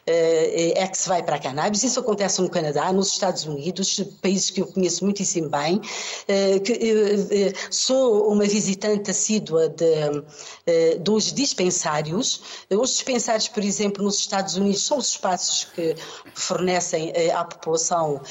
é 0.06 0.88
que 0.88 0.98
se 0.98 1.08
vai 1.08 1.24
para 1.24 1.36
a 1.36 1.40
cannabis. 1.40 1.84
Isso 1.84 2.00
acontece 2.00 2.42
no 2.42 2.50
Canadá, 2.50 2.92
nos 2.92 3.10
Estados 3.12 3.46
Unidos, 3.46 4.04
países 4.22 4.50
que 4.50 4.62
eu 4.62 4.68
conheço 4.68 5.04
muitíssimo 5.04 5.50
bem. 5.50 5.80
Que, 6.64 7.54
sou 7.70 8.32
uma 8.32 8.44
visitante 8.46 9.12
assídua 9.12 9.70
de, 9.70 10.98
dos 11.00 11.32
dispensários. 11.32 12.42
Os 12.70 12.92
dispensários, 12.92 13.48
por 13.48 13.64
exemplo, 13.64 14.04
nos 14.04 14.18
Estados 14.18 14.56
Unidos, 14.56 14.84
são 14.84 14.98
os 14.98 15.10
espaços 15.10 15.66
que 15.76 15.96
fornecem 16.34 17.14
à 17.32 17.44
população 17.44 18.22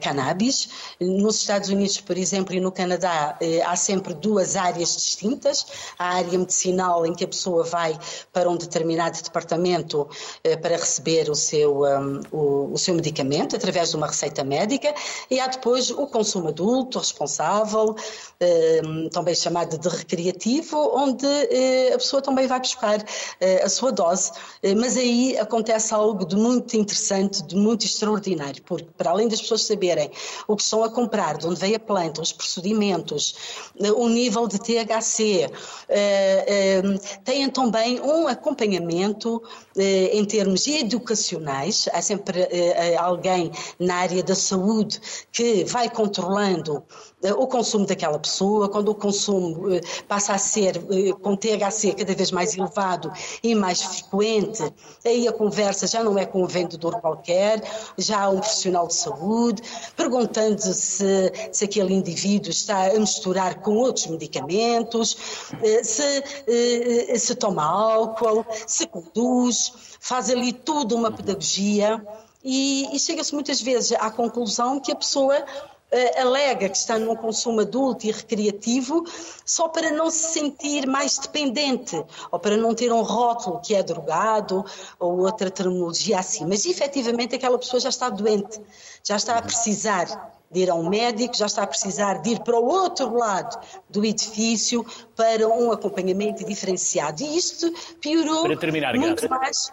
cannabis. 0.00 0.68
Nos 1.00 1.36
Estados 1.36 1.68
Unidos, 1.68 2.00
por 2.00 2.18
exemplo, 2.18 2.54
e 2.54 2.60
no 2.60 2.72
Canadá, 2.72 3.38
há 3.66 3.76
sempre 3.76 4.14
duas 4.14 4.56
áreas 4.56 4.96
distintas. 4.96 5.66
A 5.98 6.16
área 6.16 6.38
medicinal, 6.38 7.06
em 7.06 7.14
que 7.14 7.24
a 7.24 7.28
pessoa 7.28 7.64
vai 7.64 7.98
para 8.32 8.48
um 8.50 8.56
determinado 8.56 9.22
departamento 9.22 10.08
para 10.60 10.76
receber 10.76 11.30
o 11.30 11.34
seu, 11.34 11.82
um, 11.82 12.20
o, 12.30 12.72
o, 12.72 12.78
seu 12.78 12.94
medicamento 12.94 13.56
através 13.56 13.90
de 13.90 13.96
uma 13.96 14.06
receita 14.06 14.44
médica. 14.44 14.94
E 15.30 15.40
há 15.40 15.46
depois 15.46 15.90
o 15.90 16.06
consumo 16.06 16.48
adulto, 16.48 16.98
responsável, 16.98 17.90
uh, 17.94 19.10
também 19.10 19.34
chamado 19.34 19.78
de 19.78 19.88
recreativo, 19.88 20.76
onde 20.94 21.26
uh, 21.26 21.94
a 21.94 21.98
pessoa 21.98 22.22
também 22.22 22.46
vai 22.46 22.60
buscar 22.60 23.04
a 23.62 23.68
sua 23.68 23.90
dose, 23.90 24.30
mas 24.76 24.96
aí 24.96 25.36
acontece 25.38 25.92
algo 25.92 26.24
de 26.24 26.36
muito 26.36 26.76
interessante, 26.76 27.42
de 27.42 27.56
muito 27.56 27.84
extraordinário, 27.84 28.62
porque 28.62 28.86
para 28.96 29.10
além 29.10 29.28
das 29.28 29.40
pessoas 29.40 29.62
saberem 29.62 30.10
o 30.46 30.56
que 30.56 30.62
estão 30.62 30.82
a 30.84 30.90
comprar, 30.90 31.36
de 31.36 31.46
onde 31.46 31.60
veio 31.60 31.76
a 31.76 31.78
planta, 31.78 32.22
os 32.22 32.32
procedimentos, 32.32 33.34
o 33.96 34.08
nível 34.08 34.46
de 34.46 34.58
THC, 34.58 35.50
têm 37.24 37.50
também 37.50 38.00
um 38.00 38.26
acompanhamento 38.26 39.42
em 39.76 40.24
termos 40.24 40.66
educacionais, 40.66 41.88
há 41.92 42.00
sempre 42.00 42.46
alguém 42.98 43.50
na 43.78 43.96
área 43.96 44.22
da 44.22 44.34
saúde 44.34 45.00
que 45.32 45.64
vai 45.64 45.90
controlando 45.90 46.84
eh, 47.13 47.13
o 47.32 47.46
consumo 47.46 47.86
daquela 47.86 48.18
pessoa, 48.18 48.68
quando 48.68 48.90
o 48.90 48.94
consumo 48.94 49.72
eh, 49.74 49.80
passa 50.06 50.34
a 50.34 50.38
ser 50.38 50.76
eh, 50.76 51.12
com 51.22 51.36
THC 51.36 51.94
cada 51.94 52.14
vez 52.14 52.30
mais 52.30 52.56
elevado 52.56 53.12
e 53.42 53.54
mais 53.54 53.82
frequente, 53.82 54.62
aí 55.04 55.26
a 55.26 55.32
conversa 55.32 55.86
já 55.86 56.02
não 56.02 56.18
é 56.18 56.26
com 56.26 56.42
um 56.42 56.46
vendedor 56.46 57.00
qualquer, 57.00 57.62
já 57.96 58.22
há 58.22 58.28
um 58.28 58.40
profissional 58.40 58.86
de 58.86 58.94
saúde, 58.94 59.62
perguntando 59.96 60.60
se, 60.60 61.32
se 61.52 61.64
aquele 61.64 61.94
indivíduo 61.94 62.50
está 62.50 62.86
a 62.86 62.98
misturar 62.98 63.60
com 63.60 63.76
outros 63.76 64.06
medicamentos, 64.06 65.16
se, 65.82 67.18
se 67.18 67.34
toma 67.34 67.64
álcool, 67.64 68.44
se 68.66 68.86
conduz, 68.86 69.72
faz 70.00 70.30
ali 70.30 70.52
tudo 70.52 70.94
uma 70.94 71.10
pedagogia 71.10 72.02
e, 72.44 72.94
e 72.94 72.98
chega-se 72.98 73.32
muitas 73.32 73.60
vezes 73.62 73.92
à 73.92 74.10
conclusão 74.10 74.78
que 74.78 74.92
a 74.92 74.96
pessoa 74.96 75.42
uh, 75.94 76.20
alega 76.20 76.68
que 76.68 76.76
está 76.76 76.98
num 76.98 77.14
consumo 77.14 77.60
adulto 77.60 78.06
e 78.06 78.10
recreativo 78.10 79.04
só 79.44 79.68
para 79.68 79.90
não 79.92 80.10
se 80.10 80.32
sentir 80.32 80.86
mais 80.86 81.16
dependente 81.18 82.04
ou 82.30 82.38
para 82.38 82.56
não 82.56 82.74
ter 82.74 82.92
um 82.92 83.02
rótulo 83.02 83.60
que 83.60 83.74
é 83.74 83.82
drogado 83.82 84.64
ou 84.98 85.20
outra 85.20 85.50
terminologia 85.50 86.18
assim. 86.18 86.44
Mas 86.46 86.66
efetivamente 86.66 87.36
aquela 87.36 87.58
pessoa 87.58 87.80
já 87.80 87.88
está 87.88 88.10
doente, 88.10 88.60
já 89.02 89.16
está 89.16 89.38
a 89.38 89.42
precisar 89.42 90.34
de 90.50 90.60
ir 90.60 90.70
a 90.70 90.74
um 90.74 90.88
médico, 90.88 91.36
já 91.36 91.46
está 91.46 91.62
a 91.62 91.66
precisar 91.66 92.22
de 92.22 92.30
ir 92.30 92.40
para 92.40 92.58
o 92.58 92.64
outro 92.64 93.16
lado 93.16 93.58
do 93.88 94.04
edifício 94.04 94.86
para 95.16 95.48
um 95.48 95.72
acompanhamento 95.72 96.44
diferenciado. 96.44 97.22
E 97.22 97.36
isto 97.36 97.72
piorou 98.00 98.56
terminar, 98.56 98.94
muito 98.94 99.28
mais 99.28 99.72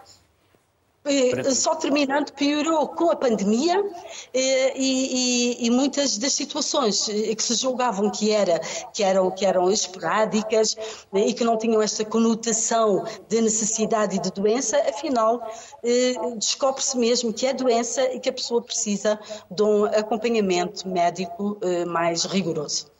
só 1.54 1.74
terminando, 1.74 2.32
piorou 2.32 2.88
com 2.88 3.10
a 3.10 3.16
pandemia 3.16 3.84
eh, 4.32 4.72
e, 4.76 5.56
e, 5.60 5.66
e, 5.66 5.70
muitas 5.70 6.16
das 6.16 6.32
situações 6.32 7.08
eh, 7.08 7.34
que 7.34 7.42
se 7.42 7.54
julgavam 7.54 8.08
que, 8.08 8.30
era, 8.30 8.60
que, 8.94 9.02
eram, 9.02 9.30
que 9.32 9.44
eram 9.44 9.68
esporádicas 9.70 10.76
e 11.12 11.34
que 11.34 11.42
não 11.42 11.58
tinham 11.58 11.82
esta 11.82 12.04
conotação 12.04 13.04
de 13.28 13.40
necessidade 13.40 14.16
e 14.16 14.20
de 14.20 14.30
doença, 14.30 14.78
afinal 14.88 15.42
eh, 15.82 16.14
descobre-se 16.36 16.96
mesmo 16.96 17.32
que 17.32 17.46
é 17.46 17.52
doença 17.52 18.02
e 18.12 18.20
que 18.20 18.28
a 18.28 18.32
pessoa 18.32 18.62
precisa 18.62 19.18
de 19.50 19.62
um 19.62 19.84
acompanhamento 19.84 20.88
médico 20.88 21.58
mais 21.86 22.24
rigoroso. 22.24 22.90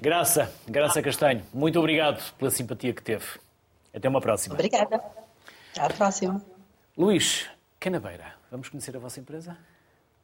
Graça, 0.00 0.52
Graça 0.66 1.02
Castanho, 1.02 1.42
muito 1.52 1.78
obrigado 1.78 2.22
pela 2.38 2.50
simpatia 2.50 2.92
que 2.92 3.02
teve. 3.02 3.24
Até 3.94 4.08
uma 4.08 4.20
próxima. 4.20 4.54
Obrigada. 4.54 5.02
Até 5.72 5.80
à 5.80 5.90
próxima. 5.90 6.42
Luís 6.96 7.48
Canabeira, 7.80 8.34
vamos 8.50 8.68
conhecer 8.68 8.94
a 8.94 9.00
vossa 9.00 9.18
empresa? 9.18 9.56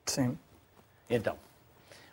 Sim. 0.05 0.39
Então, 1.09 1.35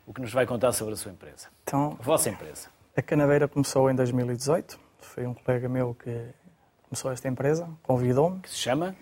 o 0.07 0.13
que 0.13 0.21
nos 0.21 0.31
vai 0.31 0.45
contar 0.45 0.71
sobre 0.71 0.93
a 0.93 0.97
sua 0.97 1.11
empresa? 1.11 1.49
Então, 1.63 1.97
a 1.99 2.01
vossa 2.01 2.29
empresa. 2.29 2.69
A 2.95 3.01
Canabeira 3.01 3.49
começou 3.49 3.91
em 3.91 3.95
2018. 3.95 4.79
Foi 5.01 5.27
um 5.27 5.33
colega 5.33 5.67
meu 5.67 5.93
que 5.93 6.29
começou 6.83 7.11
esta 7.11 7.27
empresa, 7.27 7.69
convidou-me. 7.83 8.39
Que 8.39 8.49
se 8.49 8.55
chama? 8.55 8.95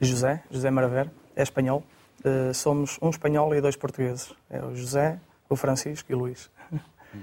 José, 0.00 0.42
José 0.50 0.70
Maraver, 0.70 1.10
é 1.36 1.42
espanhol. 1.42 1.84
Uh, 2.24 2.54
somos 2.54 2.98
um 3.02 3.10
espanhol 3.10 3.54
e 3.54 3.60
dois 3.60 3.76
portugueses. 3.76 4.32
É 4.48 4.64
o 4.64 4.74
José, 4.74 5.20
o 5.46 5.56
Francisco 5.56 6.10
e 6.10 6.14
o 6.14 6.18
Luís. 6.20 6.50
Hum. 7.14 7.20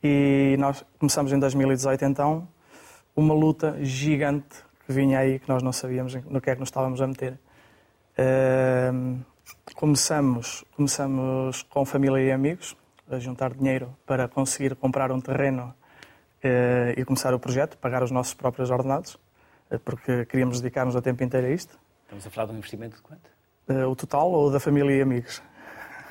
E 0.00 0.56
nós 0.60 0.84
começamos 1.00 1.32
em 1.32 1.40
2018, 1.40 2.04
então, 2.04 2.48
uma 3.16 3.34
luta 3.34 3.76
gigante 3.82 4.64
que 4.86 4.92
vinha 4.92 5.18
aí 5.18 5.40
que 5.40 5.48
nós 5.48 5.62
não 5.62 5.72
sabíamos 5.72 6.14
no 6.14 6.40
que 6.40 6.48
é 6.48 6.54
que 6.54 6.60
nos 6.60 6.68
estávamos 6.68 7.02
a 7.02 7.06
meter. 7.06 7.38
Uh, 8.16 9.20
começamos, 9.74 10.64
começamos 10.76 11.64
com 11.64 11.84
família 11.84 12.20
e 12.20 12.32
amigos 12.32 12.76
a 13.10 13.18
juntar 13.18 13.52
dinheiro 13.52 13.94
para 14.06 14.28
conseguir 14.28 14.76
comprar 14.76 15.10
um 15.10 15.20
terreno 15.20 15.74
uh, 16.44 16.98
e 16.98 17.04
começar 17.04 17.34
o 17.34 17.38
projeto, 17.38 17.76
pagar 17.78 18.02
os 18.02 18.12
nossos 18.12 18.32
próprios 18.32 18.70
ordenados, 18.70 19.14
uh, 19.70 19.78
porque 19.84 20.24
queríamos 20.26 20.60
dedicar-nos 20.60 20.94
o 20.94 21.02
tempo 21.02 21.22
inteiro 21.24 21.48
a 21.48 21.50
isto. 21.50 21.76
Estamos 22.04 22.24
a 22.24 22.30
falar 22.30 22.46
de 22.46 22.52
um 22.52 22.58
investimento 22.58 22.96
de 22.96 23.02
quanto? 23.02 23.28
Eh, 23.68 23.84
o 23.84 23.96
total 23.96 24.30
ou 24.30 24.52
da 24.52 24.60
família 24.60 24.94
e 24.94 25.02
amigos? 25.02 25.42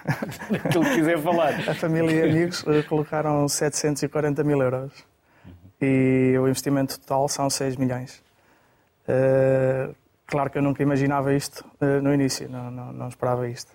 Aquilo 0.65 0.83
que 0.83 0.95
quiser 0.95 1.17
falar. 1.19 1.53
A 1.69 1.73
família 1.73 2.11
e 2.11 2.29
amigos 2.29 2.65
colocaram 2.89 3.47
740 3.47 4.43
mil 4.43 4.61
euros. 4.61 4.91
Uhum. 5.45 5.53
E 5.81 6.37
o 6.37 6.49
investimento 6.49 6.99
total 6.99 7.29
são 7.29 7.49
6 7.49 7.77
milhões. 7.77 8.24
Uh, 9.07 9.95
claro 10.25 10.49
que 10.49 10.57
eu 10.57 10.61
nunca 10.61 10.81
imaginava 10.81 11.33
isto 11.33 11.63
uh, 11.79 12.01
no 12.01 12.13
início, 12.13 12.49
não, 12.49 12.71
não, 12.71 12.93
não 12.93 13.07
esperava 13.07 13.47
isto. 13.47 13.71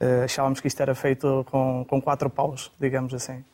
Uh, 0.00 0.24
achávamos 0.24 0.60
que 0.60 0.68
isto 0.68 0.80
era 0.80 0.94
feito 0.94 1.44
com, 1.50 1.84
com 1.86 2.00
quatro 2.00 2.30
paus, 2.30 2.72
digamos 2.80 3.12
assim. 3.14 3.44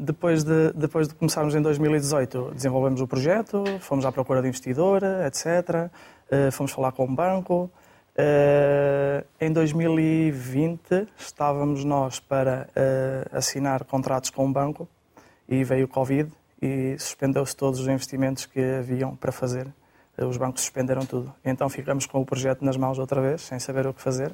depois, 0.00 0.42
de, 0.42 0.72
depois 0.72 1.08
de 1.08 1.14
começarmos 1.14 1.54
em 1.54 1.60
2018, 1.60 2.52
desenvolvemos 2.54 3.00
o 3.00 3.06
projeto, 3.06 3.64
fomos 3.80 4.06
à 4.06 4.10
procura 4.10 4.40
de 4.40 4.48
investidor, 4.48 5.02
etc. 5.26 5.90
fomos 6.52 6.72
falar 6.72 6.92
com 6.92 7.04
o 7.04 7.06
um 7.06 7.14
banco. 7.14 7.70
em 9.38 9.52
2020 9.52 11.06
estávamos 11.18 11.84
nós 11.84 12.18
para 12.18 12.66
assinar 13.30 13.84
contratos 13.84 14.30
com 14.30 14.44
o 14.44 14.46
um 14.46 14.52
banco 14.52 14.88
e 15.46 15.62
veio 15.62 15.84
o 15.84 15.88
Covid 15.88 16.32
e 16.60 16.96
suspendeu-se 16.98 17.54
todos 17.54 17.80
os 17.80 17.88
investimentos 17.88 18.46
que 18.46 18.60
haviam 18.60 19.14
para 19.14 19.30
fazer. 19.32 19.66
Os 20.18 20.36
bancos 20.36 20.62
suspenderam 20.62 21.04
tudo. 21.04 21.32
Então 21.44 21.68
ficamos 21.68 22.06
com 22.06 22.20
o 22.20 22.24
projeto 22.24 22.64
nas 22.64 22.76
mãos 22.76 22.98
outra 22.98 23.20
vez, 23.20 23.42
sem 23.42 23.58
saber 23.58 23.86
o 23.86 23.92
que 23.92 24.00
fazer. 24.00 24.32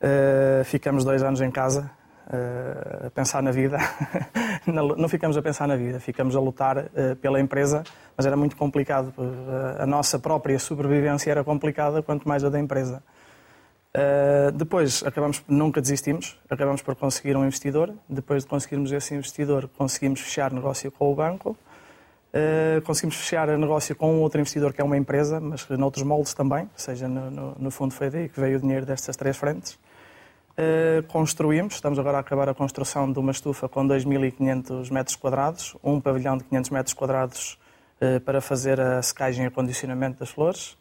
Uh, 0.00 0.64
ficamos 0.64 1.04
dois 1.04 1.22
anos 1.22 1.40
em 1.42 1.50
casa 1.50 1.90
uh, 2.26 3.06
a 3.06 3.10
pensar 3.10 3.42
na 3.42 3.50
vida. 3.50 3.78
não 4.66 5.08
ficamos 5.08 5.36
a 5.36 5.42
pensar 5.42 5.66
na 5.66 5.76
vida, 5.76 5.98
ficamos 6.00 6.36
a 6.36 6.40
lutar 6.40 6.78
uh, 6.78 7.16
pela 7.20 7.40
empresa, 7.40 7.82
mas 8.16 8.26
era 8.26 8.36
muito 8.36 8.56
complicado. 8.56 9.12
a 9.78 9.86
nossa 9.86 10.18
própria 10.18 10.58
sobrevivência 10.58 11.30
era 11.30 11.44
complicada, 11.44 12.02
quanto 12.02 12.28
mais 12.28 12.44
a 12.44 12.50
da 12.50 12.58
empresa. 12.58 13.02
Uh, 13.92 14.52
depois 14.52 15.02
acabamos, 15.02 15.42
nunca 15.48 15.80
desistimos, 15.80 16.38
acabamos 16.48 16.80
por 16.80 16.94
conseguir 16.94 17.36
um 17.36 17.44
investidor. 17.44 17.92
Depois 18.08 18.44
de 18.44 18.48
conseguirmos 18.48 18.92
esse 18.92 19.14
investidor, 19.14 19.68
conseguimos 19.76 20.20
fechar 20.20 20.52
negócio 20.52 20.90
com 20.92 21.10
o 21.10 21.14
banco. 21.14 21.56
Uh, 22.32 22.80
conseguimos 22.82 23.16
fechar 23.16 23.48
negócio 23.58 23.96
com 23.96 24.20
outro 24.20 24.40
investidor 24.40 24.72
que 24.72 24.80
é 24.80 24.84
uma 24.84 24.96
empresa, 24.96 25.40
mas 25.40 25.68
noutros 25.70 26.04
moldes 26.04 26.32
também, 26.32 26.70
seja, 26.76 27.08
no, 27.08 27.30
no, 27.30 27.56
no 27.58 27.70
fundo 27.72 27.92
daí 28.12 28.28
que 28.28 28.38
veio 28.40 28.58
o 28.58 28.60
dinheiro 28.60 28.86
destas 28.86 29.16
três 29.16 29.36
frentes. 29.36 29.72
Uh, 30.52 31.02
construímos, 31.08 31.74
estamos 31.74 31.98
agora 31.98 32.18
a 32.18 32.20
acabar 32.20 32.48
a 32.48 32.54
construção 32.54 33.12
de 33.12 33.18
uma 33.18 33.32
estufa 33.32 33.68
com 33.68 33.84
2.500 33.88 34.92
metros 34.92 35.16
quadrados, 35.16 35.76
um 35.82 36.00
pavilhão 36.00 36.38
de 36.38 36.44
500 36.44 36.70
metros 36.70 36.94
quadrados 36.94 37.58
para 38.24 38.40
fazer 38.40 38.80
a 38.80 39.02
secagem 39.02 39.44
e 39.44 39.48
acondicionamento 39.48 40.20
das 40.20 40.30
flores. 40.30 40.74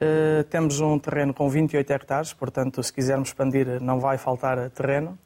Uh, 0.00 0.42
temos 0.44 0.80
um 0.80 0.98
terreno 0.98 1.32
com 1.32 1.48
28 1.48 1.92
hectares, 1.92 2.32
portanto, 2.32 2.82
se 2.82 2.92
quisermos 2.92 3.28
expandir, 3.28 3.80
não 3.80 4.00
vai 4.00 4.18
faltar 4.18 4.70
terreno. 4.70 5.18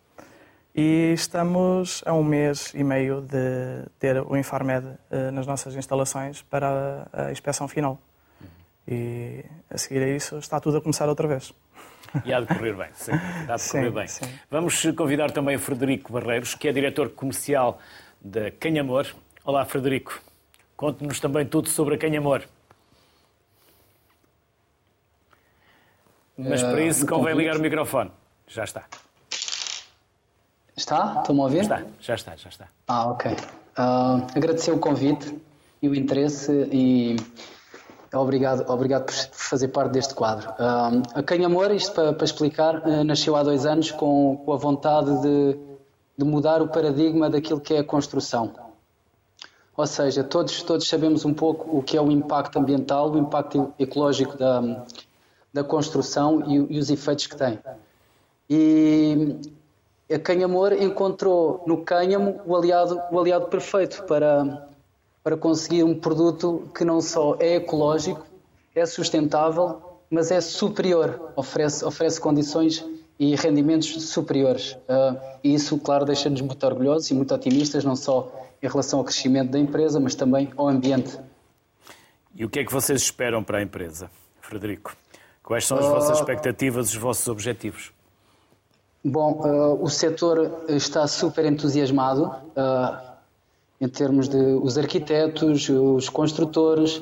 E 0.75 1.13
estamos 1.13 2.03
a 2.07 2.13
um 2.13 2.23
mês 2.23 2.73
e 2.75 2.85
meio 2.85 3.21
de 3.23 3.89
ter 3.99 4.21
o 4.21 4.37
Infarmed 4.37 4.87
uh, 4.87 5.31
nas 5.33 5.47
nossas 5.47 5.75
instalações 5.75 6.43
para 6.43 7.09
a, 7.13 7.27
a 7.27 7.33
inspeção 7.33 7.67
final. 7.67 7.99
E 8.87 9.45
a 9.71 9.77
seguir 9.77 10.03
a 10.03 10.09
isso 10.09 10.39
está 10.39 10.61
tudo 10.61 10.79
a 10.79 10.81
começar 10.81 11.09
outra 11.09 11.27
vez. 11.27 11.53
E 12.25 12.33
há 12.33 12.41
de 12.41 12.47
correr 12.47 12.75
bem, 12.75 12.89
sim. 12.95 13.13
Há 13.49 13.57
de 13.57 13.69
correr 13.69 13.89
sim, 13.89 13.91
bem. 13.91 14.07
Sim. 14.07 14.39
Vamos 14.51 14.83
convidar 14.97 15.31
também 15.31 15.57
o 15.57 15.59
Frederico 15.59 16.13
Barreiros, 16.13 16.55
que 16.55 16.69
é 16.69 16.73
diretor 16.73 17.11
comercial 17.11 17.79
da 18.21 18.51
Canhamor. 18.51 19.07
Olá, 19.45 19.65
Frederico. 19.65 20.21
Conte-nos 20.77 21.21
também 21.21 21.45
tudo 21.45 21.69
sobre 21.69 21.97
a 21.97 21.99
Canhamor. 21.99 22.43
Mas 26.39 26.63
para 26.63 26.81
isso 26.83 27.05
uh, 27.05 27.09
convém 27.09 27.35
ligar 27.35 27.57
o 27.57 27.61
microfone. 27.61 28.11
Já 28.47 28.65
está. 28.65 28.85
Está? 30.77 31.17
Estão-me 31.19 31.41
a 31.41 31.45
ouvir? 31.45 31.63
Está, 31.63 31.83
já 32.01 32.15
está, 32.15 32.37
já 32.37 32.49
está. 32.49 32.69
Ah, 32.87 33.11
ok. 33.11 33.33
Uh, 33.33 34.27
agradecer 34.37 34.71
o 34.71 34.79
convite 34.79 35.37
e 35.83 35.89
o 35.89 35.95
interesse 35.95 36.53
e 36.73 37.17
Obrigado, 38.13 38.65
obrigado 38.71 39.05
por 39.05 39.13
fazer 39.13 39.69
parte 39.69 39.93
deste 39.93 40.15
quadro. 40.15 40.49
a 40.59 41.23
Canha 41.23 41.47
Amor, 41.47 41.71
isto 41.73 41.93
para, 41.93 42.13
para 42.15 42.25
explicar, 42.25 42.79
uh, 42.79 43.05
nasceu 43.05 43.37
há 43.37 43.43
dois 43.43 43.67
anos 43.67 43.91
com, 43.91 44.41
com 44.45 44.53
a 44.53 44.57
vontade 44.57 45.21
de, 45.21 45.59
de, 46.17 46.25
mudar 46.25 46.63
o 46.63 46.69
paradigma 46.69 47.29
daquilo 47.29 47.61
que 47.61 47.75
é 47.75 47.81
a 47.81 47.85
construção. 47.85 48.51
Ou 49.77 49.87
seja, 49.87 50.25
todos, 50.25 50.63
todos 50.63 50.89
sabemos 50.89 51.27
um 51.27 51.35
pouco 51.35 51.77
o 51.77 51.83
que 51.83 51.99
é 51.99 52.01
o 52.01 52.11
impacto 52.11 52.59
ambiental, 52.59 53.11
o 53.13 53.19
impacto 53.19 53.75
ecológico 53.79 54.39
da, 54.39 54.87
da 55.53 55.65
construção 55.65 56.43
e, 56.47 56.77
e 56.77 56.79
os 56.79 56.91
efeitos 56.91 57.27
que 57.27 57.37
tem. 57.37 57.59
E 58.49 59.37
a 60.11 60.19
Canha 60.19 60.47
Amor 60.47 60.73
encontrou 60.73 61.63
no 61.67 61.85
cânhamo 61.85 62.41
o 62.47 62.57
aliado, 62.57 63.01
o 63.11 63.19
aliado 63.19 63.47
perfeito 63.47 64.05
para 64.05 64.69
para 65.29 65.37
conseguir 65.37 65.83
um 65.83 65.95
produto 65.95 66.71
que 66.75 66.87
não 66.87 67.03
só 67.03 67.37
é 67.39 67.57
ecológico, 67.57 68.27
é 68.75 68.87
sustentável, 68.87 69.83
mas 70.11 70.31
é 70.31 70.41
superior, 70.41 71.33
oferece, 71.37 71.85
oferece 71.85 72.19
condições 72.19 72.83
e 73.19 73.35
rendimentos 73.35 74.05
superiores. 74.05 74.73
Uh, 74.73 75.21
e 75.45 75.53
isso, 75.53 75.77
claro, 75.79 76.07
deixa-nos 76.07 76.41
muito 76.41 76.65
orgulhosos 76.65 77.11
e 77.11 77.15
muito 77.15 77.35
otimistas, 77.35 77.85
não 77.85 77.95
só 77.95 78.33
em 78.63 78.67
relação 78.67 79.01
ao 79.01 79.05
crescimento 79.05 79.51
da 79.51 79.59
empresa, 79.59 80.01
mas 80.01 80.15
também 80.15 80.51
ao 80.57 80.67
ambiente. 80.67 81.19
E 82.35 82.43
o 82.43 82.49
que 82.49 82.61
é 82.61 82.65
que 82.65 82.73
vocês 82.73 83.03
esperam 83.03 83.45
para 83.45 83.59
a 83.59 83.63
empresa, 83.63 84.11
Frederico? 84.41 84.97
Quais 85.49 85.67
são 85.67 85.79
as 85.79 85.87
uh, 85.87 85.89
vossas 85.89 86.19
expectativas, 86.19 86.91
os 86.91 86.97
vossos 86.97 87.27
objetivos? 87.27 87.91
Bom, 89.03 89.41
uh, 89.41 89.83
o 89.83 89.89
setor 89.89 90.65
está 90.69 91.07
super 91.07 91.47
entusiasmado. 91.47 92.27
Uh, 92.55 93.09
em 93.81 93.89
termos 93.89 94.29
de 94.29 94.37
os 94.37 94.77
arquitetos, 94.77 95.71
os 95.71 96.09
construtores, 96.09 97.01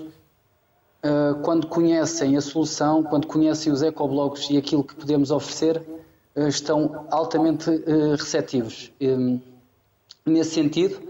eh, 1.02 1.34
quando 1.42 1.68
conhecem 1.68 2.36
a 2.36 2.40
solução, 2.42 3.02
quando 3.02 3.26
conhecem 3.26 3.72
os 3.72 3.80
ecoblocos 3.80 4.50
e 4.50 4.58
aquilo 4.58 4.84
que 4.84 4.94
podemos 4.94 5.30
oferecer, 5.30 5.82
estão 6.36 7.06
altamente 7.10 7.70
receptivos. 8.18 8.92
Nesse 10.26 10.50
sentido, 10.50 11.00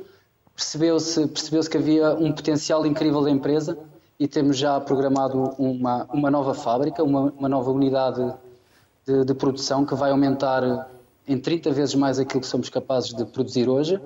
percebeu-se 0.55 1.27
percebeu 1.27 1.63
que 1.63 1.77
havia 1.77 2.15
um 2.15 2.31
potencial 2.31 2.87
incrível 2.87 3.23
da 3.23 3.31
empresa 3.33 3.77
e 4.19 4.27
temos 4.27 4.57
já 4.57 4.81
programado 4.81 5.55
uma, 5.59 6.05
uma 6.13 6.31
nova 6.31 6.55
fábrica, 6.55 7.03
uma, 7.03 7.33
uma 7.39 7.49
nova 7.49 7.71
unidade 7.71 8.35
de, 9.07 9.25
de 9.25 9.35
produção 9.35 9.85
que 9.85 9.95
vai 9.95 10.11
aumentar 10.11 10.89
em 11.27 11.39
30 11.39 11.71
vezes 11.73 11.95
mais 11.95 12.19
aquilo 12.19 12.41
que 12.41 12.47
somos 12.47 12.69
capazes 12.69 13.13
de 13.13 13.25
produzir 13.25 13.69
hoje 13.69 14.01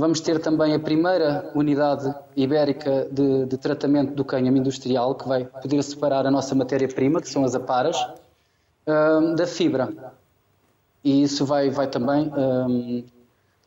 Vamos 0.00 0.18
ter 0.20 0.40
também 0.40 0.74
a 0.74 0.78
primeira 0.78 1.52
unidade 1.54 2.14
ibérica 2.34 3.06
de, 3.12 3.44
de 3.44 3.58
tratamento 3.58 4.14
do 4.14 4.24
cânhamo 4.24 4.56
industrial, 4.56 5.14
que 5.14 5.28
vai 5.28 5.44
poder 5.44 5.82
separar 5.82 6.24
a 6.24 6.30
nossa 6.30 6.54
matéria-prima, 6.54 7.20
que 7.20 7.28
são 7.28 7.44
as 7.44 7.54
aparas, 7.54 7.98
um, 8.86 9.34
da 9.34 9.46
fibra. 9.46 9.92
E 11.04 11.22
isso 11.22 11.44
vai, 11.44 11.68
vai 11.68 11.86
também 11.86 12.32
um, 12.34 13.04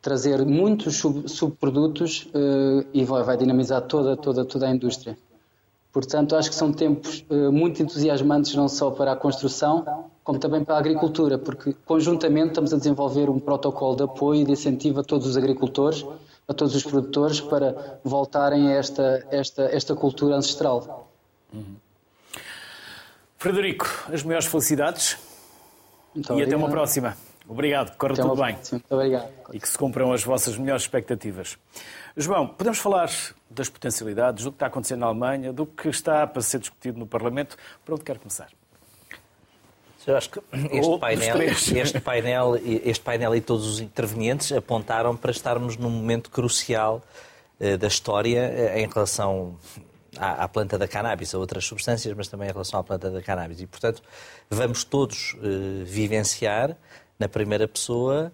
trazer 0.02 0.44
muitos 0.44 0.98
sub, 0.98 1.30
subprodutos 1.30 2.28
uh, 2.34 2.84
e 2.92 3.06
vai, 3.06 3.22
vai, 3.22 3.38
dinamizar 3.38 3.84
toda, 3.84 4.18
toda, 4.18 4.44
toda 4.44 4.66
a 4.66 4.72
indústria. 4.72 5.16
Portanto, 5.94 6.36
acho 6.36 6.50
que 6.50 6.56
são 6.56 6.74
tempos 6.74 7.24
uh, 7.30 7.52
muito 7.52 7.82
entusiasmantes, 7.84 8.56
não 8.56 8.68
só 8.68 8.90
para 8.90 9.12
a 9.12 9.16
construção, 9.16 10.10
como 10.24 10.40
também 10.40 10.64
para 10.64 10.76
a 10.76 10.80
agricultura, 10.80 11.38
porque 11.38 11.76
conjuntamente 11.86 12.48
estamos 12.48 12.74
a 12.74 12.78
desenvolver 12.78 13.30
um 13.30 13.40
protocolo 13.40 13.96
de 13.96 14.04
apoio 14.04 14.42
e 14.42 14.44
de 14.44 14.52
incentivo 14.52 15.02
a 15.02 15.04
todos 15.04 15.28
os 15.28 15.38
agricultores, 15.38 16.04
a 16.48 16.54
todos 16.54 16.74
os 16.74 16.84
produtores, 16.84 17.40
para 17.40 18.00
voltarem 18.04 18.70
a 18.70 18.72
esta, 18.72 19.28
esta, 19.30 19.64
esta 19.66 19.96
cultura 19.96 20.36
ancestral. 20.36 21.12
Uhum. 21.54 21.76
Frederico, 23.38 23.88
as 24.12 24.24
maiores 24.24 24.48
felicidades 24.48 25.18
muito 26.16 26.40
e 26.40 26.44
até 26.44 26.56
uma 26.56 26.70
próxima. 26.70 27.16
Obrigado, 27.48 27.96
corre 27.98 28.16
tudo 28.16 28.36
bem. 28.36 28.58
Muito 28.72 28.86
obrigado. 28.90 29.30
E 29.52 29.60
que 29.60 29.68
se 29.68 29.78
cumpram 29.78 30.12
as 30.12 30.24
vossas 30.24 30.58
melhores 30.58 30.84
expectativas. 30.84 31.58
João, 32.16 32.48
podemos 32.48 32.78
falar 32.78 33.10
das 33.50 33.70
potencialidades, 33.70 34.44
do 34.44 34.52
que 34.52 34.56
está 34.56 34.68
acontecendo 34.68 35.00
na 35.00 35.08
Alemanha, 35.08 35.52
do 35.52 35.66
que 35.66 35.90
está 35.90 36.28
para 36.28 36.42
ser 36.44 36.60
discutido 36.60 37.00
no 37.00 37.08
Parlamento. 37.08 37.58
Por 37.84 37.94
onde 37.96 38.04
quer 38.04 38.20
começar? 38.20 38.50
Eu 40.06 40.18
acho 40.18 40.30
que 40.30 40.40
este 40.72 41.00
painel, 41.00 41.42
este, 41.42 42.00
painel, 42.00 42.56
este 42.66 43.04
painel 43.04 43.36
e 43.36 43.42
todos 43.42 43.66
os 43.66 43.80
intervenientes 43.80 44.52
apontaram 44.52 45.16
para 45.16 45.32
estarmos 45.32 45.78
num 45.78 45.90
momento 45.90 46.30
crucial 46.30 47.02
uh, 47.60 47.78
da 47.78 47.88
história 47.88 48.52
uh, 48.76 48.78
em 48.78 48.88
relação 48.88 49.58
à, 50.18 50.48
planta 50.48 50.78
da 50.78 50.88
cannabis, 50.88 51.34
a 51.34 51.40
outras 51.40 51.66
substâncias, 51.66 52.14
mas 52.16 52.28
também 52.28 52.50
em 52.50 52.52
relação 52.52 52.80
à 52.80 52.84
planta 52.84 53.10
da 53.10 53.22
cannabis. 53.22 53.62
E, 53.62 53.66
portanto, 53.66 54.04
vamos 54.50 54.84
todos 54.84 55.36
uh, 55.36 55.86
vivenciar, 55.86 56.78
na 57.18 57.30
primeira 57.30 57.68
pessoa, 57.68 58.34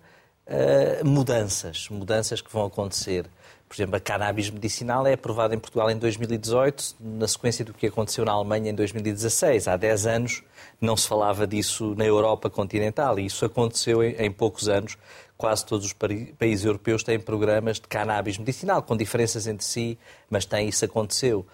mudanças, 1.03 1.89
mudanças 1.89 2.41
que 2.41 2.51
vão 2.51 2.65
acontecer. 2.65 3.29
Por 3.69 3.75
exemplo, 3.75 3.95
a 3.97 3.99
cannabis 3.99 4.49
medicinal 4.49 5.05
é 5.05 5.13
aprovada 5.13 5.53
em 5.53 5.59
Portugal 5.59 5.91
em 5.91 5.95
2018, 5.95 6.95
na 6.99 7.27
sequência 7.27 7.63
do 7.63 7.71
que 7.71 7.85
aconteceu 7.85 8.25
na 8.25 8.31
Alemanha 8.31 8.71
em 8.71 8.73
2016. 8.73 9.67
Há 9.67 9.77
10 9.77 10.07
anos 10.07 10.43
não 10.81 10.97
se 10.97 11.07
falava 11.07 11.45
disso 11.45 11.93
na 11.95 12.03
Europa 12.03 12.49
continental 12.49 13.19
e 13.19 13.27
isso 13.27 13.45
aconteceu 13.45 14.03
em, 14.03 14.31
poucos 14.31 14.67
anos. 14.67 14.97
Quase 15.37 15.63
todos 15.67 15.85
os 15.85 15.93
países 15.93 16.65
europeus 16.65 17.03
têm 17.03 17.19
programas 17.19 17.75
de 17.79 17.87
cannabis 17.87 18.39
medicinal, 18.39 18.81
com 18.81 18.97
diferenças 18.97 19.45
entre 19.45 19.63
si, 19.63 19.99
mas 20.31 20.45
tem, 20.45 20.67
isso 20.67 20.83
aconteceu. 20.83 21.45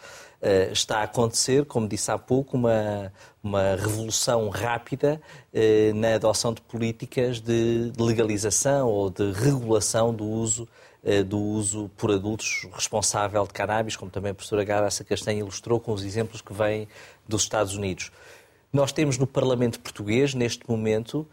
Uh, 0.41 0.71
está 0.71 0.99
a 0.99 1.03
acontecer, 1.03 1.65
como 1.65 1.85
disse 1.85 2.09
há 2.11 2.17
pouco, 2.17 2.55
uma, 2.55 3.11
uma 3.43 3.75
revolução 3.75 4.47
rápida 4.47 5.21
uh, 5.53 5.93
na 5.93 6.15
adoção 6.15 6.53
de 6.53 6.61
políticas 6.61 7.41
de 7.41 7.91
legalização 7.99 8.87
ou 8.87 9.09
de 9.09 9.33
regulação 9.33 10.13
do 10.13 10.25
uso 10.25 10.63
eh, 10.63 10.84
do 11.27 11.39
uso 11.39 11.89
por 11.95 12.11
adultos 12.11 12.67
responsável 12.73 13.45
de 13.45 13.53
cannabis, 13.53 13.95
como 13.95 14.09
também 14.09 14.31
a 14.31 14.33
professora 14.33 14.63
Garça 14.63 15.03
Castanha 15.03 15.39
ilustrou 15.39 15.79
com 15.79 15.93
os 15.93 16.03
exemplos 16.03 16.41
que 16.41 16.51
vêm 16.51 16.87
dos 17.27 17.43
Estados 17.43 17.75
Unidos. 17.75 18.11
Nós 18.73 18.91
temos 18.91 19.17
no 19.17 19.27
Parlamento 19.27 19.79
português, 19.79 20.33
neste 20.33 20.67
momento, 20.69 21.27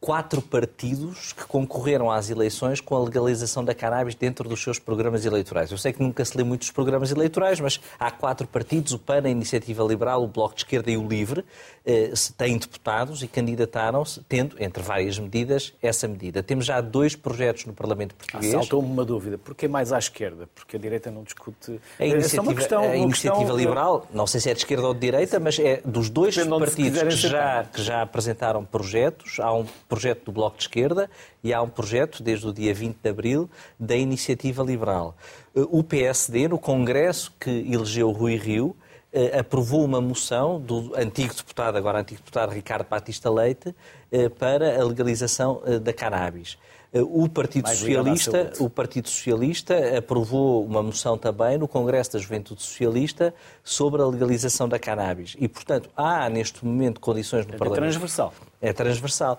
quatro 0.00 0.42
partidos 0.42 1.32
que 1.32 1.44
concorreram 1.44 2.10
às 2.10 2.30
eleições 2.30 2.80
com 2.80 2.96
a 2.96 3.02
legalização 3.02 3.64
da 3.64 3.74
cannabis 3.74 4.14
dentro 4.14 4.48
dos 4.48 4.62
seus 4.62 4.78
programas 4.78 5.24
eleitorais. 5.24 5.70
Eu 5.70 5.78
sei 5.78 5.92
que 5.92 6.02
nunca 6.02 6.24
se 6.24 6.36
lê 6.36 6.44
muitos 6.44 6.70
programas 6.70 7.10
eleitorais, 7.10 7.60
mas 7.60 7.80
há 7.98 8.10
quatro 8.10 8.46
partidos, 8.46 8.92
o 8.92 8.98
PAN, 8.98 9.22
a 9.24 9.28
Iniciativa 9.28 9.82
Liberal, 9.82 10.22
o 10.22 10.28
Bloco 10.28 10.54
de 10.54 10.60
Esquerda 10.60 10.90
e 10.90 10.96
o 10.96 11.06
LIVRE, 11.06 11.44
eh, 11.86 12.12
têm 12.36 12.56
deputados 12.56 13.22
e 13.22 13.28
candidataram-se, 13.28 14.20
tendo, 14.28 14.56
entre 14.58 14.82
várias 14.82 15.18
medidas, 15.18 15.72
essa 15.82 16.08
medida. 16.08 16.42
Temos 16.42 16.64
já 16.64 16.80
dois 16.80 17.14
projetos 17.14 17.66
no 17.66 17.72
Parlamento 17.72 18.14
português. 18.14 18.54
Ah, 18.54 18.58
Saltou-me 18.58 18.88
uma 18.88 19.04
dúvida. 19.04 19.38
Porquê 19.38 19.68
mais 19.68 19.92
à 19.92 19.98
esquerda? 19.98 20.48
Porque 20.54 20.76
a 20.76 20.80
direita 20.80 21.10
não 21.10 21.22
discute... 21.22 21.80
A 21.98 22.06
Iniciativa, 22.06 22.52
é 22.52 22.54
questão, 22.54 22.82
a 22.82 22.96
iniciativa 22.96 23.40
questão... 23.40 23.56
Liberal, 23.56 24.06
não 24.12 24.26
sei 24.26 24.40
se 24.40 24.50
é 24.50 24.54
de 24.54 24.60
esquerda 24.60 24.86
ou 24.86 24.94
de 24.94 25.00
direita, 25.00 25.38
mas 25.38 25.58
é 25.58 25.80
dos 25.84 26.08
dois 26.08 26.36
partidos 26.36 27.02
que 27.02 27.28
já, 27.28 27.64
que 27.64 27.82
já 27.82 28.02
apresentaram 28.02 28.64
projetos. 28.64 29.38
Há 29.38 29.52
um 29.52 29.66
projeto 29.84 30.24
do 30.26 30.32
Bloco 30.32 30.56
de 30.56 30.64
Esquerda 30.64 31.10
e 31.42 31.52
há 31.52 31.60
um 31.62 31.68
projeto, 31.68 32.22
desde 32.22 32.46
o 32.46 32.52
dia 32.52 32.74
20 32.74 32.96
de 33.02 33.10
abril, 33.10 33.50
da 33.78 33.96
Iniciativa 33.96 34.62
Liberal. 34.62 35.16
O 35.54 35.82
PSD, 35.82 36.48
no 36.48 36.58
Congresso 36.58 37.32
que 37.38 37.50
elegeu 37.50 38.10
Rui 38.10 38.36
Rio, 38.36 38.76
eh, 39.16 39.38
aprovou 39.38 39.84
uma 39.84 40.00
moção 40.00 40.60
do 40.60 40.92
antigo 40.96 41.32
deputado, 41.32 41.76
agora 41.76 42.00
antigo 42.00 42.18
deputado 42.20 42.50
Ricardo 42.50 42.88
Batista 42.88 43.30
Leite, 43.30 43.72
eh, 44.10 44.28
para 44.28 44.80
a 44.80 44.84
legalização 44.84 45.62
eh, 45.64 45.78
da 45.78 45.92
cannabis. 45.92 46.58
O 46.92 47.28
Partido, 47.28 47.68
Socialista, 47.68 48.52
o 48.60 48.70
Partido 48.70 49.08
Socialista 49.08 49.98
aprovou 49.98 50.64
uma 50.64 50.80
moção 50.80 51.18
também 51.18 51.58
no 51.58 51.66
Congresso 51.66 52.12
da 52.12 52.20
Juventude 52.20 52.62
Socialista 52.62 53.34
sobre 53.64 54.00
a 54.00 54.06
legalização 54.06 54.68
da 54.68 54.78
cannabis. 54.78 55.34
E, 55.40 55.48
portanto, 55.48 55.90
há 55.96 56.28
neste 56.28 56.64
momento 56.64 57.00
condições 57.00 57.46
no 57.46 57.54
é 57.54 57.56
Parlamento. 57.56 57.82
É 57.82 57.90
transversal. 57.90 58.32
É 58.60 58.72
transversal. 58.72 59.38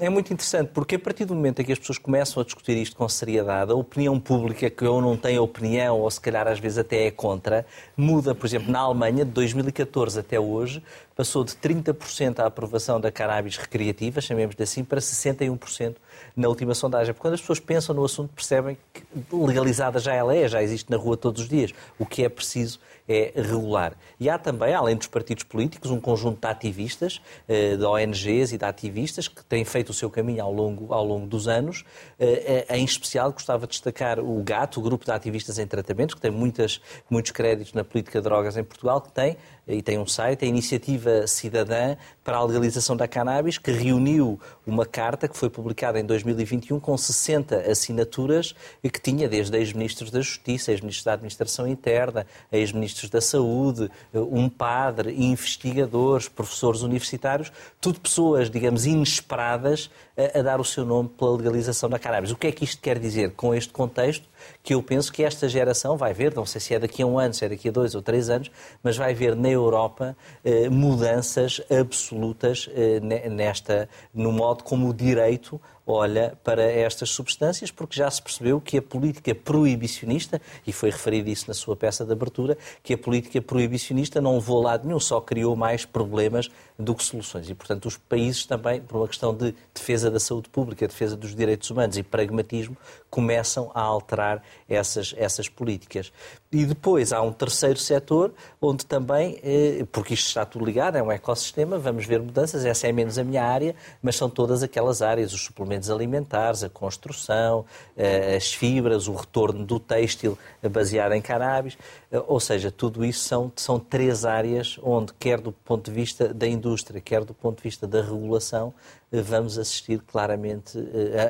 É 0.00 0.08
muito 0.08 0.32
interessante 0.32 0.70
porque 0.72 0.94
a 0.94 0.98
partir 0.98 1.24
do 1.24 1.34
momento 1.34 1.60
em 1.60 1.64
que 1.64 1.72
as 1.72 1.78
pessoas 1.78 1.98
começam 1.98 2.40
a 2.40 2.44
discutir 2.44 2.76
isto 2.76 2.96
com 2.96 3.08
seriedade, 3.08 3.70
a 3.70 3.74
opinião 3.74 4.18
pública, 4.18 4.70
que 4.70 4.84
ou 4.84 5.00
não 5.00 5.16
tem 5.16 5.38
opinião 5.38 6.00
ou 6.00 6.10
se 6.10 6.20
calhar 6.20 6.48
às 6.48 6.58
vezes 6.58 6.78
até 6.78 7.06
é 7.06 7.10
contra, 7.10 7.66
muda. 7.96 8.34
Por 8.34 8.46
exemplo, 8.46 8.72
na 8.72 8.80
Alemanha, 8.80 9.24
de 9.24 9.30
2014 9.30 10.18
até 10.18 10.40
hoje, 10.40 10.82
passou 11.14 11.44
de 11.44 11.52
30% 11.52 12.38
a 12.38 12.46
aprovação 12.46 13.00
da 13.00 13.12
cannabis 13.12 13.56
recreativa, 13.56 14.20
chamemos-lhe 14.20 14.62
assim, 14.62 14.82
para 14.82 15.00
61% 15.00 15.96
na 16.34 16.48
última 16.48 16.74
sondagem. 16.74 17.12
Porque 17.12 17.22
quando 17.22 17.34
as 17.34 17.40
pessoas 17.40 17.60
pensam 17.60 17.94
no 17.94 18.04
assunto, 18.04 18.32
percebem 18.34 18.76
que 18.92 19.02
legalizada 19.32 19.98
já 19.98 20.14
ela 20.14 20.34
é, 20.34 20.48
já 20.48 20.62
existe 20.62 20.90
na 20.90 20.96
rua 20.96 21.16
todos 21.16 21.42
os 21.42 21.48
dias. 21.48 21.72
O 21.98 22.06
que 22.06 22.24
é 22.24 22.28
preciso 22.28 22.80
é 23.08 23.32
regular. 23.34 23.96
E 24.18 24.28
há 24.28 24.38
também, 24.38 24.74
além 24.74 24.96
dos 24.96 25.06
partidos 25.06 25.44
políticos, 25.44 25.90
um 25.90 26.00
conjunto 26.00 26.40
de 26.40 26.46
ativistas, 26.46 27.20
eh, 27.48 27.76
de 27.76 27.84
ONGs 27.84 28.52
e 28.52 28.58
de 28.58 28.64
ativistas 28.64 29.28
que 29.28 29.44
têm 29.44 29.64
feito 29.64 29.90
o 29.90 29.92
seu 29.92 30.10
caminho 30.10 30.42
ao 30.42 30.52
longo, 30.52 30.92
ao 30.92 31.04
longo 31.04 31.26
dos 31.26 31.48
anos. 31.48 31.84
Eh, 32.18 32.64
eh, 32.68 32.76
em 32.76 32.84
especial, 32.84 33.32
gostava 33.32 33.66
de 33.66 33.72
destacar 33.72 34.20
o 34.20 34.42
GAT, 34.42 34.78
o 34.78 34.82
Grupo 34.82 35.04
de 35.04 35.10
Ativistas 35.10 35.58
em 35.58 35.66
Tratamento, 35.66 36.14
que 36.14 36.22
tem 36.22 36.30
muitas, 36.30 36.80
muitos 37.10 37.32
créditos 37.32 37.72
na 37.72 37.84
política 37.84 38.20
de 38.20 38.24
drogas 38.24 38.56
em 38.56 38.64
Portugal, 38.64 39.00
que 39.00 39.12
tem 39.12 39.36
e 39.66 39.80
tem 39.80 39.98
um 39.98 40.06
site, 40.06 40.44
a 40.44 40.48
Iniciativa 40.48 41.26
Cidadã 41.26 41.96
para 42.24 42.36
a 42.36 42.44
Legalização 42.44 42.96
da 42.96 43.06
Cannabis, 43.06 43.58
que 43.58 43.70
reuniu 43.70 44.40
uma 44.66 44.84
carta 44.84 45.28
que 45.28 45.36
foi 45.36 45.48
publicada 45.48 46.00
em 46.00 46.04
2021 46.04 46.80
com 46.80 46.96
60 46.96 47.70
assinaturas 47.70 48.54
e 48.82 48.90
que 48.90 49.00
tinha 49.00 49.28
desde 49.28 49.56
ex-ministros 49.56 50.10
da 50.10 50.20
Justiça, 50.20 50.72
ex-ministros 50.72 51.04
da 51.04 51.12
Administração 51.12 51.68
Interna, 51.68 52.26
ex-ministros 52.50 53.08
da 53.08 53.20
Saúde, 53.20 53.88
um 54.12 54.48
padre, 54.48 55.14
investigadores, 55.14 56.28
professores 56.28 56.82
universitários, 56.82 57.52
tudo 57.80 58.00
pessoas, 58.00 58.50
digamos, 58.50 58.84
inesperadas 58.84 59.90
a, 60.16 60.40
a 60.40 60.42
dar 60.42 60.60
o 60.60 60.64
seu 60.64 60.84
nome 60.84 61.08
pela 61.08 61.36
legalização 61.36 61.88
da 61.88 61.98
cannabis. 61.98 62.32
O 62.32 62.36
que 62.36 62.48
é 62.48 62.52
que 62.52 62.64
isto 62.64 62.82
quer 62.82 62.98
dizer 62.98 63.32
com 63.32 63.54
este 63.54 63.72
contexto? 63.72 64.31
Que 64.62 64.74
eu 64.74 64.82
penso 64.82 65.12
que 65.12 65.22
esta 65.22 65.48
geração 65.48 65.96
vai 65.96 66.12
ver, 66.12 66.34
não 66.34 66.46
sei 66.46 66.60
se 66.60 66.74
é 66.74 66.78
daqui 66.78 67.02
a 67.02 67.06
um 67.06 67.18
ano, 67.18 67.34
se 67.34 67.44
é 67.44 67.48
daqui 67.48 67.68
a 67.68 67.72
dois 67.72 67.94
ou 67.94 68.02
três 68.02 68.30
anos, 68.30 68.50
mas 68.82 68.96
vai 68.96 69.14
ver 69.14 69.34
na 69.34 69.48
Europa 69.48 70.16
eh, 70.44 70.68
mudanças 70.68 71.60
absolutas 71.70 72.68
eh, 72.74 73.00
nesta, 73.28 73.88
no 74.14 74.32
modo 74.32 74.64
como 74.64 74.88
o 74.88 74.94
direito 74.94 75.60
olha 75.86 76.38
para 76.44 76.62
estas 76.62 77.10
substâncias, 77.10 77.70
porque 77.70 77.96
já 77.96 78.10
se 78.10 78.22
percebeu 78.22 78.60
que 78.60 78.78
a 78.78 78.82
política 78.82 79.34
proibicionista, 79.34 80.40
e 80.66 80.72
foi 80.72 80.90
referido 80.90 81.28
isso 81.28 81.46
na 81.48 81.54
sua 81.54 81.76
peça 81.76 82.04
de 82.04 82.12
abertura, 82.12 82.56
que 82.82 82.94
a 82.94 82.98
política 82.98 83.40
proibicionista 83.40 84.20
não 84.20 84.34
levou 84.34 84.60
a 84.60 84.70
lado 84.70 84.86
nenhum, 84.86 85.00
só 85.00 85.20
criou 85.20 85.56
mais 85.56 85.84
problemas 85.84 86.48
do 86.78 86.94
que 86.94 87.04
soluções. 87.04 87.48
E, 87.48 87.54
portanto, 87.54 87.86
os 87.86 87.96
países 87.96 88.46
também, 88.46 88.80
por 88.80 88.96
uma 88.98 89.08
questão 89.08 89.34
de 89.34 89.54
defesa 89.74 90.10
da 90.10 90.20
saúde 90.20 90.48
pública, 90.48 90.86
defesa 90.86 91.16
dos 91.16 91.34
direitos 91.34 91.70
humanos 91.70 91.96
e 91.96 92.02
pragmatismo, 92.02 92.76
começam 93.10 93.70
a 93.74 93.80
alterar 93.80 94.42
essas, 94.68 95.14
essas 95.16 95.48
políticas. 95.48 96.12
E 96.50 96.64
depois 96.64 97.12
há 97.12 97.20
um 97.20 97.32
terceiro 97.32 97.78
setor, 97.78 98.32
onde 98.60 98.86
também, 98.86 99.38
eh, 99.42 99.86
porque 99.90 100.14
isto 100.14 100.28
está 100.28 100.44
tudo 100.44 100.64
ligado, 100.64 100.96
é 100.96 101.02
um 101.02 101.10
ecossistema, 101.10 101.78
vamos 101.78 102.06
ver 102.06 102.20
mudanças, 102.20 102.64
essa 102.64 102.86
é 102.86 102.92
menos 102.92 103.18
a 103.18 103.24
minha 103.24 103.44
área, 103.44 103.74
mas 104.02 104.16
são 104.16 104.28
todas 104.28 104.62
aquelas 104.62 105.02
áreas, 105.02 105.32
os 105.32 105.42
suplementos 105.42 105.71
suplementos 105.72 105.90
alimentares, 105.90 106.62
a 106.62 106.68
construção, 106.68 107.64
eh, 107.96 108.36
as 108.36 108.52
fibras, 108.52 109.08
o 109.08 109.14
retorno 109.14 109.64
do 109.64 109.80
têxtil 109.80 110.38
baseado 110.70 111.12
em 111.12 111.22
cannabis. 111.22 111.78
Eh, 112.10 112.22
ou 112.26 112.38
seja, 112.38 112.70
tudo 112.70 113.04
isso 113.04 113.24
são, 113.24 113.50
são 113.56 113.78
três 113.78 114.24
áreas 114.24 114.78
onde, 114.82 115.12
quer 115.14 115.40
do 115.40 115.52
ponto 115.52 115.90
de 115.90 115.96
vista 115.96 116.32
da 116.32 116.46
indústria, 116.46 117.00
quer 117.00 117.24
do 117.24 117.34
ponto 117.34 117.58
de 117.58 117.62
vista 117.62 117.86
da 117.86 118.02
regulação, 118.02 118.74
eh, 119.10 119.22
vamos 119.22 119.58
assistir 119.58 120.00
claramente 120.00 120.78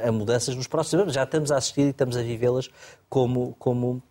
a, 0.05 0.09
a 0.09 0.13
mudanças 0.13 0.55
nos 0.55 0.67
próximos 0.67 1.03
anos. 1.03 1.15
Já 1.15 1.23
estamos 1.23 1.53
a 1.53 1.57
assistir 1.57 1.83
e 1.83 1.91
estamos 1.91 2.17
a 2.17 2.23
vivê-las 2.23 2.69
como, 3.09 3.55
como 3.59 4.03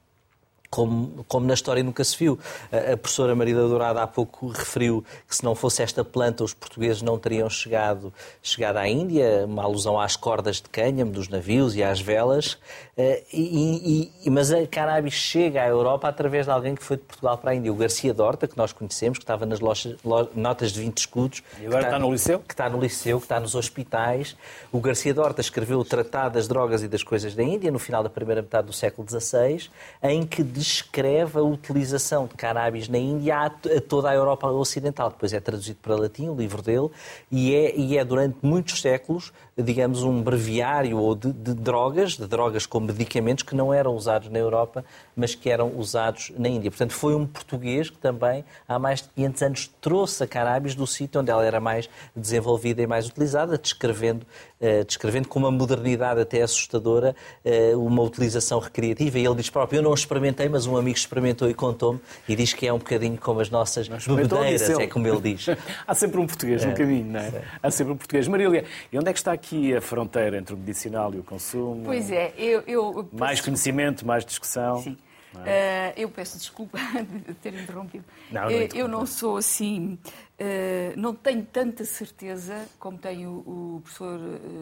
como, 0.71 1.25
como, 1.27 1.45
na 1.45 1.53
história 1.53 1.83
nunca 1.83 2.01
se 2.03 2.17
viu. 2.17 2.39
A, 2.71 2.95
professora 2.95 3.35
Marida 3.35 3.67
Dourada 3.67 4.01
há 4.01 4.07
pouco 4.07 4.47
referiu 4.47 5.03
que 5.27 5.35
se 5.35 5.43
não 5.43 5.53
fosse 5.53 5.83
esta 5.83 6.03
planta 6.03 6.45
os 6.45 6.53
portugueses 6.53 7.01
não 7.01 7.19
teriam 7.19 7.49
chegado, 7.49 8.13
chegado 8.41 8.77
à 8.77 8.87
Índia, 8.87 9.45
uma 9.45 9.63
alusão 9.63 9.99
às 9.99 10.15
cordas 10.15 10.55
de 10.55 10.69
cânhamo 10.69 11.11
dos 11.11 11.27
navios 11.27 11.75
e 11.75 11.83
às 11.83 11.99
velas, 11.99 12.57
eh, 12.97 13.23
e, 13.33 14.11
e, 14.23 14.29
mas 14.29 14.51
a 14.51 14.65
cannabis 14.65 15.13
chega 15.13 15.61
à 15.61 15.67
Europa 15.67 16.07
através 16.07 16.45
de 16.45 16.51
alguém 16.51 16.73
que 16.73 16.83
foi 16.83 16.95
de 16.95 17.03
Portugal 17.03 17.37
para 17.37 17.51
a 17.51 17.55
Índia, 17.55 17.71
o 17.71 17.75
Garcia 17.75 18.13
Dorta, 18.13 18.47
que 18.47 18.57
nós 18.57 18.71
conhecemos, 18.71 19.17
que 19.17 19.23
estava 19.23 19.45
nas 19.45 19.59
lojas, 19.59 19.97
notas 20.33 20.71
de 20.71 20.79
20 20.79 20.97
escudos. 20.99 21.43
E 21.59 21.65
agora 21.65 21.83
está, 21.83 21.95
está, 21.95 21.99
no 21.99 22.11
liceu? 22.11 22.39
Que 22.39 22.53
está 22.53 22.69
no 22.69 22.79
liceu, 22.79 23.17
que 23.19 23.25
está 23.25 23.39
nos 23.39 23.55
hospitais. 23.55 24.37
O 24.71 24.79
Garcia 24.79 25.13
Dorta 25.13 25.41
escreveu 25.41 25.79
o 25.79 25.85
Tratado 25.85 26.35
das 26.35 26.47
Drogas 26.47 26.81
e 26.81 26.87
das 26.87 27.03
Coisas 27.03 27.35
da 27.35 27.43
Índia, 27.43 27.71
no 27.71 27.79
final 27.79 28.03
da 28.03 28.09
primeira 28.09 28.41
metade 28.41 28.67
do 28.67 28.73
século 28.73 29.07
XVI, 29.09 29.69
em 30.01 30.25
que 30.25 30.43
descreve 30.61 31.39
a 31.39 31.41
utilização 31.41 32.27
de 32.27 32.35
cannabis 32.35 32.87
na 32.87 32.97
Índia 32.97 33.35
a, 33.37 33.49
toda 33.81 34.09
a 34.09 34.13
Europa 34.13 34.47
Ocidental. 34.47 35.09
Depois 35.09 35.33
é 35.33 35.39
traduzido 35.39 35.79
para 35.81 35.95
latim, 35.95 36.29
o 36.29 36.35
livro 36.35 36.61
dele, 36.61 36.89
e 37.31 37.55
é, 37.55 37.75
e 37.75 37.97
é 37.97 38.05
durante 38.05 38.37
muitos 38.43 38.79
séculos, 38.79 39.33
digamos, 39.57 40.03
um 40.03 40.21
breviário 40.21 40.97
ou 40.97 41.13
de, 41.13 41.31
de 41.31 41.53
drogas, 41.53 42.15
de 42.15 42.25
drogas 42.25 42.65
como 42.65 42.87
medicamentos 42.87 43.43
que 43.43 43.53
não 43.53 43.73
eram 43.73 43.93
usados 43.95 44.29
na 44.29 44.39
Europa, 44.39 44.83
mas 45.15 45.35
que 45.35 45.49
eram 45.49 45.73
usados 45.75 46.31
na 46.37 46.47
Índia. 46.47 46.71
Portanto, 46.71 46.93
foi 46.93 47.15
um 47.15 47.25
português 47.25 47.89
que 47.89 47.97
também, 47.97 48.45
há 48.67 48.79
mais 48.79 49.01
de 49.01 49.09
500 49.09 49.41
anos, 49.41 49.71
trouxe 49.81 50.23
a 50.23 50.27
cannabis 50.27 50.73
do 50.73 50.87
sítio 50.87 51.19
onde 51.19 51.29
ela 51.29 51.45
era 51.45 51.59
mais 51.59 51.89
desenvolvida 52.15 52.81
e 52.81 52.87
mais 52.87 53.07
utilizada, 53.07 53.57
descrevendo, 53.57 54.25
uh, 54.61 54.85
descrevendo 54.85 55.27
com 55.27 55.39
uma 55.39 55.51
modernidade 55.51 56.21
até 56.21 56.41
assustadora 56.41 57.13
uh, 57.43 57.85
uma 57.85 58.01
utilização 58.03 58.59
recreativa. 58.59 59.19
E 59.19 59.25
ele 59.25 59.35
diz 59.35 59.49
próprio, 59.49 59.79
eu 59.79 59.83
não 59.83 59.93
experimentei, 59.93 60.47
mas 60.47 60.65
um 60.65 60.77
amigo 60.77 60.97
experimentou 60.97 61.49
e 61.49 61.53
contou-me, 61.53 61.99
e 62.27 62.35
diz 62.37 62.53
que 62.53 62.65
é 62.65 62.73
um 62.73 62.77
bocadinho 62.77 63.17
como 63.17 63.41
as 63.41 63.49
nossas 63.49 63.89
bebedeiras, 63.89 64.69
é 64.69 64.87
como 64.87 65.07
ele 65.07 65.35
diz. 65.35 65.47
há 65.85 65.93
sempre 65.93 66.21
um 66.21 66.25
português 66.25 66.63
no 66.63 66.71
é, 66.71 66.73
caminho, 66.73 67.11
não 67.11 67.19
é? 67.19 67.43
Há 67.61 67.69
sempre 67.69 67.93
um 67.93 67.97
português. 67.97 68.27
Marília, 68.27 68.63
e 68.91 68.97
onde 68.97 69.09
é 69.09 69.13
que 69.13 69.19
está 69.19 69.33
aqui 69.33 69.50
a 69.75 69.81
fronteira 69.81 70.37
entre 70.37 70.53
o 70.53 70.57
medicinal 70.57 71.13
e 71.13 71.19
o 71.19 71.23
consumo? 71.23 71.83
Pois 71.85 72.11
é, 72.11 72.33
eu, 72.37 72.63
eu 72.67 73.09
mais 73.11 73.41
conhecimento, 73.41 74.05
mais 74.05 74.25
discussão. 74.25 74.81
Sim. 74.81 74.97
É? 75.45 75.93
Uh, 75.95 76.01
eu 76.01 76.09
peço 76.09 76.37
desculpa 76.37 76.77
de 77.25 77.33
ter 77.35 77.53
interrompido. 77.53 78.03
Não, 78.29 78.41
não 78.41 78.49
uh, 78.49 78.69
eu 78.75 78.87
não 78.87 79.05
sou 79.05 79.37
assim, 79.37 79.97
uh, 80.39 80.97
não 80.97 81.15
tenho 81.15 81.45
tanta 81.45 81.85
certeza 81.85 82.67
como 82.77 82.97
tem 82.97 83.25
o, 83.25 83.31
o 83.31 83.81
professor 83.83 84.19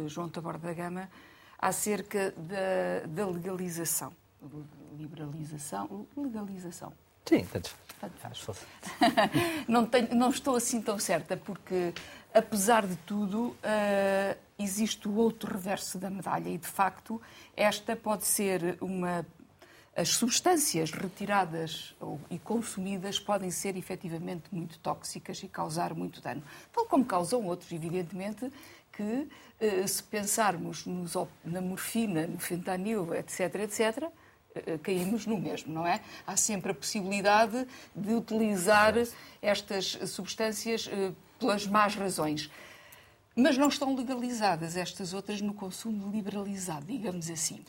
João 0.08 0.30
Taborda 0.30 0.68
da 0.68 0.74
Gama 0.74 1.10
acerca 1.58 2.34
da, 2.38 3.08
da 3.08 3.28
legalização. 3.28 4.14
Liberalização? 4.98 6.08
Legalização. 6.16 6.94
Sim, 7.26 7.46
tanto 7.52 7.76
faz. 8.18 8.46
não, 9.68 9.86
tenho, 9.86 10.16
não 10.16 10.30
estou 10.30 10.56
assim 10.56 10.82
tão 10.82 10.98
certa, 10.98 11.36
porque, 11.36 11.94
apesar 12.34 12.88
de 12.88 12.96
tudo, 12.98 13.56
existe 14.60 15.08
o 15.08 15.16
outro 15.16 15.52
reverso 15.52 15.98
da 15.98 16.10
medalha 16.10 16.50
e, 16.50 16.58
de 16.58 16.68
facto, 16.68 17.22
esta 17.56 17.96
pode 17.96 18.26
ser 18.26 18.78
uma. 18.82 19.26
As 19.96 20.10
substâncias 20.10 20.92
retiradas 20.92 21.96
e 22.30 22.40
consumidas 22.40 23.20
podem 23.20 23.52
ser 23.52 23.76
efetivamente 23.76 24.44
muito 24.52 24.80
tóxicas 24.80 25.44
e 25.44 25.48
causar 25.48 25.94
muito 25.94 26.22
dano. 26.22 26.42
Tal 26.72 26.86
como 26.86 27.04
causam 27.04 27.46
outros, 27.46 27.70
evidentemente, 27.72 28.50
que 28.94 29.28
eh, 29.60 29.86
se 29.88 30.04
pensarmos 30.04 30.86
nos, 30.86 31.14
na 31.44 31.60
morfina, 31.60 32.28
no 32.28 32.40
fentanil, 32.40 33.14
etc., 33.14 33.56
etc., 33.56 34.10
eh, 34.56 34.78
caímos 34.82 35.26
no 35.26 35.38
mesmo, 35.38 35.74
não 35.74 35.86
é? 35.86 36.02
Há 36.26 36.36
sempre 36.36 36.72
a 36.72 36.76
possibilidade 36.76 37.68
de 37.96 38.14
utilizar 38.14 38.94
estas 39.42 39.98
substâncias 40.08 40.90
eh, 40.92 41.12
pelas 41.40 41.68
más 41.68 41.96
razões. 41.96 42.50
Mas 43.40 43.58
não 43.58 43.70
estão 43.70 43.96
legalizadas 43.96 44.76
estas 44.76 45.14
outras 45.14 45.40
no 45.40 45.54
consumo 45.54 46.12
liberalizado, 46.12 46.86
digamos 46.86 47.30
assim. 47.30 47.64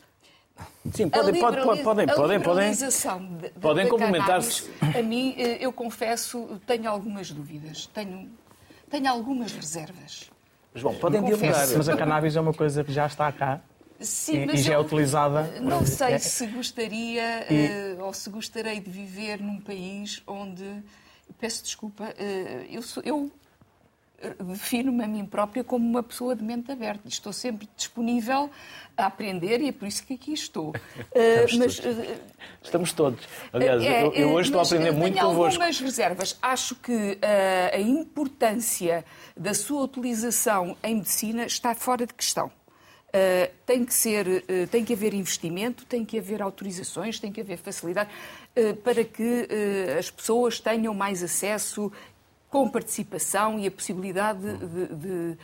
Sim, 0.93 1.09
podem, 1.09 1.39
podem, 1.39 1.63
podem, 1.63 1.83
podem, 2.07 2.07
podem, 2.41 2.71
podem 3.59 3.87
complementar-se. 3.87 4.69
A 4.81 5.01
mim, 5.01 5.33
eh, 5.37 5.57
eu 5.59 5.71
confesso, 5.71 6.59
tenho 6.67 6.89
algumas 6.89 7.31
dúvidas, 7.31 7.87
tenho, 7.87 8.29
tenho 8.89 9.09
algumas 9.09 9.53
reservas. 9.53 10.29
Mas 10.73 10.83
bom, 10.83 10.93
podem 10.95 11.23
dialogar. 11.23 11.67
Mas 11.75 11.89
a 11.89 11.97
cannabis 11.97 12.35
é 12.35 12.41
uma 12.41 12.53
coisa 12.53 12.83
que 12.83 12.91
já 12.91 13.05
está 13.05 13.31
cá. 13.31 13.61
Sim, 13.99 14.45
e, 14.45 14.55
e 14.55 14.57
já 14.57 14.73
é 14.73 14.79
utilizada. 14.79 15.59
Não 15.61 15.85
sei 15.85 16.13
é. 16.13 16.17
se 16.17 16.47
gostaria 16.47 17.45
e... 17.51 17.95
uh, 17.95 18.05
ou 18.05 18.13
se 18.13 18.29
gostaria 18.29 18.79
de 18.79 18.89
viver 18.89 19.39
num 19.39 19.59
país 19.59 20.21
onde. 20.27 20.83
Peço 21.39 21.63
desculpa, 21.63 22.03
uh, 22.03 22.65
eu, 22.69 22.81
sou, 22.81 23.01
eu 23.03 23.31
defino-me 24.39 25.03
a 25.03 25.07
mim 25.07 25.25
própria 25.25 25.63
como 25.63 25.87
uma 25.87 26.03
pessoa 26.03 26.35
de 26.35 26.43
mente 26.43 26.71
aberta. 26.71 27.07
Estou 27.07 27.33
sempre 27.33 27.67
disponível 27.75 28.49
a 28.95 29.05
aprender 29.05 29.61
e 29.61 29.69
é 29.69 29.71
por 29.71 29.87
isso 29.87 30.05
que 30.05 30.13
aqui 30.13 30.33
estou. 30.33 30.73
Estamos, 31.15 31.53
uh, 31.53 31.59
mas, 31.59 31.79
todos. 31.79 31.97
Uh, 31.97 32.21
Estamos 32.63 32.93
todos. 32.93 33.27
Aliás, 33.53 33.83
é, 33.83 34.03
eu, 34.03 34.13
eu, 34.13 34.29
hoje 34.31 34.49
estou 34.49 34.61
a 34.61 34.63
aprender 34.63 34.91
muito 34.91 35.13
tenho 35.13 35.27
convosco. 35.27 35.61
algumas 35.61 35.79
reservas. 35.79 36.37
Acho 36.41 36.75
que 36.75 36.91
uh, 36.91 37.75
a 37.75 37.79
importância 37.79 39.05
da 39.35 39.53
sua 39.53 39.83
utilização 39.83 40.77
em 40.83 40.95
medicina 40.95 41.45
está 41.45 41.73
fora 41.73 42.05
de 42.05 42.13
questão. 42.13 42.51
Uh, 43.11 43.51
tem 43.65 43.83
que 43.83 43.93
ser, 43.93 44.25
uh, 44.25 44.67
tem 44.71 44.85
que 44.85 44.93
haver 44.93 45.13
investimento, 45.13 45.85
tem 45.85 46.05
que 46.05 46.17
haver 46.17 46.41
autorizações, 46.41 47.19
tem 47.19 47.29
que 47.29 47.41
haver 47.41 47.57
facilidade 47.57 48.09
uh, 48.55 48.73
para 48.77 49.03
que 49.03 49.49
as 49.99 50.09
pessoas 50.09 50.61
tenham 50.61 50.93
mais 50.93 51.21
acesso 51.21 51.91
com 52.51 52.69
participação 52.69 53.57
e 53.57 53.65
a 53.65 53.71
possibilidade 53.71 54.41
de, 54.41 54.95
de 54.95 55.37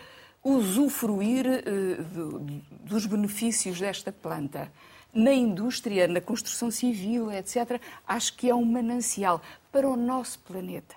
usufruir 0.44 1.46
de, 1.46 2.62
dos 2.84 3.06
benefícios 3.06 3.80
desta 3.80 4.12
planta. 4.12 4.70
Na 5.14 5.32
indústria, 5.32 6.06
na 6.06 6.20
construção 6.20 6.70
civil, 6.70 7.32
etc., 7.32 7.82
acho 8.06 8.36
que 8.36 8.50
é 8.50 8.54
um 8.54 8.66
manancial 8.66 9.42
para 9.72 9.88
o 9.88 9.96
nosso 9.96 10.38
planeta. 10.40 10.97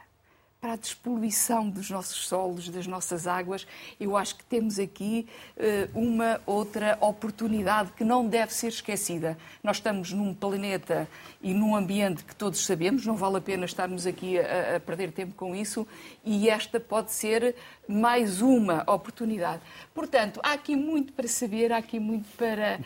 Para 0.61 0.75
a 0.75 0.77
despoluição 0.77 1.71
dos 1.71 1.89
nossos 1.89 2.29
solos, 2.29 2.69
das 2.69 2.87
nossas 2.87 3.27
águas. 3.27 3.67
Eu 3.99 4.15
acho 4.17 4.37
que 4.37 4.45
temos 4.45 4.79
aqui 4.79 5.27
uh, 5.57 5.99
uma 5.99 6.41
outra 6.45 6.99
oportunidade 7.01 7.93
que 7.97 8.05
não 8.05 8.27
deve 8.27 8.53
ser 8.53 8.69
esquecida. 8.69 9.39
Nós 9.65 9.79
estamos 9.79 10.13
num 10.13 10.35
planeta 10.35 11.09
e 11.43 11.55
num 11.55 11.75
ambiente 11.75 12.23
que 12.25 12.37
todos 12.37 12.65
sabemos, 12.67 13.07
não 13.07 13.17
vale 13.17 13.39
a 13.39 13.41
pena 13.41 13.65
estarmos 13.65 14.07
aqui 14.07 14.39
a, 14.39 14.77
a 14.77 14.81
perder 14.81 15.13
tempo 15.13 15.35
com 15.35 15.57
isso, 15.57 15.87
e 16.23 16.51
esta 16.51 16.79
pode 16.79 17.11
ser 17.11 17.57
mais 17.89 18.43
uma 18.43 18.83
oportunidade. 18.87 19.63
Portanto, 19.95 20.41
há 20.43 20.53
aqui 20.53 20.77
muito 20.77 21.15
para 21.15 21.27
saber, 21.27 21.73
há 21.73 21.79
aqui 21.79 21.99
muito 21.99 22.29
para 22.37 22.79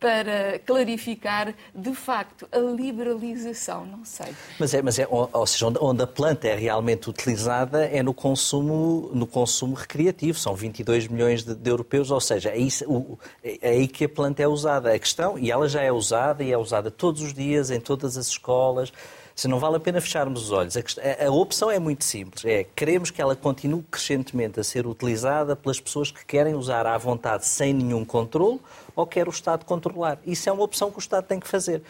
para 0.00 0.60
clarificar, 0.60 1.52
de 1.74 1.92
facto, 1.92 2.48
a 2.52 2.58
liberalização, 2.58 3.84
não 3.84 4.04
sei. 4.04 4.28
Mas 4.58 4.72
é, 4.72 4.80
mas 4.80 4.98
é 4.98 5.08
ou 5.10 5.46
seja, 5.46 5.66
onde 5.80 6.02
a 6.02 6.06
planta 6.06 6.46
é 6.46 6.54
realmente 6.54 7.10
utilizada 7.10 7.84
é 7.84 8.00
no 8.00 8.14
consumo, 8.14 9.10
no 9.12 9.26
consumo 9.26 9.74
recreativo. 9.74 10.38
São 10.38 10.54
22 10.54 11.08
milhões 11.08 11.42
de, 11.42 11.54
de 11.54 11.70
europeus, 11.70 12.12
ou 12.12 12.20
seja, 12.20 12.50
é, 12.50 12.58
isso, 12.58 12.84
o, 12.88 13.18
é 13.42 13.70
aí 13.70 13.88
que 13.88 14.04
a 14.04 14.08
planta 14.08 14.40
é 14.40 14.46
usada. 14.46 14.92
A 14.92 14.98
questão, 14.98 15.36
e 15.36 15.50
ela 15.50 15.68
já 15.68 15.82
é 15.82 15.90
usada, 15.90 16.44
e 16.44 16.52
é 16.52 16.56
usada 16.56 16.90
todos 16.90 17.20
os 17.20 17.34
dias, 17.34 17.70
em 17.70 17.80
todas 17.80 18.16
as 18.16 18.28
escolas, 18.28 18.92
se 19.38 19.46
não 19.46 19.60
vale 19.60 19.76
a 19.76 19.80
pena 19.80 20.00
fecharmos 20.00 20.44
os 20.44 20.52
olhos. 20.52 20.76
A, 20.76 21.26
a, 21.26 21.30
opção 21.30 21.70
é 21.70 21.78
muito 21.78 22.04
simples. 22.04 22.44
É 22.44 22.64
queremos 22.74 23.10
que 23.10 23.22
ela 23.22 23.36
continue 23.36 23.84
crescentemente 23.88 24.58
a 24.58 24.64
ser 24.64 24.84
utilizada 24.84 25.54
pelas 25.54 25.80
pessoas 25.80 26.10
que 26.10 26.24
querem 26.24 26.54
usar 26.54 26.86
à 26.86 26.98
vontade 26.98 27.46
sem 27.46 27.72
nenhum 27.72 28.04
controle 28.04 28.60
ou 28.98 29.06
quer 29.06 29.28
o 29.28 29.30
Estado 29.30 29.64
controlar. 29.64 30.18
Isso 30.26 30.48
é 30.48 30.52
uma 30.52 30.64
opção 30.64 30.90
que 30.90 30.98
o 30.98 31.00
Estado 31.00 31.24
tem 31.24 31.38
que 31.38 31.46
fazer. 31.46 31.82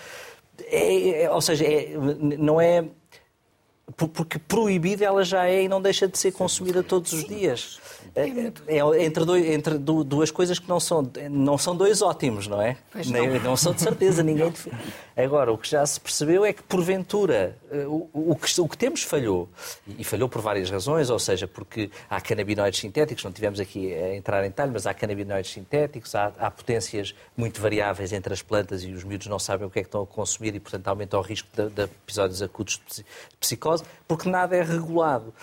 É, 0.64 1.22
é, 1.22 1.30
ou 1.30 1.40
seja, 1.40 1.64
é, 1.64 1.94
não 2.38 2.60
é 2.60 2.84
porque 3.96 4.38
proibida 4.38 5.06
ela 5.06 5.24
já 5.24 5.46
é 5.46 5.62
e 5.62 5.68
não 5.68 5.80
deixa 5.80 6.06
de 6.06 6.18
ser 6.18 6.32
consumida 6.32 6.82
todos 6.82 7.14
os 7.14 7.24
dias. 7.24 7.80
É, 8.14 8.28
é, 8.28 8.78
é 8.78 9.04
entre, 9.04 9.24
dois, 9.24 9.46
entre, 9.46 9.78
duas 9.78 10.30
coisas 10.30 10.58
que 10.58 10.68
não 10.68 10.80
são, 10.80 11.10
não 11.30 11.58
são 11.58 11.76
dois 11.76 12.02
ótimos, 12.02 12.46
não 12.46 12.60
é? 12.60 12.76
Não. 13.06 13.40
não. 13.40 13.56
são 13.56 13.72
de 13.72 13.80
certeza, 13.80 14.22
ninguém. 14.24 14.52
Agora, 15.16 15.52
o 15.52 15.58
que 15.58 15.68
já 15.68 15.84
se 15.84 16.00
percebeu 16.00 16.44
é 16.44 16.52
que, 16.52 16.62
porventura, 16.62 17.56
eh, 17.70 17.86
o, 17.86 18.08
o, 18.12 18.36
que, 18.36 18.60
o 18.60 18.68
que 18.68 18.78
temos 18.78 19.02
falhou, 19.02 19.48
e 19.98 20.04
falhou 20.04 20.28
por 20.28 20.40
várias 20.40 20.70
razões, 20.70 21.10
ou 21.10 21.18
seja, 21.18 21.46
porque 21.46 21.90
há 22.08 22.20
canabinoides 22.20 22.78
sintéticos, 22.78 23.24
não 23.24 23.32
tivemos 23.32 23.58
aqui 23.58 23.92
a 23.92 24.14
entrar 24.14 24.44
em 24.44 24.48
detalhe, 24.48 24.70
mas 24.72 24.86
há 24.86 24.94
canabinoides 24.94 25.50
sintéticos, 25.50 26.14
há, 26.14 26.32
há 26.38 26.50
potências 26.50 27.14
muito 27.36 27.60
variáveis 27.60 28.12
entre 28.12 28.32
as 28.32 28.42
plantas 28.42 28.84
e 28.84 28.92
os 28.92 29.02
miúdos 29.02 29.26
não 29.26 29.38
sabem 29.38 29.66
o 29.66 29.70
que 29.70 29.80
é 29.80 29.82
que 29.82 29.88
estão 29.88 30.02
a 30.02 30.06
consumir 30.06 30.54
e, 30.54 30.60
portanto, 30.60 30.86
aumenta 30.88 31.18
o 31.18 31.20
risco 31.20 31.48
de, 31.52 31.68
de 31.68 31.82
episódios 31.82 32.40
acutos 32.40 32.80
de 32.94 33.04
psicose, 33.40 33.82
porque 34.06 34.28
nada 34.28 34.56
é 34.56 34.62
regulado. 34.62 35.34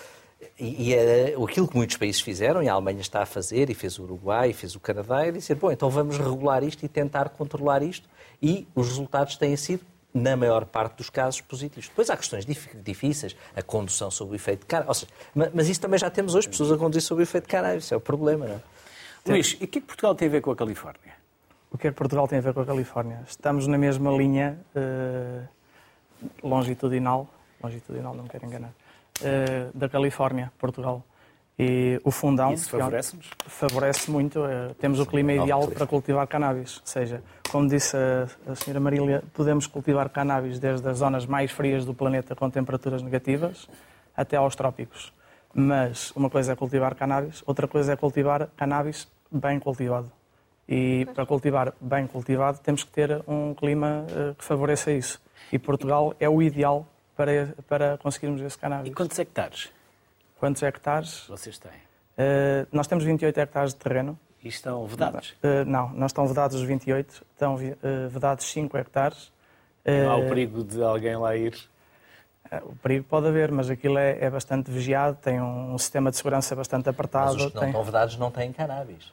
E, 0.58 0.88
e 0.88 0.94
é, 0.94 1.34
aquilo 1.42 1.66
que 1.66 1.76
muitos 1.76 1.96
países 1.96 2.20
fizeram, 2.20 2.62
e 2.62 2.68
a 2.68 2.72
Alemanha 2.72 3.00
está 3.00 3.22
a 3.22 3.26
fazer, 3.26 3.70
e 3.70 3.74
fez 3.74 3.98
o 3.98 4.02
Uruguai, 4.02 4.50
e 4.50 4.52
fez 4.52 4.74
o 4.74 4.80
Canadá, 4.80 5.26
é 5.26 5.30
dizer, 5.30 5.54
bom, 5.54 5.70
então 5.70 5.88
vamos 5.90 6.18
regular 6.18 6.62
isto 6.62 6.84
e 6.84 6.88
tentar 6.88 7.30
controlar 7.30 7.82
isto, 7.82 8.08
e 8.42 8.66
os 8.74 8.88
resultados 8.88 9.36
têm 9.36 9.56
sido, 9.56 9.84
na 10.12 10.34
maior 10.34 10.64
parte 10.64 10.96
dos 10.96 11.10
casos, 11.10 11.42
positivos. 11.42 11.88
Depois 11.88 12.08
há 12.08 12.16
questões 12.16 12.46
difíceis, 12.82 13.36
a 13.54 13.62
condução 13.62 14.10
sob 14.10 14.32
o 14.32 14.34
efeito 14.34 14.60
de 14.60 14.66
cannabis, 14.66 15.06
mas 15.34 15.68
isso 15.68 15.80
também 15.80 15.98
já 15.98 16.10
temos 16.10 16.34
hoje, 16.34 16.48
pessoas 16.48 16.72
a 16.72 16.78
conduzir 16.78 17.02
sob 17.02 17.20
o 17.20 17.22
efeito 17.22 17.44
de 17.44 17.50
cannabis, 17.50 17.84
isso 17.84 17.94
é 17.94 17.96
o 17.96 18.00
problema, 18.00 18.46
não 18.46 18.54
é? 18.54 18.60
Luís, 19.28 19.56
e 19.60 19.64
o 19.64 19.68
que 19.68 19.78
é 19.78 19.80
que 19.80 19.86
Portugal 19.86 20.14
tem 20.14 20.28
a 20.28 20.30
ver 20.30 20.40
com 20.40 20.52
a 20.52 20.56
Califórnia? 20.56 21.14
O 21.70 21.76
que 21.76 21.88
é 21.88 21.90
que 21.90 21.96
Portugal 21.96 22.28
tem 22.28 22.38
a 22.38 22.40
ver 22.40 22.54
com 22.54 22.60
a 22.60 22.64
Califórnia? 22.64 23.24
Estamos 23.28 23.66
na 23.66 23.76
mesma 23.76 24.10
linha 24.12 24.58
uh, 24.74 25.46
longitudinal, 26.42 27.28
longitudinal, 27.62 28.14
não 28.14 28.22
me 28.22 28.28
quero 28.30 28.46
enganar, 28.46 28.68
uh, 28.68 28.85
da 29.74 29.88
Califórnia, 29.88 30.52
Portugal. 30.58 31.04
E 31.58 31.98
o 32.04 32.10
fundão... 32.10 32.52
Isso 32.52 32.68
favorece-nos? 32.68 33.30
Favorece 33.46 34.10
muito. 34.10 34.40
Uh, 34.40 34.74
temos 34.78 35.00
o 35.00 35.06
clima 35.06 35.32
ideal 35.32 35.66
para 35.68 35.86
cultivar 35.86 36.26
cannabis. 36.26 36.76
Ou 36.78 36.86
seja, 36.86 37.22
como 37.50 37.66
disse 37.66 37.96
a, 37.96 38.28
a 38.52 38.54
senhora 38.54 38.78
Marília, 38.78 39.24
podemos 39.32 39.66
cultivar 39.66 40.10
cannabis 40.10 40.58
desde 40.58 40.86
as 40.86 40.98
zonas 40.98 41.24
mais 41.24 41.50
frias 41.50 41.84
do 41.86 41.94
planeta 41.94 42.34
com 42.34 42.50
temperaturas 42.50 43.00
negativas 43.00 43.66
até 44.14 44.36
aos 44.36 44.54
trópicos. 44.54 45.12
Mas 45.54 46.10
uma 46.10 46.28
coisa 46.28 46.52
é 46.52 46.56
cultivar 46.56 46.94
cannabis, 46.94 47.42
outra 47.46 47.66
coisa 47.66 47.94
é 47.94 47.96
cultivar 47.96 48.48
cannabis 48.54 49.08
bem 49.32 49.58
cultivado. 49.58 50.12
E 50.68 51.06
para 51.14 51.24
cultivar 51.24 51.72
bem 51.80 52.06
cultivado 52.06 52.58
temos 52.58 52.84
que 52.84 52.90
ter 52.90 53.22
um 53.26 53.54
clima 53.54 54.04
uh, 54.10 54.34
que 54.34 54.44
favoreça 54.44 54.92
isso. 54.92 55.18
E 55.50 55.58
Portugal 55.58 56.14
é 56.20 56.28
o 56.28 56.42
ideal 56.42 56.86
para, 57.16 57.54
para 57.66 57.98
conseguirmos 57.98 58.40
esse 58.42 58.58
cannabis. 58.58 58.90
E 58.90 58.94
quantos 58.94 59.18
hectares? 59.18 59.70
Quantos 60.38 60.62
hectares? 60.62 61.24
Vocês 61.28 61.58
têm? 61.58 61.72
Uh, 61.72 62.66
nós 62.70 62.86
temos 62.86 63.04
28 63.04 63.38
hectares 63.38 63.72
de 63.72 63.80
terreno. 63.80 64.18
E 64.42 64.48
estão 64.48 64.86
vedados? 64.86 65.30
Uh, 65.42 65.64
não, 65.66 65.88
não 65.90 66.06
estão 66.06 66.26
vedados 66.26 66.56
os 66.56 66.62
28, 66.62 67.24
estão 67.32 67.54
uh, 67.54 68.08
vedados 68.08 68.44
5 68.46 68.76
hectares. 68.76 69.32
Não 69.84 70.10
há 70.10 70.16
o 70.16 70.28
perigo 70.28 70.64
de 70.64 70.82
alguém 70.82 71.16
lá 71.16 71.36
ir? 71.36 71.56
O 72.64 72.74
perigo 72.76 73.04
pode 73.04 73.28
haver, 73.28 73.52
mas 73.52 73.70
aquilo 73.70 73.98
é, 73.98 74.18
é 74.20 74.28
bastante 74.30 74.68
vigiado, 74.70 75.16
tem 75.16 75.40
um, 75.40 75.74
um, 75.74 75.78
sistema 75.78 76.10
de 76.10 76.16
segurança 76.16 76.54
bastante 76.56 76.88
apertado. 76.88 77.34
Mas 77.34 77.36
os 77.36 77.46
que 77.48 77.54
não 77.54 77.60
tem... 77.60 77.68
estão 77.70 77.84
vedados 77.84 78.16
não 78.16 78.30
têm 78.30 78.52
cannabis. 78.52 79.12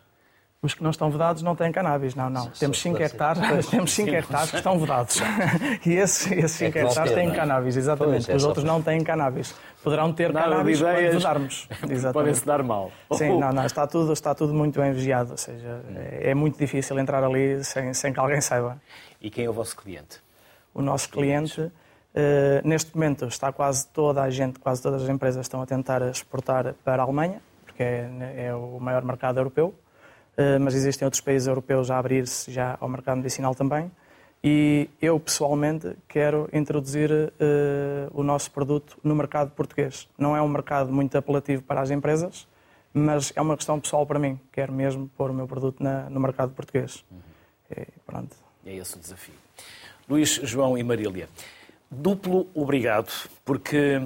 Os 0.63 0.73
que 0.73 0.81
não 0.81 0.91
estão 0.91 1.11
vedados 1.11 1.43
não 1.43 1.57
têm 1.57 1.73
cannabis, 1.73 2.15
não, 2.15 2.29
não. 2.29 2.47
Temos 2.51 2.79
5 2.79 3.03
hectares, 3.03 3.67
temos 3.67 3.91
5 3.91 4.09
hectares 4.11 4.49
que 4.49 4.55
estão 4.55 4.79
vedados. 4.79 5.21
e 5.85 5.91
esses 5.91 6.51
5 6.51 6.77
é 6.77 6.81
hectares 6.83 7.11
têm 7.11 7.33
cannabis, 7.33 7.75
exatamente. 7.75 8.27
Pois, 8.27 8.29
é 8.29 8.35
Os 8.37 8.45
outros 8.45 8.63
não 8.63 8.81
têm 8.81 9.03
cannabis. 9.03 9.53
Poderão 9.83 10.13
ter 10.13 10.31
Nada 10.31 10.49
cannabis 10.49 10.79
quando 10.79 10.95
vedarmos. 10.95 11.67
Podem-se 12.13 12.45
dar 12.45 12.63
mal. 12.63 12.93
Sim, 13.11 13.35
não, 13.37 13.51
não, 13.51 13.65
está 13.65 13.85
tudo, 13.85 14.13
está 14.13 14.33
tudo 14.33 14.53
muito 14.53 14.79
bem 14.79 14.93
vigiado. 14.93 15.31
Ou 15.31 15.37
seja, 15.37 15.81
é, 15.97 16.29
é 16.31 16.33
muito 16.33 16.57
difícil 16.57 16.97
entrar 16.97 17.21
ali 17.25 17.61
sem, 17.65 17.93
sem 17.93 18.13
que 18.13 18.19
alguém 18.21 18.39
saiba. 18.39 18.81
E 19.19 19.29
quem 19.29 19.43
é 19.43 19.49
o 19.49 19.53
vosso 19.53 19.75
cliente? 19.75 20.21
O 20.73 20.81
nosso 20.81 21.09
cliente, 21.09 21.59
uh, 21.59 21.71
neste 22.63 22.95
momento, 22.95 23.25
está 23.25 23.51
quase 23.51 23.85
toda 23.89 24.23
a 24.23 24.29
gente, 24.29 24.59
quase 24.59 24.81
todas 24.81 25.03
as 25.03 25.09
empresas 25.09 25.45
estão 25.45 25.61
a 25.61 25.65
tentar 25.65 26.01
exportar 26.03 26.73
para 26.85 27.03
a 27.03 27.05
Alemanha, 27.05 27.41
porque 27.65 27.83
é, 27.83 28.45
é 28.45 28.55
o 28.55 28.79
maior 28.79 29.03
mercado 29.03 29.41
europeu. 29.41 29.75
Eh, 30.35 30.57
mas 30.57 30.73
existem 30.73 31.05
outros 31.05 31.21
países 31.21 31.47
europeus 31.47 31.91
a 31.91 31.97
abrir-se 31.97 32.51
já 32.51 32.77
ao 32.79 32.89
mercado 32.89 33.17
medicinal 33.17 33.53
também. 33.53 33.91
E 34.43 34.89
eu, 35.01 35.19
pessoalmente, 35.19 35.95
quero 36.05 36.49
introduzir 36.51 37.09
uh, 37.09 37.31
o 38.13 38.23
nosso 38.23 38.51
produto 38.51 38.97
no 39.01 39.15
mercado 39.15 39.51
português. 39.51 40.05
Não 40.17 40.35
é 40.35 40.41
um 40.41 40.49
mercado 40.49 40.91
muito 40.91 41.17
apelativo 41.17 41.63
para 41.63 41.79
as 41.79 41.89
empresas, 41.91 42.45
mas 42.93 43.31
é 43.37 43.41
uma 43.41 43.55
questão 43.55 43.79
pessoal 43.79 44.05
para 44.05 44.19
mim. 44.19 44.37
Quero 44.51 44.73
mesmo 44.73 45.09
pôr 45.15 45.31
o 45.31 45.33
meu 45.33 45.47
produto 45.47 45.81
na, 45.81 46.09
no 46.09 46.19
mercado 46.19 46.51
português. 46.51 47.05
Uhum. 47.09 47.85
Pronto. 48.05 48.35
É 48.65 48.75
esse 48.75 48.97
o 48.97 48.99
desafio. 48.99 49.33
Luís, 50.09 50.41
João 50.43 50.77
e 50.77 50.83
Marília, 50.83 51.29
duplo 51.89 52.45
obrigado, 52.53 53.13
porque 53.45 54.01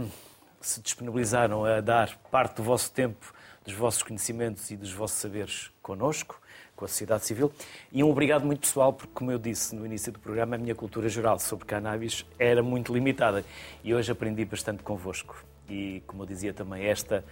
se 0.62 0.80
disponibilizaram 0.82 1.66
a 1.66 1.82
dar 1.82 2.16
parte 2.30 2.58
do 2.58 2.64
vosso 2.64 2.92
tempo 2.92 3.34
dos 3.68 3.76
vossos 3.76 4.02
conhecimentos 4.02 4.72
e 4.72 4.78
dos 4.78 4.94
vossos 4.94 5.18
saberes 5.20 5.70
connosco, 5.82 6.42
com 6.74 6.86
a 6.86 6.88
sociedade 6.88 7.26
civil. 7.26 7.52
E 7.92 8.02
um 8.02 8.10
obrigado 8.10 8.46
muito 8.46 8.62
pessoal, 8.62 8.94
porque, 8.94 9.12
como 9.14 9.30
eu 9.30 9.38
disse 9.38 9.76
no 9.76 9.86
início 9.86 10.10
do 10.10 10.20
programa, 10.20 10.56
a 10.56 10.58
minha 10.58 10.74
cultura 10.74 11.10
geral 11.10 11.38
sobre 11.38 11.66
cannabis 11.66 12.26
era 12.40 12.64
muito 12.64 12.94
limitada 12.94 13.44
e 13.84 13.94
hoje 13.94 14.10
aprendi 14.10 14.46
bastante 14.46 14.84
convosco 14.84 15.44
e, 15.70 16.02
como 16.08 16.24
eu 16.24 16.28
dizia 16.28 16.54
também, 16.54 16.86
esta, 16.86 17.24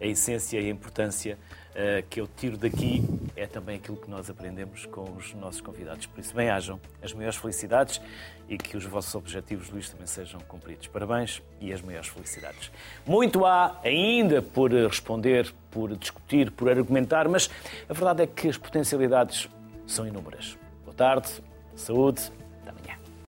a 0.00 0.06
essência 0.06 0.60
e 0.60 0.66
a 0.66 0.70
importância 0.70 1.38
uh, 1.70 2.06
que 2.08 2.20
eu 2.20 2.26
tiro 2.26 2.56
daqui 2.56 3.04
é 3.36 3.46
também 3.46 3.76
aquilo 3.76 3.96
que 3.96 4.10
nós 4.10 4.28
aprendemos 4.28 4.86
com 4.86 5.04
os 5.12 5.34
nossos 5.34 5.60
convidados. 5.60 6.06
Por 6.06 6.20
isso, 6.20 6.34
bem-ajam 6.34 6.80
as 7.02 7.12
maiores 7.12 7.36
felicidades 7.36 8.00
e 8.48 8.58
que 8.58 8.76
os 8.76 8.84
vossos 8.84 9.14
objetivos, 9.14 9.70
Luís, 9.70 9.88
também 9.88 10.06
sejam 10.06 10.40
cumpridos. 10.40 10.86
Parabéns 10.88 11.42
e 11.60 11.72
as 11.72 11.80
maiores 11.80 12.08
felicidades. 12.08 12.70
Muito 13.06 13.44
há 13.44 13.80
ainda 13.82 14.42
por 14.42 14.72
responder, 14.72 15.52
por 15.70 15.96
discutir, 15.96 16.50
por 16.50 16.68
argumentar, 16.68 17.28
mas 17.28 17.50
a 17.88 17.92
verdade 17.92 18.22
é 18.22 18.26
que 18.26 18.48
as 18.48 18.58
potencialidades 18.58 19.48
são 19.86 20.06
inúmeras. 20.06 20.58
Boa 20.84 20.94
tarde, 20.94 21.28
saúde 21.74 22.30